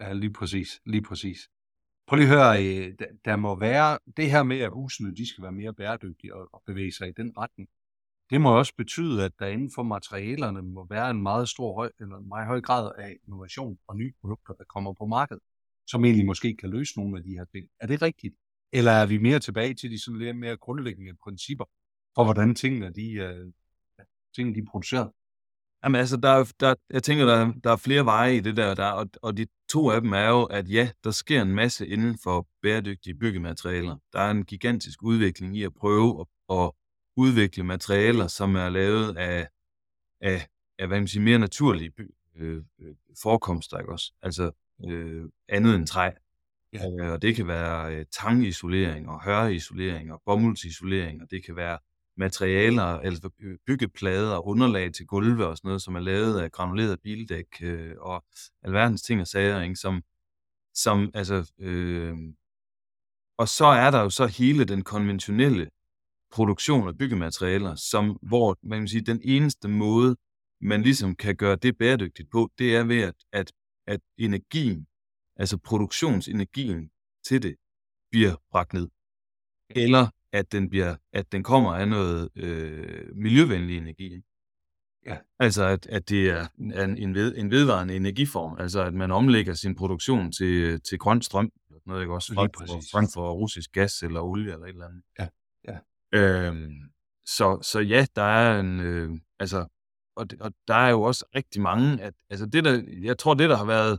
Ja, 0.01 0.13
lige 0.13 0.33
præcis. 0.33 0.81
Lige 0.87 1.03
præcis. 1.03 1.39
Prøv 2.07 2.17
lige 2.17 2.29
at 2.29 2.35
høre, 2.37 2.65
øh, 2.65 2.95
der 3.25 3.37
må 3.37 3.59
være 3.59 3.99
det 4.17 4.31
her 4.31 4.43
med, 4.43 4.59
at 4.61 4.71
husene 4.71 5.15
de 5.15 5.29
skal 5.29 5.43
være 5.43 5.53
mere 5.53 5.75
bæredygtige 5.75 6.35
og 6.35 6.63
bevæge 6.67 6.93
sig 6.93 7.09
i 7.09 7.13
den 7.17 7.33
retning. 7.39 7.69
Det 8.31 8.41
må 8.41 8.59
også 8.59 8.75
betyde, 8.77 9.25
at 9.25 9.33
der 9.39 9.47
inden 9.47 9.71
for 9.75 9.83
materialerne 9.83 10.63
må 10.63 10.87
være 10.91 11.11
en 11.11 11.23
meget 11.23 11.49
stor 11.49 11.75
høj, 11.75 11.91
eller 12.01 12.17
en 12.17 12.29
meget 12.29 12.47
høj 12.47 12.61
grad 12.61 12.93
af 12.99 13.17
innovation 13.27 13.79
og 13.87 13.97
nye 13.97 14.13
produkter, 14.21 14.55
der 14.55 14.65
kommer 14.65 14.93
på 14.93 15.07
markedet. 15.07 15.43
som 15.87 16.05
egentlig 16.05 16.27
måske 16.27 16.57
kan 16.57 16.71
løse 16.71 16.99
nogle 16.99 17.19
af 17.19 17.25
de 17.25 17.31
her 17.31 17.45
ting. 17.45 17.69
Er 17.81 17.87
det 17.87 18.03
rigtigt? 18.03 18.35
Eller 18.79 18.93
er 18.93 19.07
vi 19.07 19.19
mere 19.19 19.39
tilbage 19.39 19.75
til 19.75 19.91
de 19.91 20.05
sådan 20.05 20.19
lidt 20.19 20.37
mere 20.37 20.57
grundlæggende 20.57 21.17
principper 21.23 21.65
for, 22.15 22.25
hvordan 22.25 22.55
tingene, 22.55 22.93
de, 22.93 23.13
øh, 23.13 23.53
tingene, 24.35 24.55
de 24.55 24.61
er 24.61 24.71
produceret? 24.71 25.11
Jamen 25.85 25.99
altså, 25.99 26.17
der, 26.17 26.53
der, 26.61 26.75
jeg 26.91 27.03
tænker, 27.03 27.25
der, 27.25 27.53
der 27.65 27.73
er 27.73 27.77
flere 27.77 28.05
veje 28.05 28.37
i 28.37 28.41
det 28.41 28.57
der, 28.57 28.75
der 28.75 28.87
og, 28.87 29.07
og 29.23 29.37
de 29.37 29.47
to 29.69 29.91
af 29.91 30.01
dem 30.01 30.13
er 30.13 30.29
jo, 30.29 30.45
at 30.45 30.71
ja, 30.71 30.91
der 31.05 31.11
sker 31.11 31.43
en 31.43 31.55
masse 31.55 31.87
inden 31.87 32.19
for 32.23 32.49
bæredygtige 32.63 33.15
byggematerialer. 33.15 33.97
Der 34.13 34.21
er 34.21 34.31
en 34.31 34.45
gigantisk 34.45 35.03
udvikling 35.03 35.57
i 35.57 35.63
at 35.63 35.75
prøve 35.75 36.21
at, 36.21 36.57
at 36.59 36.71
udvikle 37.17 37.65
materialer, 37.65 38.27
som 38.27 38.57
er 38.57 38.69
lavet 38.69 39.17
af, 39.17 39.49
af, 40.21 40.49
af 40.79 40.87
hvad 40.87 40.99
man 40.99 41.09
siger, 41.09 41.23
mere 41.25 41.39
naturlige 41.39 41.91
by, 41.91 42.15
øh, 42.37 42.63
øh, 42.79 42.95
forekomster, 43.23 43.79
ikke 43.79 43.93
også? 43.93 44.13
Altså 44.23 44.51
øh, 44.89 45.25
andet 45.49 45.75
end 45.75 45.87
træ. 45.87 46.11
Ja. 46.81 47.05
Øh, 47.05 47.13
og 47.13 47.23
det 47.23 47.37
kan 47.37 47.47
være 47.47 47.95
øh, 47.95 48.05
tangisolering 48.13 49.09
og 49.09 49.25
høreisolering 49.25 50.13
og 50.13 50.23
bomuldsisolering, 50.27 51.23
og 51.23 51.31
det 51.31 51.45
kan 51.45 51.57
være 51.57 51.79
materialer, 52.17 52.83
altså 52.83 53.31
byggeplader 53.67 54.47
underlag 54.47 54.93
til 54.93 55.07
gulve 55.07 55.47
og 55.47 55.57
sådan 55.57 55.69
noget, 55.69 55.83
som 55.83 55.97
er 55.97 56.01
lavet 56.01 56.41
af 56.41 56.53
granuleret 56.53 57.01
bildæk 57.03 57.47
øh, 57.63 57.95
og 57.99 58.25
alverdens 58.63 59.03
ting 59.03 59.21
og 59.21 59.27
sager, 59.27 59.63
ikke? 59.63 59.77
Som, 59.77 60.03
som 60.75 61.11
altså, 61.15 61.53
øh, 61.59 62.15
og 63.39 63.49
så 63.49 63.65
er 63.65 63.91
der 63.91 64.01
jo 64.01 64.11
så 64.11 64.27
hele 64.27 64.65
den 64.65 64.85
konventionelle 64.85 65.71
produktion 66.31 66.89
af 66.89 66.99
byggematerialer, 66.99 67.75
som, 67.75 68.19
hvor 68.23 68.59
man 68.63 68.79
kan 68.79 68.89
sige, 68.89 69.01
den 69.01 69.21
eneste 69.25 69.69
måde, 69.69 70.17
man 70.61 70.83
ligesom 70.83 71.17
kan 71.17 71.37
gøre 71.37 71.57
det 71.57 71.79
bæredygtigt 71.79 72.31
på, 72.31 72.51
det 72.59 72.77
er 72.77 72.85
ved, 72.85 73.01
at, 73.01 73.15
at, 73.33 73.53
at 73.87 74.01
energien, 74.19 74.87
altså 75.37 75.59
produktionsenergien 75.59 76.91
til 77.29 77.43
det, 77.43 77.57
bliver 78.11 78.35
bragt 78.51 78.73
ned. 78.73 78.89
Eller 79.71 80.09
at 80.33 80.53
den, 80.53 80.69
bliver, 80.71 80.97
at 81.13 81.33
den 81.33 81.43
kommer 81.43 81.75
af 81.75 81.89
noget 81.89 82.29
øh, 82.37 83.17
miljøvenlig 83.17 83.77
energi. 83.77 84.23
Ja. 85.07 85.19
Altså 85.39 85.65
at, 85.65 85.87
at 85.87 86.09
det 86.09 86.31
er 86.31 86.47
en, 86.59 86.99
en, 86.99 87.15
ved, 87.15 87.37
en 87.37 87.51
vedvarende 87.51 87.97
energiform, 87.97 88.57
altså 88.59 88.83
at 88.83 88.95
man 88.95 89.11
omlægger 89.11 89.55
sin 89.55 89.75
produktion 89.75 90.33
til, 90.33 90.81
til 90.81 90.99
grøn 90.99 91.23
strøm, 91.23 91.51
eller 91.69 91.81
noget, 91.87 92.03
ikke 92.03 92.15
også? 92.15 92.35
Frem 92.35 92.51
for, 92.59 92.67
frem 92.93 93.09
for 93.15 93.33
russisk 93.33 93.73
gas 93.73 94.03
eller 94.03 94.21
olie 94.21 94.53
eller 94.53 94.67
et 94.67 94.69
eller 94.69 94.89
andet. 94.89 95.03
Ja, 95.19 95.29
ja. 95.69 95.79
Øhm, 96.13 96.73
så, 97.27 97.59
så 97.63 97.81
ja, 97.81 98.07
der 98.17 98.23
er 98.23 98.61
en, 98.61 98.81
øh, 98.81 99.11
altså, 99.41 99.67
og, 100.17 100.27
og 100.41 100.53
der 100.69 100.75
er 100.75 100.91
jo 100.91 101.03
også 101.03 101.25
rigtig 101.35 101.63
mange, 101.63 102.03
at, 102.03 102.15
altså 102.31 102.47
det 102.47 102.65
der, 102.65 102.83
jeg 103.03 103.19
tror 103.19 103.35
det 103.35 103.51
der 103.51 103.57
har 103.57 103.65
været, 103.65 103.99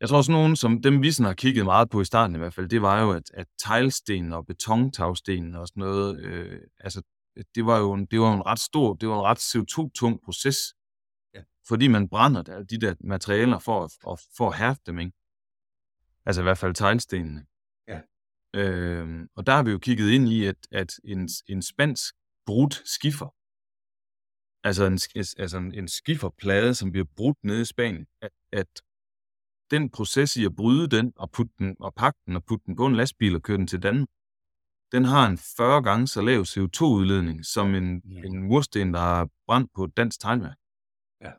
jeg 0.00 0.08
tror 0.08 0.16
også 0.16 0.32
nogen, 0.32 0.56
som 0.56 0.82
dem 0.82 1.02
vi 1.02 1.12
sådan 1.12 1.26
har 1.26 1.34
kigget 1.34 1.64
meget 1.64 1.90
på 1.90 2.00
i 2.00 2.04
starten 2.04 2.36
i 2.36 2.38
hvert 2.38 2.54
fald, 2.54 2.68
det 2.68 2.82
var 2.82 3.02
jo, 3.02 3.12
at, 3.12 3.30
at 3.34 3.46
teglsten 3.58 4.32
og 4.32 4.46
betontagsten 4.46 5.54
og 5.54 5.68
sådan 5.68 5.80
noget, 5.80 6.20
øh, 6.24 6.60
altså 6.80 7.02
det 7.54 7.66
var 7.66 7.78
jo 7.78 7.92
en, 7.92 8.06
det 8.06 8.20
var 8.20 8.34
en 8.34 8.46
ret 8.46 8.58
stor, 8.58 8.94
det 8.94 9.08
var 9.08 9.14
en 9.18 9.24
ret 9.30 9.38
CO2-tung 9.38 10.20
proces, 10.24 10.58
Ja. 11.34 11.42
fordi 11.68 11.88
man 11.88 12.08
brænder 12.08 12.42
der, 12.42 12.62
de 12.62 12.78
der 12.80 12.94
materialer 13.00 13.58
for, 13.58 13.84
at- 13.84 13.92
for, 14.02 14.18
for 14.36 14.48
at 14.50 14.58
hærde 14.58 14.80
dem, 14.86 14.98
ikke? 14.98 15.12
Altså 16.26 16.40
i 16.42 16.42
hvert 16.42 16.58
fald 16.58 16.74
teglstenene. 16.74 17.46
Ja. 17.88 18.00
Øhm, 18.54 19.28
og 19.36 19.46
der 19.46 19.52
har 19.52 19.62
vi 19.62 19.70
jo 19.70 19.78
kigget 19.78 20.10
ind 20.10 20.28
i, 20.28 20.44
at, 20.44 20.56
at 20.70 20.90
en, 21.04 21.28
en 21.48 21.62
spansk 21.62 22.14
brudt 22.46 22.74
skifer, 22.88 23.30
altså 24.68 24.84
en, 24.92 24.98
altså 25.42 25.56
en, 25.58 25.74
en 25.74 25.88
skiferplade, 25.88 26.74
som 26.74 26.90
bliver 26.92 27.06
brudt 27.16 27.38
nede 27.44 27.62
i 27.62 27.64
Spanien, 27.64 28.06
at, 28.22 28.30
at 28.52 28.70
den 29.70 29.90
proces 29.90 30.36
i 30.36 30.44
at 30.44 30.56
bryde 30.56 30.88
den 30.96 31.12
og 31.16 31.30
putte 31.30 31.52
den 31.58 31.76
og 31.80 31.94
pakke 31.94 32.18
den 32.26 32.36
og 32.36 32.44
putte 32.44 32.66
den 32.66 32.76
på 32.76 32.86
en 32.86 32.96
lastbil 32.96 33.34
og 33.34 33.42
køre 33.42 33.56
den 33.56 33.66
til 33.66 33.82
Danmark, 33.82 34.08
den 34.92 35.04
har 35.04 35.26
en 35.28 35.38
40 35.38 35.82
gange 35.82 36.06
så 36.06 36.22
lav 36.22 36.40
CO2-udledning 36.42 37.44
som 37.46 37.74
en, 37.74 38.02
Ja. 38.04 38.22
en 38.22 38.42
mursten, 38.42 38.94
der 38.94 39.00
har 39.00 39.28
brændt 39.46 39.70
på 39.74 39.84
et 39.84 39.96
dansk 39.96 40.20
teglværk. 40.20 40.56
Ja. 41.20 41.32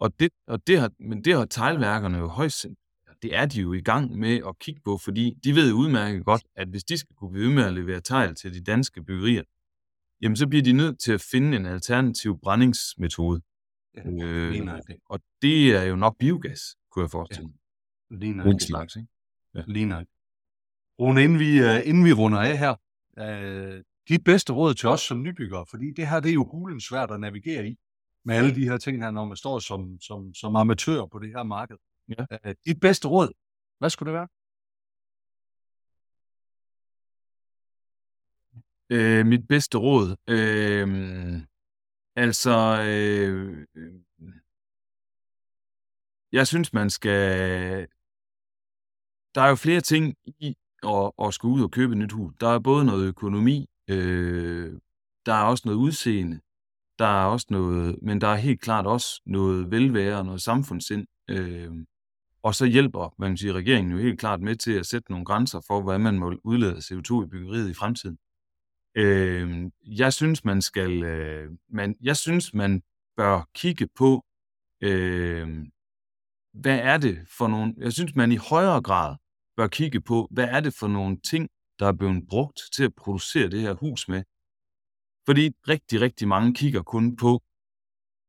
Og 0.00 0.20
det, 0.20 0.30
og 0.46 0.66
det 0.66 0.78
har, 0.80 0.90
men 0.98 1.24
det 1.24 1.34
har 1.36 1.44
teglværkerne 1.44 2.18
jo 2.18 2.26
højst 2.28 2.58
sind- 2.64 2.76
det 3.22 3.34
er 3.36 3.46
de 3.46 3.60
jo 3.60 3.72
i 3.72 3.80
gang 3.80 4.18
med 4.18 4.40
at 4.48 4.58
kigge 4.58 4.80
på, 4.84 4.98
fordi 4.98 5.34
de 5.44 5.54
ved 5.54 5.72
udmærket 5.72 6.24
godt, 6.24 6.42
at 6.56 6.68
hvis 6.68 6.84
de 6.84 6.98
skal 6.98 7.16
kunne 7.16 7.32
blive 7.32 7.46
ved 7.46 7.54
med 7.54 7.62
at 7.64 7.72
levere 7.74 8.00
tegl 8.00 8.34
til 8.34 8.54
de 8.54 8.60
danske 8.64 9.02
byggerier, 9.04 9.42
jamen 10.22 10.36
så 10.36 10.48
bliver 10.48 10.62
de 10.62 10.72
nødt 10.72 10.98
til 11.00 11.12
at 11.12 11.20
finde 11.20 11.56
en 11.56 11.66
alternativ 11.66 12.38
brændingsmetode. 12.42 13.40
Ja, 13.96 14.00
Øh, 14.24 14.50
og 15.06 15.20
det 15.42 15.76
er 15.76 15.82
jo 15.82 15.96
nok 15.96 16.16
biogas, 16.18 16.60
kunne 16.94 17.02
jeg 17.02 17.10
forestille 17.10 17.46
mig. 17.46 17.58
Lige 18.10 18.28
Den 18.28 18.36
nøjagtigt. 18.36 18.68
slags, 18.68 18.96
ikke? 18.96 19.08
Lige 19.72 19.86
nok. 19.86 20.06
Rune, 21.00 21.24
inden 21.24 21.38
vi, 21.38 21.60
uh, 21.60 21.88
inden 21.88 22.04
vi 22.04 22.12
runder 22.12 22.40
af 22.40 22.58
her, 22.58 22.74
uh, 23.20 23.82
dit 24.08 24.24
bedste 24.24 24.52
råd 24.52 24.74
til 24.74 24.88
os 24.88 25.00
som 25.00 25.22
nybyggere, 25.22 25.66
fordi 25.70 25.90
det 25.96 26.08
her 26.08 26.20
det 26.20 26.28
er 26.28 26.34
jo 26.34 26.44
hulen 26.44 26.80
svært 26.80 27.10
at 27.10 27.20
navigere 27.20 27.68
i, 27.68 27.76
med 28.24 28.34
alle 28.36 28.54
de 28.54 28.64
her 28.68 28.76
ting 28.76 29.02
her, 29.02 29.10
når 29.10 29.24
man 29.24 29.36
står 29.36 29.58
som, 29.58 30.00
som, 30.00 30.34
som 30.34 30.56
amatør 30.56 31.06
på 31.06 31.18
det 31.18 31.28
her 31.28 31.42
marked. 31.42 31.76
Ja. 32.08 32.22
Uh, 32.46 32.52
dit 32.66 32.80
bedste 32.80 33.08
råd, 33.08 33.32
hvad 33.78 33.90
skulle 33.90 34.12
det 34.12 34.18
være? 34.18 34.28
Øh, 38.90 39.26
mit 39.26 39.48
bedste 39.48 39.78
råd. 39.78 40.16
Øh, 40.28 40.86
altså, 42.16 42.82
øh, 42.88 43.66
øh, 43.74 43.92
jeg 46.34 46.46
synes, 46.46 46.72
man 46.72 46.90
skal... 46.90 47.86
Der 49.34 49.40
er 49.42 49.48
jo 49.48 49.54
flere 49.54 49.80
ting 49.80 50.14
i 50.26 50.56
at, 50.82 51.12
at 51.24 51.34
skulle 51.34 51.54
ud 51.54 51.62
og 51.62 51.70
købe 51.70 51.92
et 51.92 51.98
nyt 51.98 52.12
hus. 52.12 52.34
Der 52.40 52.48
er 52.48 52.58
både 52.58 52.84
noget 52.84 53.06
økonomi, 53.06 53.66
øh, 53.90 54.72
der 55.26 55.34
er 55.34 55.44
også 55.44 55.62
noget 55.64 55.78
udseende, 55.78 56.40
der 56.98 57.06
er 57.22 57.24
også 57.24 57.46
noget, 57.50 57.98
men 58.02 58.20
der 58.20 58.28
er 58.28 58.34
helt 58.36 58.60
klart 58.60 58.86
også 58.86 59.22
noget 59.26 59.70
velvære 59.70 60.18
og 60.18 60.24
noget 60.24 60.42
samfundssind. 60.42 61.06
Øh, 61.30 61.72
og 62.42 62.54
så 62.54 62.66
hjælper, 62.66 63.14
man 63.18 63.30
kan 63.30 63.36
sige, 63.36 63.52
regeringen 63.52 63.92
jo 63.92 63.98
helt 63.98 64.20
klart 64.20 64.40
med 64.40 64.56
til 64.56 64.72
at 64.72 64.86
sætte 64.86 65.10
nogle 65.10 65.24
grænser 65.24 65.60
for, 65.66 65.82
hvad 65.82 65.98
man 65.98 66.18
må 66.18 66.34
udlede 66.44 66.76
CO2 66.76 67.24
i 67.24 67.26
byggeriet 67.26 67.70
i 67.70 67.74
fremtiden. 67.74 68.18
Øh, 68.94 69.70
jeg 69.82 70.12
synes, 70.12 70.44
man 70.44 70.62
skal, 70.62 71.02
øh, 71.02 71.50
man, 71.68 71.96
jeg 72.00 72.16
synes, 72.16 72.54
man 72.54 72.82
bør 73.16 73.48
kigge 73.54 73.88
på, 73.96 74.24
øh, 74.80 75.66
hvad 76.54 76.78
er 76.78 76.96
det 76.96 77.18
for 77.38 77.48
nogle, 77.48 77.74
jeg 77.78 77.92
synes, 77.92 78.14
man 78.14 78.32
i 78.32 78.36
højere 78.36 78.82
grad 78.82 79.16
bør 79.56 79.66
kigge 79.66 80.00
på, 80.00 80.28
hvad 80.30 80.48
er 80.48 80.60
det 80.60 80.74
for 80.74 80.88
nogle 80.88 81.20
ting, 81.20 81.48
der 81.78 81.86
er 81.86 81.92
blevet 81.92 82.28
brugt 82.28 82.60
til 82.76 82.84
at 82.84 82.94
producere 82.94 83.50
det 83.50 83.60
her 83.60 83.74
hus 83.74 84.08
med. 84.08 84.22
Fordi 85.26 85.50
rigtig, 85.68 86.00
rigtig 86.00 86.28
mange 86.28 86.54
kigger 86.54 86.82
kun 86.82 87.16
på, 87.16 87.42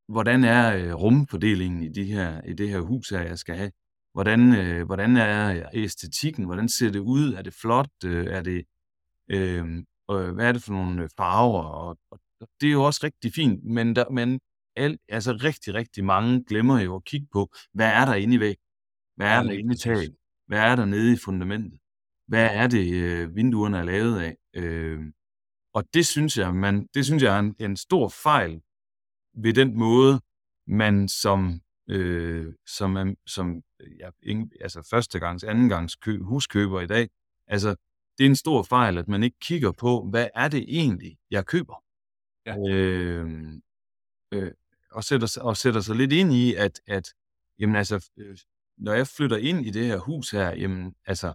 hvordan 0.07 0.43
er 0.43 0.75
øh, 0.75 0.93
rumfordelingen 0.93 1.83
i, 1.83 1.89
de 1.89 2.03
her, 2.03 2.41
i 2.41 2.53
det 2.53 2.69
her 2.69 2.79
hus 2.79 3.09
her, 3.09 3.21
jeg 3.21 3.39
skal 3.39 3.55
have. 3.55 3.71
Hvordan, 4.13 4.55
øh, 4.55 4.85
hvordan 4.85 5.17
er 5.17 5.53
øh, 5.55 5.83
æstetikken? 5.83 6.45
Hvordan 6.45 6.69
ser 6.69 6.91
det 6.91 6.99
ud? 6.99 7.33
Er 7.33 7.41
det 7.41 7.53
flot? 7.53 7.89
Øh, 8.05 8.27
er 8.27 8.41
det, 8.41 8.65
øh, 9.29 9.65
øh, 10.11 10.33
hvad 10.33 10.47
er 10.47 10.51
det 10.51 10.63
for 10.63 10.73
nogle 10.73 11.03
øh, 11.03 11.09
farver? 11.17 11.63
Og, 11.63 11.97
og 12.11 12.19
det 12.61 12.67
er 12.67 12.71
jo 12.71 12.83
også 12.83 13.01
rigtig 13.03 13.33
fint, 13.33 13.63
men, 13.63 13.95
der, 13.95 14.09
men 14.09 14.39
al, 14.75 14.97
altså 15.09 15.31
rigtig, 15.43 15.73
rigtig 15.73 16.05
mange 16.05 16.43
glemmer 16.43 16.79
jo 16.79 16.95
at 16.95 17.03
kigge 17.03 17.27
på, 17.33 17.53
hvad 17.73 17.87
er 17.87 18.05
der 18.05 18.13
inde 18.13 18.35
i 18.35 18.39
væg? 18.39 18.55
Hvad 19.15 19.27
er 19.27 19.43
der 19.43 19.51
inde 19.51 19.73
i 19.73 19.77
taget? 19.77 20.15
Hvad 20.47 20.59
er 20.59 20.75
der 20.75 20.85
nede 20.85 21.13
i 21.13 21.17
fundamentet? 21.25 21.79
Hvad 22.27 22.49
er 22.51 22.67
det, 22.67 22.93
øh, 22.93 23.35
vinduerne 23.35 23.77
er 23.77 23.83
lavet 23.83 24.19
af? 24.19 24.37
Øh, 24.53 24.99
og 25.73 25.83
det 25.93 26.05
synes 26.05 26.37
jeg, 26.37 26.55
man, 26.55 26.87
det 26.93 27.05
synes 27.05 27.23
jeg 27.23 27.35
er 27.35 27.39
en, 27.39 27.55
en 27.59 27.77
stor 27.77 28.09
fejl 28.09 28.61
ved 29.43 29.53
den 29.53 29.77
måde, 29.79 30.21
man 30.67 31.07
som, 31.07 31.61
øh, 31.89 32.53
som, 32.67 33.15
som 33.25 33.61
ja, 33.99 34.09
ingen, 34.23 34.51
altså 34.61 34.87
førstegangs, 34.89 35.43
andengangs 35.43 35.95
kø, 35.95 36.19
huskøber 36.21 36.81
i 36.81 36.87
dag, 36.87 37.09
altså 37.47 37.75
det 38.17 38.25
er 38.25 38.29
en 38.29 38.35
stor 38.35 38.63
fejl, 38.63 38.97
at 38.97 39.07
man 39.07 39.23
ikke 39.23 39.39
kigger 39.41 39.71
på, 39.71 40.07
hvad 40.09 40.27
er 40.35 40.47
det 40.47 40.65
egentlig, 40.67 41.17
jeg 41.31 41.45
køber? 41.45 41.83
Ja. 42.45 42.55
Øh, 42.69 43.53
øh, 44.33 44.51
og, 44.95 45.03
sætter, 45.03 45.37
og 45.41 45.57
sætter 45.57 45.81
sig 45.81 45.95
lidt 45.95 46.11
ind 46.13 46.33
i, 46.33 46.53
at, 46.53 46.81
at 46.87 47.13
jamen 47.59 47.75
altså, 47.75 48.09
øh, 48.17 48.37
når 48.77 48.93
jeg 48.93 49.07
flytter 49.07 49.37
ind 49.37 49.65
i 49.65 49.69
det 49.69 49.85
her 49.85 49.97
hus 49.97 50.31
her, 50.31 50.55
jamen 50.55 50.93
altså, 51.05 51.33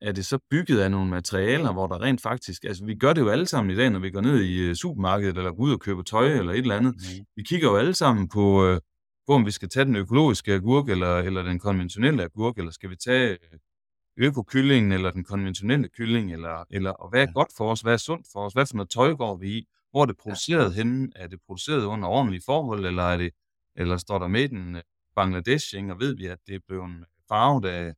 er 0.00 0.12
det 0.12 0.26
så 0.26 0.38
bygget 0.50 0.80
af 0.80 0.90
nogle 0.90 1.10
materialer, 1.10 1.72
hvor 1.72 1.86
der 1.86 2.02
rent 2.02 2.20
faktisk, 2.20 2.64
altså 2.64 2.84
vi 2.84 2.94
gør 2.94 3.12
det 3.12 3.20
jo 3.20 3.28
alle 3.28 3.46
sammen 3.46 3.70
i 3.70 3.76
dag, 3.76 3.90
når 3.90 3.98
vi 3.98 4.10
går 4.10 4.20
ned 4.20 4.40
i 4.42 4.58
øh, 4.58 4.74
supermarkedet, 4.74 5.36
eller 5.36 5.50
går 5.50 5.62
ud 5.62 5.72
og 5.72 5.80
køber 5.80 6.02
tøj, 6.02 6.26
eller 6.26 6.52
et 6.52 6.58
eller 6.58 6.76
andet. 6.76 6.94
Vi 7.36 7.42
kigger 7.42 7.68
jo 7.70 7.76
alle 7.76 7.94
sammen 7.94 8.28
på, 8.28 8.66
øh, 8.66 8.80
på 9.26 9.32
om 9.32 9.46
vi 9.46 9.50
skal 9.50 9.68
tage 9.68 9.84
den 9.84 9.96
økologiske 9.96 10.52
agurk, 10.52 10.88
eller, 10.88 11.18
eller 11.18 11.42
den 11.42 11.58
konventionelle 11.58 12.22
agurk, 12.24 12.58
eller 12.58 12.70
skal 12.70 12.90
vi 12.90 12.96
tage 12.96 13.30
øh, 13.30 13.58
økokyllingen, 14.16 14.92
eller 14.92 15.10
den 15.10 15.24
konventionelle 15.24 15.88
kylling, 15.88 16.32
eller, 16.32 16.64
eller 16.70 16.90
og 16.90 17.10
hvad 17.10 17.22
er 17.22 17.32
godt 17.32 17.48
for 17.56 17.70
os, 17.70 17.80
hvad 17.80 17.92
er 17.92 17.96
sundt 17.96 18.26
for 18.32 18.46
os, 18.46 18.52
hvad 18.52 18.66
for 18.66 18.76
noget 18.76 18.90
tøj 18.90 19.14
går 19.14 19.36
vi 19.36 19.50
i, 19.50 19.66
hvor 19.96 20.02
er 20.02 20.06
det 20.06 20.16
produceret 20.16 20.74
henne, 20.74 21.08
er 21.16 21.26
det 21.26 21.40
produceret 21.46 21.84
under 21.84 22.08
ordentlige 22.08 22.42
forhold, 22.46 22.86
eller 22.86 23.02
er 23.02 23.16
det, 23.16 23.30
eller 23.76 23.96
står 23.96 24.18
der 24.18 24.28
med 24.28 24.48
den 24.48 24.76
øh, 24.76 24.82
Bangladesh, 25.14 25.74
ikke? 25.76 25.92
og 25.92 26.00
ved 26.00 26.16
vi, 26.16 26.26
at 26.26 26.38
det 26.46 26.54
er 26.54 26.58
blevet 26.68 27.04
farvet 27.28 27.64
af, 27.64 27.94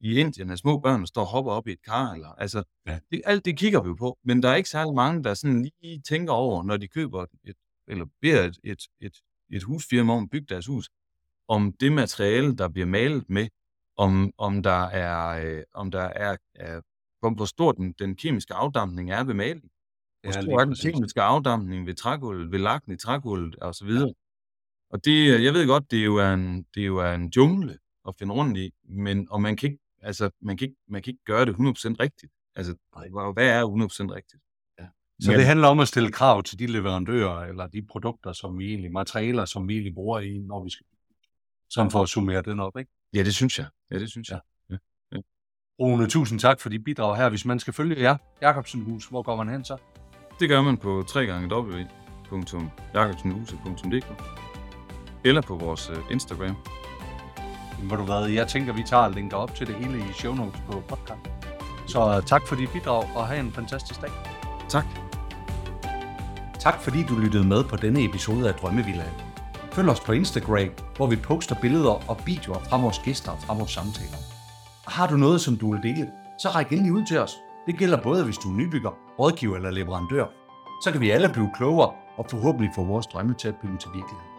i 0.00 0.18
Indien 0.20 0.50
af 0.50 0.58
små 0.58 0.78
børn, 0.78 1.00
der 1.00 1.06
står 1.06 1.22
og 1.22 1.28
hopper 1.28 1.52
op 1.52 1.68
i 1.68 1.72
et 1.72 1.82
kar. 1.82 2.12
Eller, 2.12 2.28
altså, 2.28 2.62
Ja. 2.86 2.98
det, 3.10 3.22
alt 3.24 3.44
det 3.44 3.58
kigger 3.58 3.82
vi 3.82 3.88
jo 3.88 3.94
på, 3.94 4.18
men 4.24 4.42
der 4.42 4.48
er 4.48 4.54
ikke 4.54 4.68
særlig 4.68 4.94
mange, 4.94 5.24
der 5.24 5.34
sådan 5.34 5.70
lige 5.82 6.00
tænker 6.00 6.32
over, 6.32 6.62
når 6.62 6.76
de 6.76 6.88
køber 6.88 7.26
et, 7.44 7.56
eller 7.88 8.06
beder 8.20 8.44
et, 8.44 8.58
et, 8.64 8.82
et, 9.00 9.16
et 9.52 9.62
husfirma 9.62 10.12
om 10.12 10.22
at 10.22 10.30
bygge 10.30 10.46
deres 10.48 10.66
hus, 10.66 10.90
om 11.48 11.72
det 11.80 11.92
materiale, 11.92 12.56
der 12.56 12.68
bliver 12.68 12.86
malet 12.86 13.30
med, 13.30 13.48
om, 13.96 14.32
om 14.38 14.62
der 14.62 14.82
er, 14.84 15.44
øh, 15.44 15.62
om 15.74 15.90
der 15.90 16.02
er, 16.02 16.36
er 16.54 16.80
hvor, 17.20 17.30
hvor 17.30 17.44
stor 17.44 17.72
den, 17.72 17.92
den 17.92 18.16
kemiske 18.16 18.54
afdampning 18.54 19.10
er 19.10 19.24
ved 19.24 19.34
maling. 19.34 19.70
Hvor 20.26 20.34
Ja, 20.34 20.42
stor 20.42 20.60
er 20.60 20.64
den 20.64 20.74
kemiske 20.82 21.22
afdampning 21.22 21.86
ved 21.86 21.94
trægulvet, 21.94 22.52
ved 22.52 22.58
lakken 22.58 22.92
i 22.92 22.96
trægulvet 22.96 23.56
og 23.56 23.74
så 23.74 23.84
videre. 23.84 24.12
Og 24.90 25.04
det, 25.04 25.44
jeg 25.44 25.54
ved 25.54 25.66
godt, 25.66 25.90
det 25.90 26.00
er 26.00 26.04
jo 26.04 26.32
en, 26.34 26.66
det 26.74 26.82
er 26.82 26.86
jo 26.86 27.12
en 27.14 27.28
jungle 27.36 27.78
at 28.08 28.14
finde 28.18 28.34
rundt 28.34 28.58
i, 28.58 28.70
men 28.88 29.26
og 29.30 29.42
man 29.42 29.56
kan 29.56 29.70
ikke, 29.70 29.82
altså, 30.02 30.30
man 30.42 30.56
kan 30.56 30.68
ikke, 30.68 30.80
man 30.88 31.02
kan 31.02 31.10
ikke 31.10 31.24
gøre 31.24 31.44
det 31.46 31.52
100% 31.52 31.56
rigtigt. 32.00 32.32
Altså, 32.56 32.74
Nej. 32.96 33.32
hvad 33.32 33.46
er 33.48 33.62
100% 33.64 34.14
rigtigt? 34.14 34.42
Så 35.20 35.30
Men- 35.30 35.38
det 35.38 35.46
handler 35.46 35.68
om 35.68 35.80
at 35.80 35.88
stille 35.88 36.12
krav 36.12 36.42
til 36.42 36.58
de 36.58 36.66
leverandører, 36.66 37.40
eller 37.44 37.66
de 37.66 37.82
produkter, 37.82 38.32
som 38.32 38.58
vi 38.58 38.68
egentlig, 38.68 38.92
materialer, 38.92 39.44
som 39.44 39.68
vi 39.68 39.72
egentlig 39.74 39.94
bruger 39.94 40.20
i, 40.20 40.38
når 40.38 40.64
vi 40.64 40.70
skal 40.70 40.86
sådan 41.70 41.90
for 41.90 42.02
at 42.02 42.08
summere 42.08 42.42
den 42.42 42.60
op, 42.60 42.76
ikke? 42.78 42.90
Ja, 43.14 43.22
det 43.22 43.34
synes 43.34 43.58
jeg. 43.58 43.66
Ja, 43.90 43.98
det 43.98 44.10
synes 44.10 44.28
jeg. 44.30 44.40
Rune, 45.80 46.06
tusind 46.08 46.40
tak 46.40 46.60
for 46.60 46.68
de 46.68 46.78
bidrag 46.78 47.16
her. 47.16 47.28
Hvis 47.28 47.44
man 47.44 47.58
skal 47.58 47.72
følge 47.72 48.00
jer, 48.02 48.16
Jacobsen 48.42 48.82
Hus, 48.82 49.06
hvor 49.06 49.22
går 49.22 49.36
man 49.36 49.48
hen 49.48 49.64
så? 49.64 49.76
Det 50.40 50.48
gør 50.48 50.62
man 50.62 50.76
på 50.76 51.04
www.jakobsenhuse.dk 51.16 54.06
eller 55.24 55.40
på 55.40 55.54
vores 55.54 55.90
øh, 55.90 55.96
Instagram. 56.10 56.56
Ved 57.82 57.98
du 57.98 58.04
hvad, 58.04 58.26
jeg 58.26 58.48
tænker, 58.48 58.72
vi 58.72 58.82
tager 58.82 59.02
og 59.02 59.10
linker 59.10 59.36
op 59.36 59.54
til 59.54 59.66
det 59.66 59.74
hele 59.74 59.98
i 59.98 60.12
show 60.12 60.34
notes 60.34 60.60
på 60.70 60.82
podcast. 60.88 61.20
Så 61.86 62.22
tak 62.26 62.46
for 62.46 62.56
dit 62.56 62.70
bidrag, 62.72 63.08
og 63.16 63.26
have 63.26 63.40
en 63.40 63.52
fantastisk 63.52 64.00
dag. 64.00 64.10
Tak. 64.68 64.84
Tak 66.58 66.82
fordi 66.82 67.02
du 67.02 67.18
lyttede 67.18 67.46
med 67.46 67.64
på 67.64 67.76
denne 67.76 68.04
episode 68.04 68.48
af 68.48 68.54
Drømmevillaen. 68.54 69.12
Følg 69.72 69.88
os 69.88 70.00
på 70.00 70.12
Instagram, 70.12 70.68
hvor 70.96 71.06
vi 71.06 71.16
poster 71.16 71.54
billeder 71.60 72.10
og 72.10 72.20
videoer 72.26 72.58
fra 72.58 72.80
vores 72.80 72.98
gæster 72.98 73.32
og 73.32 73.38
fra 73.38 73.54
vores 73.54 73.70
samtaler. 73.70 74.16
Og 74.86 74.92
har 74.92 75.06
du 75.06 75.16
noget, 75.16 75.40
som 75.40 75.56
du 75.56 75.72
vil 75.72 75.82
dele, 75.82 76.10
så 76.42 76.48
ræk 76.48 76.72
endelig 76.72 76.92
ud 76.92 77.06
til 77.06 77.18
os. 77.18 77.36
Det 77.66 77.78
gælder 77.78 78.02
både, 78.02 78.24
hvis 78.24 78.38
du 78.38 78.48
er 78.48 78.56
nybygger, 78.56 78.90
rådgiver 79.18 79.56
eller 79.56 79.70
leverandør. 79.70 80.26
Så 80.82 80.92
kan 80.92 81.00
vi 81.00 81.10
alle 81.10 81.28
blive 81.32 81.50
klogere 81.56 81.92
og 82.16 82.26
forhåbentlig 82.30 82.70
få 82.74 82.84
vores 82.84 83.06
drømme 83.06 83.34
til 83.34 83.48
at 83.48 83.56
blive 83.56 83.76
til 83.76 83.90
virkelighed. 83.94 84.35